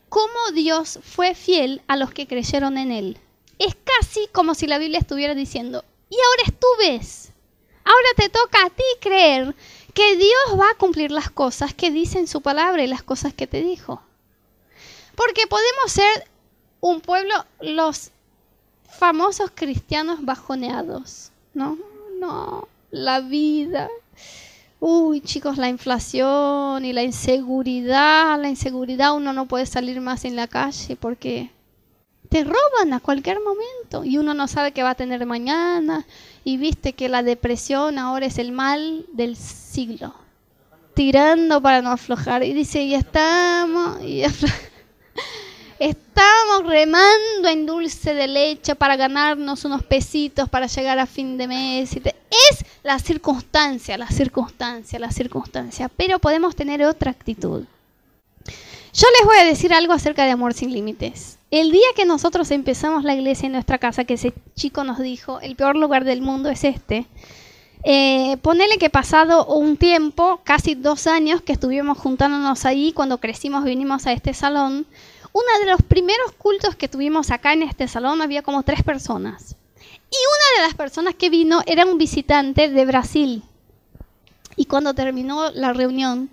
cómo 0.10 0.52
Dios 0.54 1.00
fue 1.04 1.36
fiel 1.36 1.82
a 1.88 1.96
los 1.96 2.12
que 2.14 2.28
creyeron 2.28 2.78
en 2.78 2.92
Él. 2.92 3.20
Es 3.60 3.76
casi 3.76 4.28
como 4.32 4.56
si 4.56 4.68
la 4.68 4.78
Biblia 4.78 5.00
estuviera 5.00 5.36
diciendo, 5.36 5.84
y 6.10 6.16
ahora 6.16 6.58
tú 6.60 6.68
ves, 6.80 7.32
ahora 7.84 8.08
te 8.16 8.30
toca 8.30 8.66
a 8.66 8.70
ti 8.70 8.84
creer 9.02 9.56
que 9.94 10.16
Dios 10.16 10.60
va 10.60 10.70
a 10.72 10.78
cumplir 10.78 11.12
las 11.12 11.30
cosas 11.30 11.74
que 11.74 11.90
dice 11.90 12.20
en 12.20 12.28
su 12.28 12.42
palabra 12.42 12.84
y 12.84 12.88
las 12.88 13.04
cosas 13.04 13.34
que 13.34 13.48
te 13.48 13.62
dijo. 13.62 14.02
Porque 15.16 15.48
podemos 15.48 15.92
ser 15.92 16.28
un 16.80 17.02
pueblo, 17.02 17.34
los 17.60 18.12
famosos 18.88 19.52
cristianos 19.54 20.24
bajoneados, 20.24 21.32
¿no? 21.54 21.78
No, 22.20 22.68
la 22.92 23.22
vida, 23.22 23.90
Uy, 24.80 25.22
chicos, 25.22 25.58
la 25.58 25.70
inflación 25.70 26.86
y 26.86 26.94
la 26.94 27.02
inseguridad, 27.02 28.40
la 28.40 28.50
inseguridad, 28.50 29.16
uno 29.16 29.34
no 29.34 29.48
puede 29.48 29.66
salir 29.66 30.00
más 30.02 30.24
en 30.24 30.36
la 30.36 30.48
calle 30.48 30.96
porque 30.96 31.50
te 32.30 32.44
roban 32.44 32.94
a 32.94 33.00
cualquier 33.00 33.40
momento 33.40 34.04
y 34.04 34.18
uno 34.20 34.34
no 34.36 34.48
sabe 34.48 34.74
qué 34.74 34.84
va 34.84 34.92
a 34.92 34.96
tener 34.96 35.26
mañana. 35.26 36.06
Y 36.44 36.58
viste 36.58 36.94
que 36.94 37.10
la 37.10 37.24
depresión 37.24 37.98
ahora 37.98 38.28
es 38.28 38.38
el 38.38 38.52
mal 38.52 39.06
del 39.14 39.36
siglo. 39.36 40.14
Tirando 40.94 41.62
para 41.62 41.82
no 41.82 41.92
aflojar. 41.92 42.44
Y 42.44 42.54
dice, 42.54 42.84
y 42.84 42.94
estamos 42.96 44.00
Estamos 45.80 46.66
remando 46.66 47.48
en 47.50 47.66
dulce 47.66 48.14
de 48.14 48.28
leche 48.28 48.76
para 48.76 48.96
ganarnos 48.96 49.64
unos 49.64 49.84
pesitos 49.84 50.50
para 50.50 50.66
llegar 50.68 50.98
a 50.98 51.06
fin 51.06 51.38
de 51.38 51.48
mes. 51.48 51.96
Es 51.96 52.66
la 52.84 52.98
circunstancia, 52.98 53.98
la 53.98 54.08
circunstancia, 54.08 54.98
la 54.98 55.12
circunstancia. 55.12 55.90
Pero 55.90 56.18
podemos 56.20 56.56
tener 56.56 56.84
otra 56.84 57.12
actitud. 57.12 57.66
Yo 58.94 59.08
les 59.20 59.28
voy 59.28 59.38
a 59.38 59.46
decir 59.46 59.74
algo 59.74 59.94
acerca 59.94 60.26
de 60.26 60.32
Amor 60.32 60.56
sin 60.56 60.74
Límites. 60.74 61.38
El 61.52 61.72
día 61.72 61.86
que 61.96 62.06
nosotros 62.06 62.50
empezamos 62.50 63.04
la 63.04 63.14
iglesia 63.14 63.46
en 63.46 63.52
nuestra 63.52 63.78
casa, 63.78 64.06
que 64.06 64.16
ese 64.16 64.34
chico 64.56 64.84
nos 64.84 64.98
dijo, 64.98 65.40
el 65.42 65.56
peor 65.56 65.76
lugar 65.76 66.04
del 66.04 66.22
mundo 66.22 66.50
es 66.50 66.64
este, 66.64 67.06
eh, 67.84 68.38
ponele 68.42 68.78
que 68.78 68.90
pasado 68.90 69.46
un 69.46 69.78
tiempo, 69.78 70.42
casi 70.44 70.76
dos 70.76 71.08
años 71.08 71.42
que 71.42 71.54
estuvimos 71.54 71.98
juntándonos 71.98 72.66
ahí, 72.66 72.92
cuando 72.92 73.20
crecimos 73.20 73.64
vinimos 73.64 74.08
a 74.08 74.14
este 74.14 74.34
salón, 74.34 74.88
uno 75.38 75.60
de 75.60 75.72
los 75.72 75.84
primeros 75.84 76.32
cultos 76.32 76.76
que 76.76 76.88
tuvimos 76.88 77.30
acá 77.30 77.54
en 77.54 77.62
este 77.62 77.88
salón 77.88 78.24
había 78.24 78.42
como 78.42 78.64
tres 78.64 78.82
personas. 78.82 79.56
Y 79.86 80.16
una 80.16 80.62
de 80.62 80.68
las 80.68 80.76
personas 80.76 81.14
que 81.14 81.30
vino 81.30 81.62
era 81.68 81.86
un 81.86 82.00
visitante 82.00 82.70
de 82.70 82.86
Brasil. 82.86 83.44
Y 84.56 84.66
cuando 84.66 84.96
terminó 84.96 85.52
la 85.52 85.74
reunión, 85.74 86.32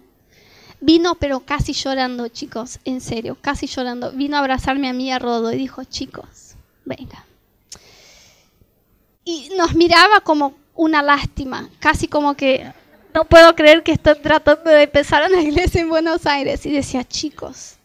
vino 0.81 1.17
pero 1.17 1.41
casi 1.41 1.75
llorando, 1.75 2.29
chicos, 2.29 2.79
en 2.87 3.03
serio, 3.03 3.37
casi 3.39 3.67
llorando. 3.67 4.11
Vino 4.13 4.37
a 4.37 4.41
abrazarme 4.41 4.89
a 4.89 4.95
mí 4.95 5.13
a 5.13 5.19
Rodo 5.19 5.53
y 5.53 5.59
dijo, 5.59 5.85
chicos, 5.85 6.55
venga. 6.87 7.27
Y 9.23 9.51
nos 9.59 9.75
miraba 9.75 10.21
como 10.21 10.55
una 10.75 11.03
lástima, 11.03 11.69
casi 11.79 12.09
como 12.09 12.35
que 12.35 12.73
no 13.13 13.27
puedo 13.27 13.55
creer 13.55 13.83
que 13.83 13.93
estoy 13.93 14.19
tratando 14.19 14.71
de 14.71 14.85
empezar 14.85 15.31
una 15.31 15.43
iglesia 15.43 15.83
en 15.83 15.91
Buenos 15.91 16.25
Aires. 16.25 16.65
Y 16.65 16.73
decía, 16.73 17.05
chicos, 17.05 17.77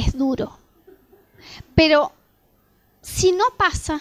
es 0.00 0.16
duro. 0.16 0.58
Pero 1.74 2.12
si 3.02 3.32
no 3.32 3.44
pasa, 3.56 4.00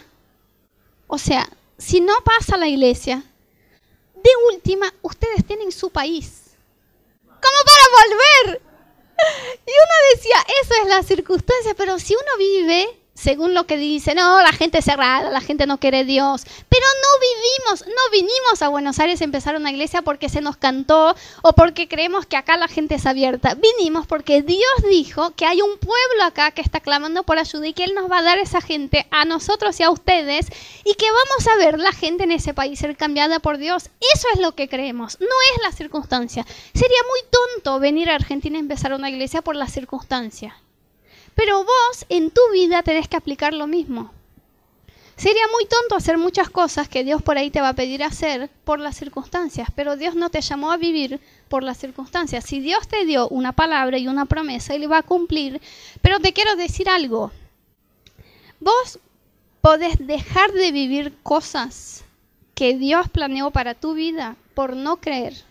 o 1.08 1.18
sea, 1.18 1.50
si 1.78 2.02
no 2.02 2.14
pasa 2.24 2.58
la 2.58 2.68
iglesia, 2.68 3.24
de 4.16 4.30
última, 4.54 4.94
ustedes 5.02 5.46
tienen 5.46 5.72
su 5.72 5.90
país. 5.90 6.52
¿Cómo 7.26 7.38
para 7.40 8.08
volver? 8.08 8.62
Y 9.20 9.72
uno 9.72 10.16
decía, 10.16 10.38
eso 10.64 10.74
es 10.82 10.88
la 10.88 11.04
circunstancia, 11.04 11.74
pero 11.76 12.00
si 12.00 12.16
uno 12.16 12.38
vive 12.38 13.02
según 13.20 13.54
lo 13.54 13.66
que 13.66 13.76
dice, 13.76 14.16
no, 14.16 14.42
la 14.42 14.54
gente 14.54 14.78
es 14.78 14.86
cerrada, 14.86 15.30
la 15.30 15.42
gente 15.42 15.68
no 15.68 15.78
quiere 15.78 16.06
Dios. 16.06 16.44
Pero 16.70 16.86
no 17.04 17.20
vivimos, 17.20 17.86
no 17.86 18.12
vinimos 18.12 18.62
a 18.62 18.70
Buenos 18.70 18.98
Aires 19.00 19.20
a 19.20 19.26
empezar 19.26 19.58
una 19.58 19.72
iglesia 19.72 20.02
porque 20.02 20.30
se 20.30 20.40
nos 20.40 20.56
cantó 20.56 21.16
o 21.42 21.54
porque 21.54 21.90
creemos 21.90 22.26
que 22.26 22.38
acá 22.38 22.56
la 22.56 22.70
gente 22.70 22.96
es 22.96 23.06
abierta. 23.06 23.56
Vinimos 23.56 24.08
porque 24.08 24.42
Dios 24.42 24.72
dijo 24.90 25.32
que 25.32 25.46
hay 25.46 25.62
un 25.62 25.78
pueblo 25.78 26.24
acá 26.24 26.52
que 26.52 26.62
está 26.62 26.80
clamando 26.80 27.24
por 27.24 27.38
ayuda 27.38 27.68
y 27.68 27.74
que 27.74 27.84
Él 27.84 27.94
nos 27.94 28.10
va 28.10 28.20
a 28.20 28.24
dar 28.24 28.38
esa 28.38 28.62
gente 28.62 29.06
a 29.12 29.26
nosotros 29.26 29.78
y 29.82 29.84
a 29.84 29.90
ustedes 29.90 30.48
y 30.86 30.94
que 30.94 31.08
vamos 31.12 31.48
a 31.48 31.58
ver 31.58 31.78
la 31.78 31.92
gente 31.92 32.24
en 32.24 32.32
ese 32.32 32.54
país 32.54 32.80
ser 32.80 32.96
cambiada 32.96 33.40
por 33.40 33.58
Dios. 33.58 33.90
Eso 34.14 34.28
es 34.34 34.40
lo 34.40 34.56
que 34.56 34.70
creemos, 34.70 35.20
no 35.20 35.28
es 35.56 35.64
la 35.64 35.74
circunstancia. 35.74 36.46
Sería 36.74 37.02
muy 37.10 37.20
tonto 37.30 37.80
venir 37.82 38.10
a 38.10 38.16
Argentina 38.16 38.58
a 38.58 38.62
empezar 38.62 38.94
una 38.94 39.10
iglesia 39.10 39.42
por 39.42 39.58
la 39.58 39.68
circunstancia. 39.68 40.56
Pero 41.40 41.64
vos 41.64 42.06
en 42.10 42.32
tu 42.32 42.42
vida 42.52 42.84
tenés 42.84 43.08
que 43.08 43.16
aplicar 43.16 43.54
lo 43.54 43.66
mismo. 43.66 44.12
Sería 45.16 45.48
muy 45.54 45.66
tonto 45.68 45.96
hacer 45.96 46.18
muchas 46.18 46.50
cosas 46.50 46.90
que 46.90 47.06
Dios 47.06 47.22
por 47.22 47.38
ahí 47.38 47.50
te 47.50 47.62
va 47.62 47.70
a 47.70 47.76
pedir 47.76 48.04
hacer 48.04 48.50
por 48.66 48.82
las 48.82 48.98
circunstancias, 48.98 49.70
pero 49.74 49.96
Dios 49.96 50.16
no 50.16 50.30
te 50.30 50.42
llamó 50.42 50.70
a 50.70 50.76
vivir 50.76 51.22
por 51.48 51.64
las 51.64 51.78
circunstancias. 51.78 52.44
Si 52.44 52.60
Dios 52.60 52.90
te 52.90 53.06
dio 53.06 53.30
una 53.30 53.54
palabra 53.54 53.98
y 53.98 54.10
una 54.10 54.26
promesa, 54.26 54.74
Él 54.74 54.92
va 54.92 54.98
a 54.98 55.04
cumplir. 55.04 55.62
Pero 56.02 56.20
te 56.20 56.34
quiero 56.34 56.58
decir 56.58 56.90
algo. 56.90 57.32
Vos 58.60 59.00
podés 59.62 60.06
dejar 60.06 60.52
de 60.52 60.74
vivir 60.74 61.14
cosas 61.24 62.04
que 62.54 62.76
Dios 62.76 63.08
planeó 63.08 63.50
para 63.52 63.76
tu 63.76 63.94
vida 63.94 64.36
por 64.54 64.76
no 64.76 64.98
creer. 64.98 65.46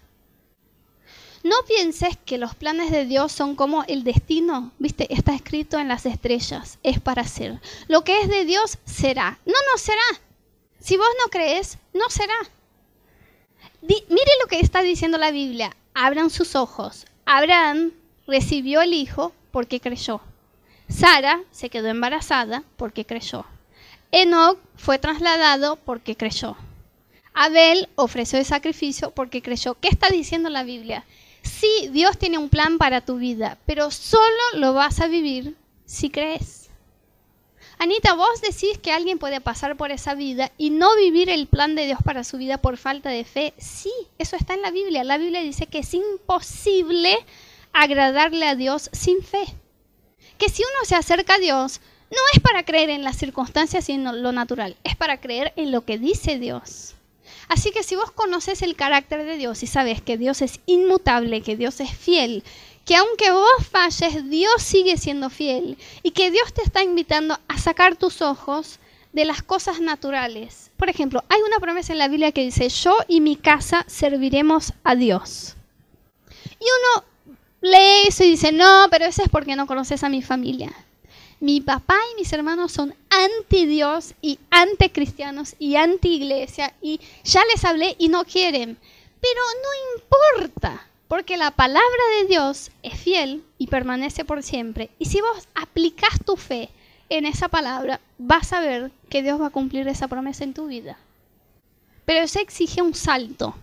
No 1.45 1.57
pienses 1.67 2.17
que 2.25 2.39
los 2.39 2.55
planes 2.55 2.91
de 2.91 3.05
Dios 3.05 3.33
son 3.33 3.55
como 3.55 3.85
el 3.85 4.03
destino, 4.03 4.73
viste, 4.79 5.13
está 5.15 5.35
escrito 5.35 5.79
en 5.79 5.89
las 5.89 6.05
estrellas, 6.05 6.79
es 6.83 7.01
para 7.01 7.25
ser. 7.25 7.61
Lo 7.87 8.03
que 8.03 8.21
es 8.21 8.29
de 8.29 8.45
Dios 8.45 8.79
será. 8.85 9.39
No, 9.47 9.53
no 9.73 9.79
será. 9.79 10.03
Si 10.81 10.97
vos 10.97 11.09
no 11.25 11.31
crees, 11.31 11.79
no 11.95 12.11
será. 12.11 12.37
mire 13.83 14.33
lo 14.43 14.49
que 14.49 14.61
está 14.61 14.83
diciendo 14.83 15.19
la 15.19 15.31
Biblia. 15.31 15.77
Abran 15.95 16.31
sus 16.31 16.55
ojos. 16.55 17.07
Abraham 17.25 17.93
recibió 18.27 18.81
el 18.81 18.93
hijo 18.93 19.33
porque 19.51 19.81
creyó. 19.81 20.21
Sara 20.89 21.43
se 21.51 21.71
quedó 21.71 21.89
embarazada 21.89 22.63
porque 22.77 23.05
creyó. 23.05 23.45
Enoch 24.11 24.59
fue 24.77 24.99
trasladado 24.99 25.77
porque 25.77 26.17
creyó. 26.17 26.57
Abel 27.35 27.89
ofreció 27.95 28.39
el 28.39 28.45
sacrificio 28.45 29.11
porque 29.11 29.43
creyó. 29.43 29.75
¿Qué 29.75 29.89
está 29.89 30.09
diciendo 30.09 30.49
la 30.49 30.65
Biblia? 30.65 31.05
Sí, 31.49 31.89
Dios 31.93 32.19
tiene 32.19 32.39
un 32.39 32.49
plan 32.49 32.79
para 32.79 33.01
tu 33.01 33.17
vida, 33.17 33.59
pero 33.67 33.91
solo 33.91 34.43
lo 34.55 34.75
vas 34.75 35.01
a 35.01 35.09
vivir 35.09 35.57
si 35.87 36.11
crees. 36.11 36.69
Anita, 37.79 38.15
vos 38.15 38.41
decís 38.41 38.77
que 38.79 38.93
alguien 38.93 39.19
puede 39.19 39.41
pasar 39.41 39.77
por 39.77 39.93
esa 39.93 40.15
vida 40.15 40.51
y 40.59 40.71
no 40.71 40.97
vivir 40.97 41.31
el 41.31 41.47
plan 41.47 41.77
de 41.77 41.87
Dios 41.87 42.01
para 42.05 42.25
su 42.25 42.37
vida 42.37 42.59
por 42.59 42.77
falta 42.77 43.09
de 43.09 43.25
fe. 43.25 43.55
Sí, 43.57 43.93
eso 44.19 44.35
está 44.35 44.55
en 44.55 44.63
la 44.63 44.73
Biblia. 44.73 45.05
La 45.05 45.17
Biblia 45.17 45.43
dice 45.43 45.67
que 45.67 45.79
es 45.79 45.95
imposible 45.95 47.17
agradarle 47.73 48.47
a 48.49 48.57
Dios 48.57 48.91
sin 48.93 49.23
fe. 49.23 49.45
Que 50.39 50.49
si 50.49 50.63
uno 50.63 50.85
se 50.85 50.97
acerca 50.97 51.35
a 51.35 51.39
Dios, 51.39 51.81
no 52.11 52.19
es 52.35 52.41
para 52.41 52.65
creer 52.65 52.91
en 52.91 53.05
las 53.05 53.17
circunstancias 53.17 53.89
y 53.89 53.93
en 53.93 54.23
lo 54.23 54.33
natural, 54.33 54.77
es 54.83 54.97
para 54.97 55.21
creer 55.21 55.53
en 55.57 55.71
lo 55.71 55.85
que 55.85 55.99
dice 55.99 56.39
Dios. 56.39 56.95
Así 57.49 57.71
que 57.71 57.83
si 57.83 57.97
vos 57.97 58.11
conoces 58.11 58.63
el 58.63 58.77
carácter 58.77 59.25
de 59.25 59.37
Dios 59.37 59.63
y 59.63 59.67
sabes 59.67 60.03
que 60.03 60.19
Dios 60.19 60.43
es 60.43 60.61
inmutable, 60.67 61.43
que 61.43 61.57
Dios 61.57 61.81
es 61.81 61.97
fiel, 61.97 62.45
que 62.85 62.97
aunque 62.97 63.31
vos 63.31 63.67
falles, 63.71 64.29
Dios 64.29 64.63
sigue 64.63 64.97
siendo 64.97 65.31
fiel 65.31 65.79
y 66.03 66.11
que 66.11 66.31
Dios 66.31 66.53
te 66.53 66.63
está 66.63 66.83
invitando 66.83 67.39
a 67.49 67.59
sacar 67.59 67.97
tus 67.97 68.23
ojos 68.23 68.79
de 69.13 69.25
las 69.25 69.43
cosas 69.43 69.81
naturales. 69.81 70.71
Por 70.77 70.91
ejemplo, 70.91 71.25
hay 71.29 71.41
una 71.41 71.59
promesa 71.59 71.93
en 71.93 71.99
la 71.99 72.09
Biblia 72.09 72.33
que 72.33 72.45
dice, 72.45 72.69
yo 72.69 72.97
y 73.09 73.21
mi 73.21 73.37
casa 73.37 73.85
serviremos 73.89 74.75
a 74.85 74.95
Dios. 74.95 75.55
Y 76.61 76.65
uno 76.65 77.05
lee 77.61 78.09
eso 78.09 78.25
y 78.25 78.31
dice, 78.31 78.53
no, 78.53 78.87
pero 78.91 79.07
eso 79.07 79.23
es 79.23 79.29
porque 79.29 79.57
no 79.57 79.67
conoces 79.67 80.05
a 80.05 80.09
mi 80.09 80.23
familia 80.23 80.73
mi 81.41 81.61
papá 81.61 81.97
y 82.13 82.21
mis 82.21 82.33
hermanos 82.33 82.73
son 82.73 82.95
anti 83.11 83.67
Dios 83.67 84.15
y 84.21 84.39
anti 84.51 84.89
cristianos 84.91 85.55
y 85.59 85.77
anti 85.77 86.15
iglesia 86.15 86.75
y 86.83 87.01
ya 87.25 87.43
les 87.53 87.65
hablé 87.65 87.95
y 87.99 88.09
no 88.09 88.25
quieren. 88.25 88.77
Pero 89.21 89.41
no 89.63 90.01
importa, 90.01 90.89
porque 91.07 91.37
la 91.37 91.51
palabra 91.51 92.03
de 92.19 92.27
Dios 92.27 92.71
es 92.83 93.01
fiel 93.01 93.45
y 93.57 93.69
permanece 93.69 94.25
por 94.25 94.43
siempre. 94.43 94.91
Y 94.99 95.07
si 95.07 95.21
vos 95.21 95.49
aplicas 95.55 96.21
tu 96.25 96.37
fe 96.37 96.71
en 97.09 97.25
esa 97.25 97.49
palabra, 97.49 98.01
vas 98.19 98.53
a 98.53 98.61
ver 98.61 98.91
que 99.09 99.23
Dios 99.23 99.41
va 99.41 99.47
a 99.47 99.51
cumplir 99.51 99.89
esa 99.89 100.09
promesa 100.09 100.45
en 100.45 100.55
tu 100.55 100.67
vida. 100.67 100.99
Pero 102.05 102.21
eso 102.21 102.41
exige 102.41 102.83
un 102.83 102.95
salto. 102.95 103.55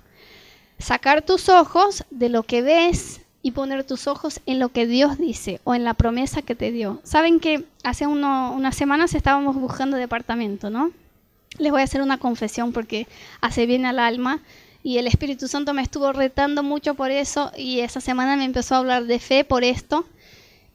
Sacar 0.80 1.22
tus 1.22 1.50
ojos 1.50 2.04
de 2.10 2.30
lo 2.30 2.44
que 2.44 2.62
ves 2.62 3.22
y 3.46 3.52
poner 3.52 3.84
tus 3.84 4.08
ojos 4.08 4.42
en 4.48 4.58
lo 4.58 4.70
que 4.70 4.88
Dios 4.88 5.20
dice 5.20 5.62
o 5.66 5.76
en 5.76 5.84
la 5.84 5.94
promesa 5.94 6.42
que 6.42 6.56
te 6.56 6.72
dio. 6.72 7.00
Saben 7.04 7.40
que 7.40 7.64
hace 7.84 8.08
unas 8.08 8.76
semanas 8.76 9.14
estábamos 9.14 9.56
buscando 9.56 9.98
departamento, 9.98 10.72
¿no? 10.72 10.90
Les 11.60 11.72
voy 11.72 11.82
a 11.82 11.84
hacer 11.84 12.02
una 12.02 12.18
confesión 12.18 12.74
porque 12.74 13.06
hace 13.42 13.68
bien 13.68 13.86
al 13.86 14.00
alma 14.00 14.42
y 14.82 14.98
el 14.98 15.06
Espíritu 15.06 15.48
Santo 15.48 15.76
me 15.76 15.84
estuvo 15.84 16.12
retando 16.12 16.64
mucho 16.64 16.96
por 16.96 17.12
eso 17.12 17.52
y 17.56 17.82
esa 17.82 18.02
semana 18.02 18.36
me 18.36 18.46
empezó 18.46 18.74
a 18.74 18.78
hablar 18.80 19.06
de 19.06 19.20
fe 19.20 19.44
por 19.44 19.64
esto 19.64 20.08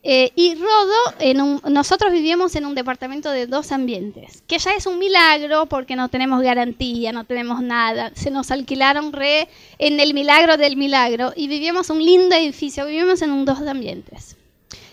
eh, 0.03 0.33
y 0.35 0.55
Rodo, 0.55 1.15
en 1.19 1.61
nosotros 1.75 2.11
vivíamos 2.11 2.57
en 2.57 2.65
un 2.65 2.75
departamento 2.75 3.31
de 3.31 3.47
dos 3.47 3.71
ambientes, 3.71 4.43
que 4.47 4.59
ya 4.59 4.73
es 4.73 4.87
un 4.87 4.99
milagro 4.99 5.67
porque 5.67 5.95
no 5.95 6.09
tenemos 6.09 6.43
garantía, 6.43 7.13
no 7.13 7.25
tenemos 7.25 7.61
nada. 7.63 8.11
Se 8.15 8.31
nos 8.31 8.51
alquilaron 8.51 9.13
re 9.13 9.49
en 9.79 10.01
el 10.01 10.15
milagro 10.15 10.57
del 10.57 10.77
milagro 10.79 11.35
y 11.37 11.49
vivíamos 11.49 11.91
un 11.91 12.03
lindo 12.03 12.35
edificio, 12.35 12.87
vivíamos 12.87 13.21
en 13.21 13.31
un 13.31 13.45
dos 13.45 13.61
ambientes. 13.61 14.37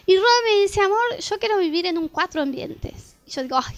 Y 0.06 0.18
Rodo 0.18 0.26
me 0.44 0.62
dice, 0.62 0.82
amor, 0.82 1.20
yo 1.20 1.40
quiero 1.40 1.58
vivir 1.58 1.86
en 1.86 1.98
un 1.98 2.10
cuatro 2.10 2.42
ambientes. 2.42 3.16
Y 3.26 3.32
yo 3.32 3.44
digo, 3.44 3.60
ay, 3.64 3.78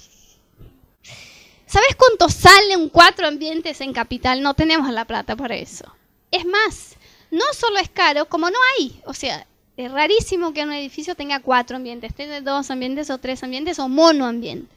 ¿sabes 1.67 1.95
cuánto 1.95 2.29
sale 2.29 2.75
un 2.75 2.89
cuatro 2.89 3.27
ambientes 3.27 3.81
en 3.81 3.93
capital? 3.93 4.41
No 4.41 4.55
tenemos 4.55 4.91
la 4.91 5.05
plata 5.05 5.35
para 5.35 5.55
eso. 5.55 5.85
Es 6.31 6.45
más, 6.45 6.95
no 7.29 7.45
solo 7.53 7.77
es 7.77 7.89
caro, 7.89 8.25
como 8.25 8.49
no 8.49 8.57
hay, 8.77 8.99
o 9.05 9.13
sea, 9.13 9.45
es 9.79 9.89
rarísimo 9.93 10.51
que 10.51 10.63
un 10.63 10.73
edificio 10.73 11.15
tenga 11.15 11.39
cuatro 11.39 11.77
ambientes, 11.77 12.13
tenga 12.13 12.41
dos 12.41 12.69
ambientes 12.69 13.09
o 13.09 13.17
tres 13.17 13.41
ambientes 13.43 13.79
o 13.79 13.87
monoambiente. 13.87 14.75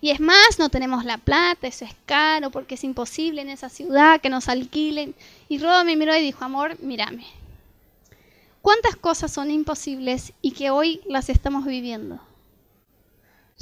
Y 0.00 0.08
es 0.08 0.20
más, 0.20 0.58
no 0.58 0.70
tenemos 0.70 1.04
la 1.04 1.18
plata, 1.18 1.66
eso 1.66 1.84
es 1.84 1.94
caro 2.06 2.50
porque 2.50 2.76
es 2.76 2.82
imposible 2.82 3.42
en 3.42 3.50
esa 3.50 3.68
ciudad 3.68 4.22
que 4.22 4.30
nos 4.30 4.48
alquilen. 4.48 5.14
Y 5.50 5.58
Rodo 5.58 5.84
me 5.84 5.96
miró 5.96 6.16
y 6.16 6.22
dijo, 6.22 6.46
amor, 6.46 6.80
mírame. 6.80 7.26
¿Cuántas 8.62 8.96
cosas 8.96 9.30
son 9.30 9.50
imposibles 9.50 10.32
y 10.40 10.52
que 10.52 10.70
hoy 10.70 11.02
las 11.04 11.28
estamos 11.28 11.66
viviendo? 11.66 12.18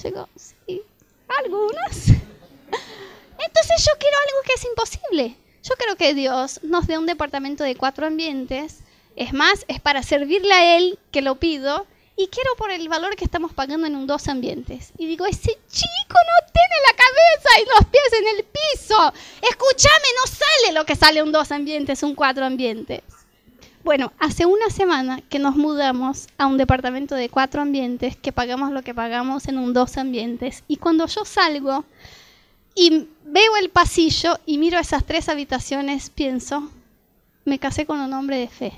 Llegó, 0.00 0.28
sí, 0.36 0.82
algunas. 1.36 2.10
Entonces 2.10 3.84
yo 3.84 3.92
quiero 3.98 4.16
algo 4.28 4.42
que 4.46 4.52
es 4.54 4.64
imposible. 4.66 5.36
Yo 5.64 5.74
quiero 5.76 5.96
que 5.96 6.14
Dios 6.14 6.60
nos 6.62 6.86
dé 6.86 6.96
un 6.96 7.06
departamento 7.06 7.64
de 7.64 7.74
cuatro 7.74 8.06
ambientes 8.06 8.84
es 9.16 9.32
más, 9.32 9.64
es 9.68 9.80
para 9.80 10.02
servirle 10.02 10.52
a 10.52 10.76
Él 10.76 10.98
que 11.10 11.22
lo 11.22 11.36
pido 11.36 11.86
y 12.16 12.28
quiero 12.28 12.54
por 12.56 12.70
el 12.70 12.88
valor 12.88 13.16
que 13.16 13.24
estamos 13.24 13.52
pagando 13.52 13.86
en 13.86 13.96
un 13.96 14.06
dos 14.06 14.28
ambientes. 14.28 14.92
Y 14.98 15.06
digo, 15.06 15.26
ese 15.26 15.58
chico 15.70 16.14
no 16.14 16.52
tiene 16.52 16.76
la 16.86 16.96
cabeza 16.96 17.60
y 17.60 17.78
los 17.78 17.90
pies 17.90 18.12
en 18.20 18.36
el 18.36 18.44
piso. 18.44 19.12
Escúchame, 19.42 20.06
no 20.16 20.26
sale 20.26 20.74
lo 20.74 20.84
que 20.84 20.96
sale 20.96 21.22
un 21.22 21.32
dos 21.32 21.50
ambientes, 21.50 22.02
un 22.02 22.14
cuatro 22.14 22.44
ambientes. 22.44 23.02
Bueno, 23.82 24.12
hace 24.18 24.44
una 24.44 24.68
semana 24.68 25.22
que 25.22 25.38
nos 25.38 25.56
mudamos 25.56 26.26
a 26.36 26.46
un 26.46 26.58
departamento 26.58 27.14
de 27.14 27.30
cuatro 27.30 27.62
ambientes, 27.62 28.16
que 28.16 28.32
pagamos 28.32 28.72
lo 28.72 28.82
que 28.82 28.94
pagamos 28.94 29.48
en 29.48 29.56
un 29.56 29.72
dos 29.72 29.96
ambientes. 29.96 30.64
Y 30.68 30.76
cuando 30.76 31.06
yo 31.06 31.24
salgo 31.24 31.86
y 32.74 33.08
veo 33.24 33.56
el 33.56 33.70
pasillo 33.70 34.38
y 34.44 34.58
miro 34.58 34.78
esas 34.78 35.06
tres 35.06 35.30
habitaciones, 35.30 36.10
pienso, 36.10 36.70
me 37.46 37.58
casé 37.58 37.86
con 37.86 38.00
un 38.00 38.12
hombre 38.12 38.36
de 38.36 38.48
fe. 38.48 38.72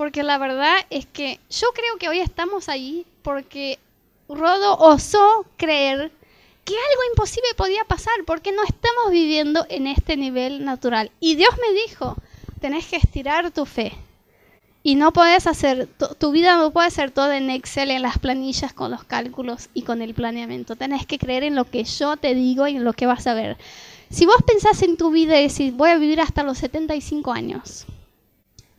Porque 0.00 0.22
la 0.22 0.38
verdad 0.38 0.78
es 0.88 1.04
que 1.04 1.40
yo 1.50 1.66
creo 1.74 1.98
que 1.98 2.08
hoy 2.08 2.20
estamos 2.20 2.70
ahí 2.70 3.04
porque 3.20 3.78
Rodo 4.30 4.78
osó 4.78 5.44
creer 5.58 6.10
que 6.64 6.72
algo 6.72 7.02
imposible 7.10 7.50
podía 7.54 7.84
pasar, 7.84 8.14
porque 8.24 8.50
no 8.50 8.62
estamos 8.64 9.10
viviendo 9.10 9.66
en 9.68 9.86
este 9.86 10.16
nivel 10.16 10.64
natural. 10.64 11.10
Y 11.20 11.34
Dios 11.34 11.50
me 11.60 11.78
dijo, 11.82 12.16
tenés 12.62 12.86
que 12.86 12.96
estirar 12.96 13.50
tu 13.50 13.66
fe. 13.66 13.92
Y 14.82 14.94
no 14.94 15.12
puedes 15.12 15.46
hacer, 15.46 15.86
tu 16.18 16.30
vida 16.30 16.56
no 16.56 16.70
puede 16.70 16.90
ser 16.90 17.10
toda 17.10 17.36
en 17.36 17.50
Excel, 17.50 17.90
en 17.90 18.00
las 18.00 18.16
planillas, 18.16 18.72
con 18.72 18.90
los 18.90 19.04
cálculos 19.04 19.68
y 19.74 19.82
con 19.82 20.00
el 20.00 20.14
planeamiento. 20.14 20.76
Tenés 20.76 21.04
que 21.04 21.18
creer 21.18 21.44
en 21.44 21.56
lo 21.56 21.66
que 21.66 21.84
yo 21.84 22.16
te 22.16 22.34
digo 22.34 22.66
y 22.66 22.76
en 22.76 22.84
lo 22.84 22.94
que 22.94 23.04
vas 23.04 23.26
a 23.26 23.34
ver. 23.34 23.58
Si 24.08 24.24
vos 24.24 24.42
pensás 24.46 24.80
en 24.80 24.96
tu 24.96 25.10
vida 25.10 25.38
y 25.38 25.48
decís, 25.48 25.76
voy 25.76 25.90
a 25.90 25.98
vivir 25.98 26.22
hasta 26.22 26.42
los 26.42 26.56
75 26.56 27.32
años 27.34 27.84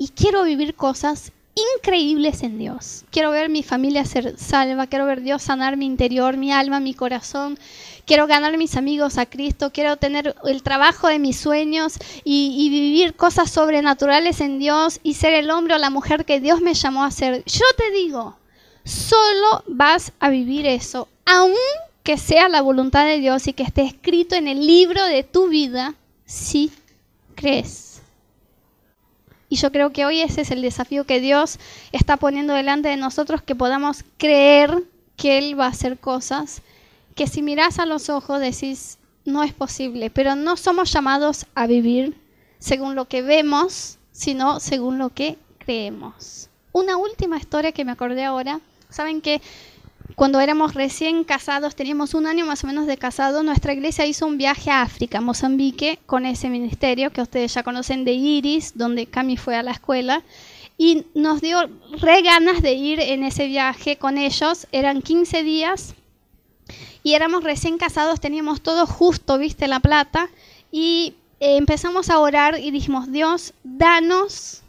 y 0.01 0.07
quiero 0.07 0.45
vivir 0.45 0.73
cosas 0.73 1.31
increíbles 1.75 2.41
en 2.41 2.57
Dios. 2.57 3.05
Quiero 3.11 3.29
ver 3.29 3.49
mi 3.49 3.61
familia 3.61 4.03
ser 4.03 4.35
salva, 4.35 4.87
quiero 4.87 5.05
ver 5.05 5.21
Dios 5.21 5.43
sanar 5.43 5.77
mi 5.77 5.85
interior, 5.85 6.37
mi 6.37 6.51
alma, 6.51 6.79
mi 6.79 6.95
corazón, 6.95 7.59
quiero 8.07 8.25
ganar 8.25 8.57
mis 8.57 8.77
amigos 8.77 9.19
a 9.19 9.27
Cristo, 9.27 9.69
quiero 9.71 9.97
tener 9.97 10.35
el 10.43 10.63
trabajo 10.63 11.07
de 11.07 11.19
mis 11.19 11.37
sueños 11.37 11.99
y, 12.23 12.67
vivir 12.71 13.13
cosas 13.13 13.51
sobrenaturales 13.51 14.41
en 14.41 14.57
Dios 14.57 14.99
y 15.03 15.13
ser 15.13 15.35
el 15.35 15.51
hombre 15.51 15.75
o 15.75 15.77
la 15.77 15.91
mujer 15.91 16.25
que 16.25 16.39
Dios 16.39 16.61
me 16.61 16.73
llamó 16.73 17.03
a 17.03 17.11
ser. 17.11 17.43
Yo 17.45 17.65
te 17.77 17.91
digo, 17.91 18.35
solo 18.83 19.63
vas 19.67 20.13
a 20.19 20.31
vivir 20.31 20.65
eso, 20.65 21.09
aun 21.27 21.53
que 22.01 22.17
sea 22.17 22.49
la 22.49 22.63
voluntad 22.63 23.05
de 23.05 23.19
Dios 23.19 23.45
y 23.45 23.53
que 23.53 23.61
esté 23.61 23.83
escrito 23.83 24.33
en 24.33 24.47
el 24.47 24.65
libro 24.65 25.05
de 25.05 25.21
tu 25.21 25.47
vida, 25.47 25.93
si 26.25 26.71
crees. 27.35 27.90
Y 29.51 29.57
yo 29.57 29.69
creo 29.73 29.91
que 29.91 30.05
hoy 30.05 30.21
ese 30.21 30.41
es 30.41 30.51
el 30.51 30.61
desafío 30.61 31.03
que 31.03 31.19
Dios 31.19 31.59
está 31.91 32.15
poniendo 32.15 32.53
delante 32.53 32.87
de 32.87 32.95
nosotros, 32.95 33.41
que 33.41 33.53
podamos 33.53 34.05
creer 34.17 34.85
que 35.17 35.37
Él 35.37 35.59
va 35.59 35.65
a 35.65 35.71
hacer 35.71 35.99
cosas 35.99 36.61
que 37.15 37.27
si 37.27 37.41
miras 37.41 37.77
a 37.77 37.85
los 37.85 38.07
ojos 38.07 38.39
decís, 38.39 38.97
no 39.25 39.43
es 39.43 39.51
posible, 39.51 40.09
pero 40.09 40.37
no 40.37 40.55
somos 40.55 40.93
llamados 40.93 41.47
a 41.53 41.67
vivir 41.67 42.15
según 42.59 42.95
lo 42.95 43.09
que 43.09 43.21
vemos, 43.21 43.97
sino 44.13 44.61
según 44.61 44.97
lo 44.97 45.09
que 45.09 45.37
creemos. 45.57 46.49
Una 46.71 46.95
última 46.95 47.37
historia 47.37 47.73
que 47.73 47.83
me 47.83 47.91
acordé 47.91 48.23
ahora, 48.23 48.61
saben 48.89 49.19
que 49.19 49.41
cuando 50.15 50.39
éramos 50.39 50.73
recién 50.73 51.23
casados, 51.23 51.75
teníamos 51.75 52.13
un 52.13 52.27
año 52.27 52.45
más 52.45 52.63
o 52.63 52.67
menos 52.67 52.87
de 52.87 52.97
casado, 52.97 53.43
nuestra 53.43 53.73
iglesia 53.73 54.05
hizo 54.05 54.25
un 54.25 54.37
viaje 54.37 54.71
a 54.71 54.81
África, 54.81 55.21
Mozambique, 55.21 55.99
con 56.05 56.25
ese 56.25 56.49
ministerio 56.49 57.11
que 57.11 57.21
ustedes 57.21 57.53
ya 57.53 57.63
conocen 57.63 58.05
de 58.05 58.13
Iris, 58.13 58.77
donde 58.77 59.05
Cami 59.05 59.37
fue 59.37 59.55
a 59.55 59.63
la 59.63 59.71
escuela, 59.71 60.23
y 60.77 61.05
nos 61.13 61.41
dio 61.41 61.69
re 61.99 62.21
ganas 62.21 62.61
de 62.61 62.73
ir 62.73 62.99
en 62.99 63.23
ese 63.23 63.47
viaje 63.47 63.97
con 63.97 64.17
ellos. 64.17 64.67
Eran 64.71 65.01
15 65.01 65.43
días 65.43 65.93
y 67.03 67.13
éramos 67.13 67.43
recién 67.43 67.77
casados, 67.77 68.19
teníamos 68.19 68.61
todo 68.61 68.87
justo, 68.87 69.37
viste, 69.37 69.67
la 69.67 69.79
plata, 69.79 70.29
y 70.71 71.15
eh, 71.39 71.57
empezamos 71.57 72.09
a 72.09 72.19
orar 72.19 72.59
y 72.59 72.71
dijimos, 72.71 73.11
Dios, 73.11 73.53
danos 73.63 74.61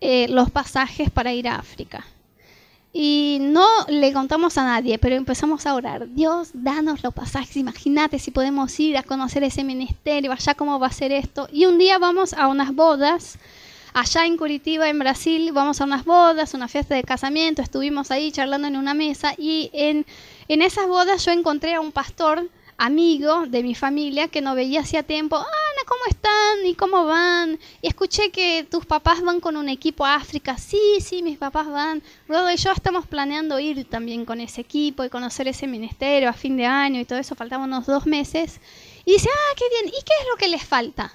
eh, 0.00 0.26
los 0.28 0.50
pasajes 0.50 1.10
para 1.10 1.32
ir 1.32 1.48
a 1.48 1.56
África. 1.56 2.04
Y 2.98 3.36
no 3.42 3.66
le 3.88 4.10
contamos 4.14 4.56
a 4.56 4.64
nadie, 4.64 4.98
pero 4.98 5.16
empezamos 5.16 5.66
a 5.66 5.74
orar. 5.74 6.08
Dios, 6.08 6.48
danos 6.54 7.02
los 7.02 7.12
pasajes. 7.12 7.58
Imagínate 7.58 8.18
si 8.18 8.30
podemos 8.30 8.80
ir 8.80 8.96
a 8.96 9.02
conocer 9.02 9.44
ese 9.44 9.64
ministerio, 9.64 10.32
allá 10.32 10.54
cómo 10.54 10.78
va 10.78 10.86
a 10.86 10.92
ser 10.92 11.12
esto. 11.12 11.46
Y 11.52 11.66
un 11.66 11.76
día 11.76 11.98
vamos 11.98 12.32
a 12.32 12.48
unas 12.48 12.74
bodas, 12.74 13.38
allá 13.92 14.24
en 14.24 14.38
Curitiba, 14.38 14.88
en 14.88 14.98
Brasil, 14.98 15.52
vamos 15.52 15.82
a 15.82 15.84
unas 15.84 16.06
bodas, 16.06 16.54
una 16.54 16.68
fiesta 16.68 16.94
de 16.94 17.02
casamiento. 17.02 17.60
Estuvimos 17.60 18.10
ahí 18.10 18.32
charlando 18.32 18.66
en 18.66 18.76
una 18.76 18.94
mesa 18.94 19.34
y 19.36 19.68
en 19.74 20.06
en 20.48 20.62
esas 20.62 20.86
bodas 20.86 21.24
yo 21.24 21.32
encontré 21.32 21.74
a 21.74 21.80
un 21.80 21.90
pastor 21.90 22.48
amigo 22.78 23.46
de 23.46 23.64
mi 23.64 23.74
familia 23.74 24.28
que 24.28 24.40
no 24.40 24.54
veía 24.54 24.80
hacía 24.80 25.02
tiempo. 25.02 25.36
Ana, 25.36 25.46
¿cómo 25.86 26.00
están? 26.08 26.66
¿Y 26.66 26.74
cómo 26.74 27.06
van? 27.06 27.58
Y 27.80 27.88
escuché 27.88 28.30
que 28.30 28.66
tus 28.70 28.84
papás 28.84 29.22
van 29.22 29.40
con 29.40 29.56
un 29.56 29.68
equipo 29.68 30.04
a 30.04 30.16
África. 30.16 30.58
Sí, 30.58 30.98
sí, 31.00 31.22
mis 31.22 31.38
papás 31.38 31.68
van. 31.68 32.02
Rodo 32.28 32.50
y 32.50 32.56
yo 32.56 32.72
estamos 32.72 33.06
planeando 33.06 33.58
ir 33.58 33.88
también 33.88 34.24
con 34.24 34.40
ese 34.40 34.60
equipo 34.60 35.04
y 35.04 35.08
conocer 35.08 35.48
ese 35.48 35.66
ministerio 35.66 36.28
a 36.28 36.32
fin 36.32 36.56
de 36.56 36.66
año 36.66 37.00
y 37.00 37.04
todo 37.04 37.18
eso. 37.18 37.34
Faltaban 37.34 37.72
unos 37.72 37.86
dos 37.86 38.06
meses. 38.06 38.60
Y 39.04 39.12
dice, 39.12 39.30
ah, 39.32 39.54
qué 39.56 39.64
bien. 39.70 39.88
¿Y 39.88 40.02
qué 40.02 40.12
es 40.20 40.28
lo 40.30 40.36
que 40.36 40.48
les 40.48 40.64
falta? 40.64 41.14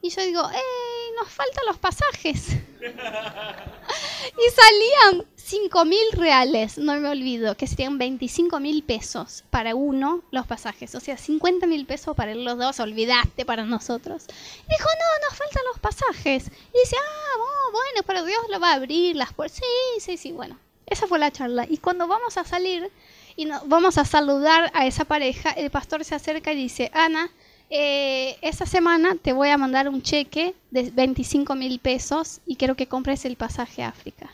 Y 0.00 0.10
yo 0.10 0.22
digo, 0.22 0.48
¡eh! 0.50 1.12
Nos 1.18 1.28
faltan 1.28 1.66
los 1.66 1.78
pasajes. 1.78 2.48
y 2.80 4.50
salían 4.50 5.26
5 5.46 5.84
mil 5.84 6.10
reales, 6.14 6.76
no 6.76 6.96
me 6.96 7.08
olvido, 7.08 7.56
que 7.56 7.68
serían 7.68 7.98
25 7.98 8.58
mil 8.58 8.82
pesos 8.82 9.44
para 9.50 9.76
uno 9.76 10.22
los 10.32 10.44
pasajes, 10.44 10.96
o 10.96 11.00
sea, 11.00 11.16
50 11.16 11.68
mil 11.68 11.86
pesos 11.86 12.16
para 12.16 12.34
los 12.34 12.58
dos, 12.58 12.80
olvidaste 12.80 13.44
para 13.44 13.64
nosotros. 13.64 14.24
Y 14.28 14.70
dijo, 14.70 14.88
no, 14.88 15.28
nos 15.28 15.38
faltan 15.38 15.62
los 15.72 15.78
pasajes. 15.78 16.48
Y 16.48 16.78
dice, 16.80 16.96
ah, 16.98 17.70
bueno, 17.70 18.02
pero 18.04 18.24
Dios 18.24 18.40
lo 18.50 18.58
va 18.58 18.72
a 18.72 18.74
abrir 18.74 19.14
las 19.14 19.32
puertas. 19.34 19.60
Sí, 19.60 20.00
sí, 20.00 20.16
sí, 20.16 20.32
bueno, 20.32 20.58
esa 20.84 21.06
fue 21.06 21.20
la 21.20 21.30
charla. 21.30 21.64
Y 21.70 21.76
cuando 21.76 22.08
vamos 22.08 22.36
a 22.38 22.42
salir 22.42 22.90
y 23.36 23.48
vamos 23.66 23.98
a 23.98 24.04
saludar 24.04 24.72
a 24.74 24.84
esa 24.84 25.04
pareja, 25.04 25.50
el 25.50 25.70
pastor 25.70 26.04
se 26.04 26.16
acerca 26.16 26.52
y 26.52 26.56
dice, 26.56 26.90
Ana, 26.92 27.30
eh, 27.70 28.36
esta 28.42 28.66
semana 28.66 29.14
te 29.14 29.32
voy 29.32 29.50
a 29.50 29.58
mandar 29.58 29.88
un 29.88 30.02
cheque 30.02 30.56
de 30.72 30.90
25 30.90 31.54
mil 31.54 31.78
pesos 31.78 32.40
y 32.46 32.56
quiero 32.56 32.74
que 32.74 32.88
compres 32.88 33.24
el 33.24 33.36
pasaje 33.36 33.84
a 33.84 33.90
África. 33.90 34.28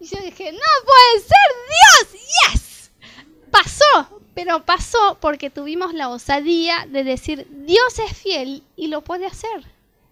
Y 0.00 0.06
yo 0.06 0.20
dije, 0.20 0.52
no 0.52 0.58
puede 0.84 1.20
ser 1.20 2.12
Dios, 2.12 2.22
yes. 2.52 2.90
Pasó, 3.50 4.20
pero 4.34 4.64
pasó 4.64 5.18
porque 5.20 5.50
tuvimos 5.50 5.94
la 5.94 6.08
osadía 6.08 6.86
de 6.88 7.04
decir, 7.04 7.46
Dios 7.50 7.98
es 7.98 8.16
fiel 8.16 8.62
y 8.76 8.88
lo 8.88 9.02
puede 9.02 9.26
hacer. 9.26 9.64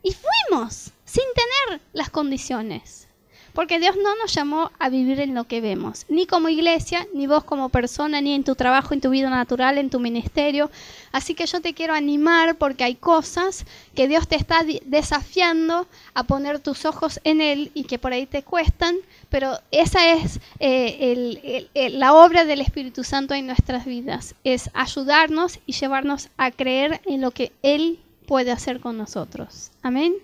Y 0.03 0.13
fuimos, 0.13 0.93
sin 1.05 1.25
tener 1.35 1.81
las 1.93 2.11
condiciones. 2.11 3.09
Porque 3.55 3.79
Dios 3.79 3.95
no 3.97 4.17
nos 4.17 4.35
llamó 4.35 4.73
a 4.81 4.89
vivir 4.89 5.21
en 5.21 5.33
lo 5.33 5.45
que 5.45 5.61
vemos, 5.61 6.07
ni 6.09 6.27
como 6.27 6.49
iglesia, 6.49 7.07
ni 7.15 7.29
vos 7.29 7.45
como 7.45 7.69
persona, 7.69 8.21
ni 8.21 8.35
en 8.35 8.43
tu 8.43 8.57
trabajo, 8.57 8.95
en 8.95 9.01
tu 9.01 9.11
vida 9.11 9.31
natural, 9.31 9.79
en 9.79 9.91
tu 9.91 10.01
ministerio. 10.01 10.73
Así 11.13 11.37
que 11.37 11.47
yo 11.47 11.61
te 11.61 11.73
quiero 11.73 11.95
animar 11.95 12.57
porque 12.57 12.83
hay 12.83 12.97
cosas 12.97 13.65
que 13.95 14.09
Dios 14.09 14.27
te 14.27 14.35
está 14.35 14.65
desafiando 14.87 15.87
a 16.15 16.25
poner 16.25 16.59
tus 16.59 16.85
ojos 16.85 17.21
en 17.23 17.41
Él 17.41 17.71
y 17.75 17.85
que 17.85 18.01
por 18.01 18.13
ahí 18.13 18.27
te 18.27 18.43
cuestan, 18.43 18.97
pero 19.29 19.57
esa 19.71 20.13
es 20.13 20.41
eh, 20.59 21.69
la 21.93 22.13
obra 22.13 22.45
del 22.45 22.61
Espíritu 22.61 23.05
Santo 23.05 23.35
en 23.35 23.47
nuestras 23.47 23.85
vidas, 23.85 24.35
es 24.43 24.69
ayudarnos 24.75 25.61
y 25.65 25.75
llevarnos 25.75 26.29
a 26.39 26.51
creer 26.51 27.01
en 27.07 27.21
lo 27.21 27.31
que 27.31 27.53
Él 27.63 28.01
puede 28.27 28.51
hacer 28.51 28.81
con 28.81 28.99
nosotros. 28.99 29.71
Amén. 29.83 30.15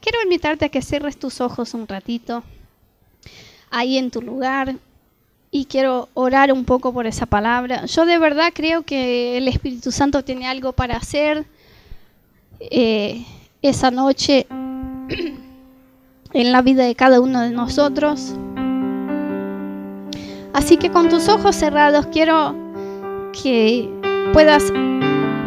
Quiero 0.00 0.22
invitarte 0.22 0.66
a 0.66 0.68
que 0.68 0.82
cierres 0.82 1.18
tus 1.18 1.40
ojos 1.40 1.72
un 1.72 1.88
ratito 1.88 2.44
ahí 3.70 3.98
en 3.98 4.10
tu 4.10 4.22
lugar 4.22 4.76
y 5.50 5.66
quiero 5.66 6.08
orar 6.14 6.52
un 6.52 6.64
poco 6.64 6.92
por 6.92 7.06
esa 7.06 7.26
palabra. 7.26 7.86
Yo 7.86 8.06
de 8.06 8.18
verdad 8.18 8.50
creo 8.52 8.82
que 8.82 9.36
el 9.36 9.46
Espíritu 9.46 9.92
Santo 9.92 10.24
tiene 10.24 10.48
algo 10.48 10.72
para 10.72 10.96
hacer 10.96 11.46
eh, 12.58 13.24
esa 13.62 13.90
noche 13.92 14.46
en 16.32 16.52
la 16.52 16.60
vida 16.60 16.84
de 16.84 16.94
cada 16.96 17.20
uno 17.20 17.40
de 17.40 17.50
nosotros. 17.50 18.34
Así 20.52 20.76
que 20.76 20.90
con 20.90 21.08
tus 21.08 21.28
ojos 21.28 21.54
cerrados 21.54 22.06
quiero 22.06 22.56
que 23.32 23.88
puedas 24.32 24.72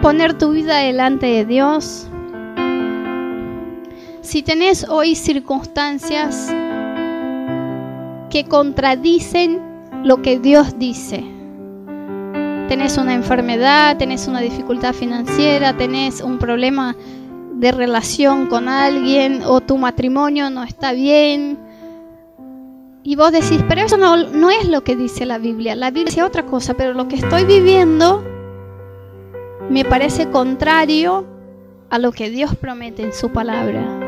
poner 0.01 0.37
tu 0.37 0.51
vida 0.51 0.77
delante 0.77 1.25
de 1.25 1.45
Dios. 1.45 2.07
Si 4.21 4.41
tenés 4.41 4.87
hoy 4.87 5.15
circunstancias 5.15 6.53
que 8.29 8.45
contradicen 8.45 9.61
lo 10.03 10.21
que 10.21 10.39
Dios 10.39 10.77
dice. 10.77 11.23
Tenés 12.67 12.97
una 12.97 13.13
enfermedad, 13.13 13.97
tenés 13.97 14.27
una 14.27 14.41
dificultad 14.41 14.93
financiera, 14.93 15.77
tenés 15.77 16.21
un 16.21 16.37
problema 16.37 16.95
de 17.59 17.71
relación 17.71 18.47
con 18.47 18.67
alguien 18.69 19.41
o 19.43 19.61
tu 19.61 19.77
matrimonio 19.77 20.51
no 20.51 20.63
está 20.63 20.91
bien 20.91 21.57
Y 23.03 23.15
vos 23.15 23.31
decís, 23.31 23.63
pero 23.67 23.81
eso 23.81 23.97
no, 23.97 24.15
no 24.17 24.51
es 24.51 24.67
lo 24.67 24.83
que 24.83 24.95
dice 24.95 25.25
la 25.25 25.37
Biblia. 25.37 25.75
La 25.75 25.89
Biblia 25.89 26.05
dice 26.05 26.23
otra 26.23 26.45
cosa, 26.45 26.73
pero 26.73 26.93
lo 26.93 27.07
que 27.07 27.15
estoy 27.15 27.45
viviendo 27.45 28.23
me 29.69 29.85
parece 29.85 30.29
contrario 30.29 31.25
a 31.89 31.99
lo 31.99 32.11
que 32.11 32.29
Dios 32.29 32.55
promete 32.55 33.03
en 33.03 33.13
su 33.13 33.31
palabra. 33.31 34.06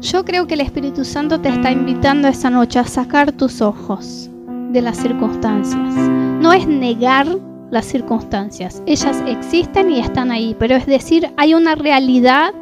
Yo 0.00 0.24
creo 0.24 0.46
que 0.46 0.54
el 0.54 0.60
Espíritu 0.60 1.04
Santo 1.04 1.40
te 1.40 1.48
está 1.48 1.70
invitando 1.70 2.28
esta 2.28 2.50
noche 2.50 2.78
a 2.78 2.84
sacar 2.84 3.32
tus 3.32 3.62
ojos 3.62 4.28
de 4.70 4.82
las 4.82 4.98
circunstancias. 4.98 5.94
No 6.40 6.52
es 6.52 6.66
negar 6.66 7.26
las 7.70 7.86
circunstancias, 7.86 8.82
ellas 8.86 9.22
existen 9.26 9.90
y 9.90 9.98
están 9.98 10.30
ahí, 10.30 10.54
pero 10.58 10.76
es 10.76 10.86
decir, 10.86 11.32
hay 11.36 11.54
una 11.54 11.74
realidad 11.74 12.52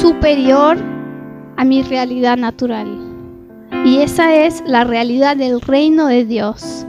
superior 0.00 0.78
a 1.56 1.64
mi 1.64 1.82
realidad 1.82 2.38
natural. 2.38 2.86
Y 3.84 3.98
esa 3.98 4.34
es 4.34 4.62
la 4.64 4.84
realidad 4.84 5.36
del 5.36 5.60
reino 5.60 6.06
de 6.06 6.24
Dios. 6.24 6.86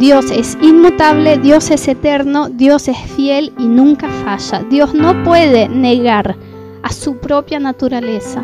Dios 0.00 0.30
es 0.30 0.58
inmutable, 0.60 1.38
Dios 1.38 1.70
es 1.70 1.86
eterno, 1.86 2.48
Dios 2.48 2.88
es 2.88 2.98
fiel 2.98 3.52
y 3.56 3.66
nunca 3.66 4.08
falla. 4.24 4.64
Dios 4.68 4.94
no 4.94 5.22
puede 5.22 5.68
negar 5.68 6.36
a 6.82 6.92
su 6.92 7.18
propia 7.18 7.60
naturaleza. 7.60 8.42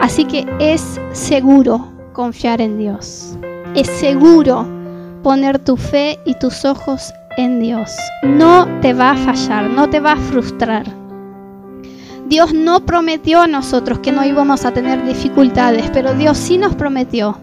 Así 0.00 0.24
que 0.24 0.46
es 0.60 1.00
seguro 1.12 1.88
confiar 2.12 2.60
en 2.60 2.78
Dios. 2.78 3.36
Es 3.74 3.86
seguro 3.86 4.66
poner 5.22 5.58
tu 5.58 5.76
fe 5.76 6.18
y 6.24 6.34
tus 6.34 6.64
ojos 6.64 7.12
en 7.36 7.60
Dios. 7.60 7.90
No 8.22 8.66
te 8.80 8.92
va 8.94 9.12
a 9.12 9.16
fallar, 9.16 9.70
no 9.70 9.88
te 9.90 10.00
va 10.00 10.12
a 10.12 10.16
frustrar. 10.16 10.84
Dios 12.28 12.52
no 12.52 12.80
prometió 12.84 13.40
a 13.40 13.46
nosotros 13.46 14.00
que 14.00 14.12
no 14.12 14.24
íbamos 14.24 14.64
a 14.64 14.72
tener 14.72 15.04
dificultades, 15.06 15.90
pero 15.92 16.14
Dios 16.14 16.36
sí 16.36 16.58
nos 16.58 16.74
prometió 16.74 17.38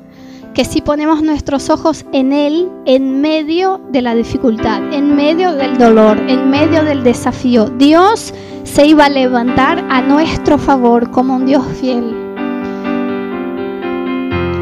que 0.53 0.63
si 0.63 0.81
ponemos 0.81 1.21
nuestros 1.21 1.69
ojos 1.69 2.05
en 2.13 2.31
Él, 2.31 2.69
en 2.85 3.19
medio 3.19 3.81
de 3.91 4.01
la 4.01 4.15
dificultad, 4.15 4.81
en 4.93 5.15
medio 5.15 5.53
del 5.53 5.77
dolor, 5.77 6.17
en 6.27 6.49
medio 6.49 6.83
del 6.83 7.03
desafío, 7.03 7.65
Dios 7.77 8.33
se 8.63 8.85
iba 8.85 9.05
a 9.05 9.09
levantar 9.09 9.85
a 9.89 10.01
nuestro 10.01 10.57
favor 10.57 11.11
como 11.11 11.35
un 11.35 11.45
Dios 11.45 11.65
fiel. 11.79 12.24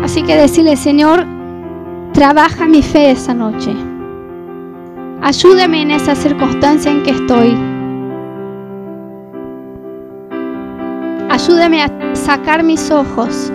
Así 0.04 0.22
que 0.22 0.36
decirle, 0.36 0.76
Señor, 0.76 1.26
trabaja 2.12 2.68
mi 2.68 2.84
fe 2.84 3.12
esa 3.12 3.34
noche. 3.34 3.74
Ayúdame 5.22 5.82
en 5.82 5.92
esa 5.92 6.14
circunstancia 6.14 6.92
en 6.92 7.04
que 7.04 7.12
estoy. 7.12 7.58
Ayúdame 11.30 11.84
a 11.84 12.16
sacar 12.16 12.64
mis 12.64 12.92
ojos 12.92 13.50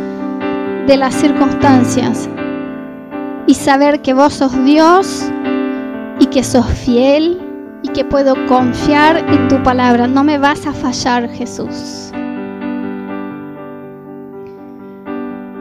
de 0.86 0.96
las 0.96 1.14
circunstancias 1.14 2.30
y 3.46 3.52
saber 3.52 4.00
que 4.00 4.14
vos 4.14 4.32
sos 4.32 4.64
Dios 4.64 5.30
y 6.18 6.26
que 6.26 6.42
sos 6.42 6.66
fiel 6.66 7.42
y 7.82 7.88
que 7.88 8.06
puedo 8.06 8.34
confiar 8.46 9.18
en 9.18 9.48
tu 9.48 9.62
palabra. 9.62 10.08
No 10.08 10.24
me 10.24 10.38
vas 10.38 10.66
a 10.66 10.72
fallar, 10.72 11.28
Jesús. 11.28 12.10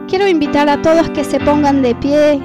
Quiero 0.08 0.26
invitar 0.26 0.68
a 0.68 0.80
todos 0.80 1.10
que 1.10 1.22
se 1.22 1.38
pongan 1.38 1.82
de 1.82 1.94
pie, 1.94 2.40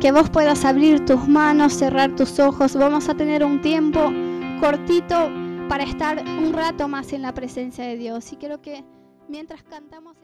que 0.00 0.12
vos 0.12 0.28
puedas 0.30 0.64
abrir 0.64 1.04
tus 1.04 1.28
manos, 1.28 1.72
cerrar 1.72 2.14
tus 2.16 2.38
ojos. 2.40 2.74
Vamos 2.74 3.08
a 3.08 3.14
tener 3.14 3.44
un 3.44 3.60
tiempo 3.60 4.12
cortito 4.60 5.30
para 5.68 5.84
estar 5.84 6.22
un 6.26 6.52
rato 6.52 6.88
más 6.88 7.12
en 7.12 7.22
la 7.22 7.32
presencia 7.32 7.84
de 7.84 7.96
Dios. 7.96 8.32
Y 8.32 8.36
quiero 8.36 8.60
que 8.60 8.84
Mientras 9.28 9.62
cantamos... 9.62 10.16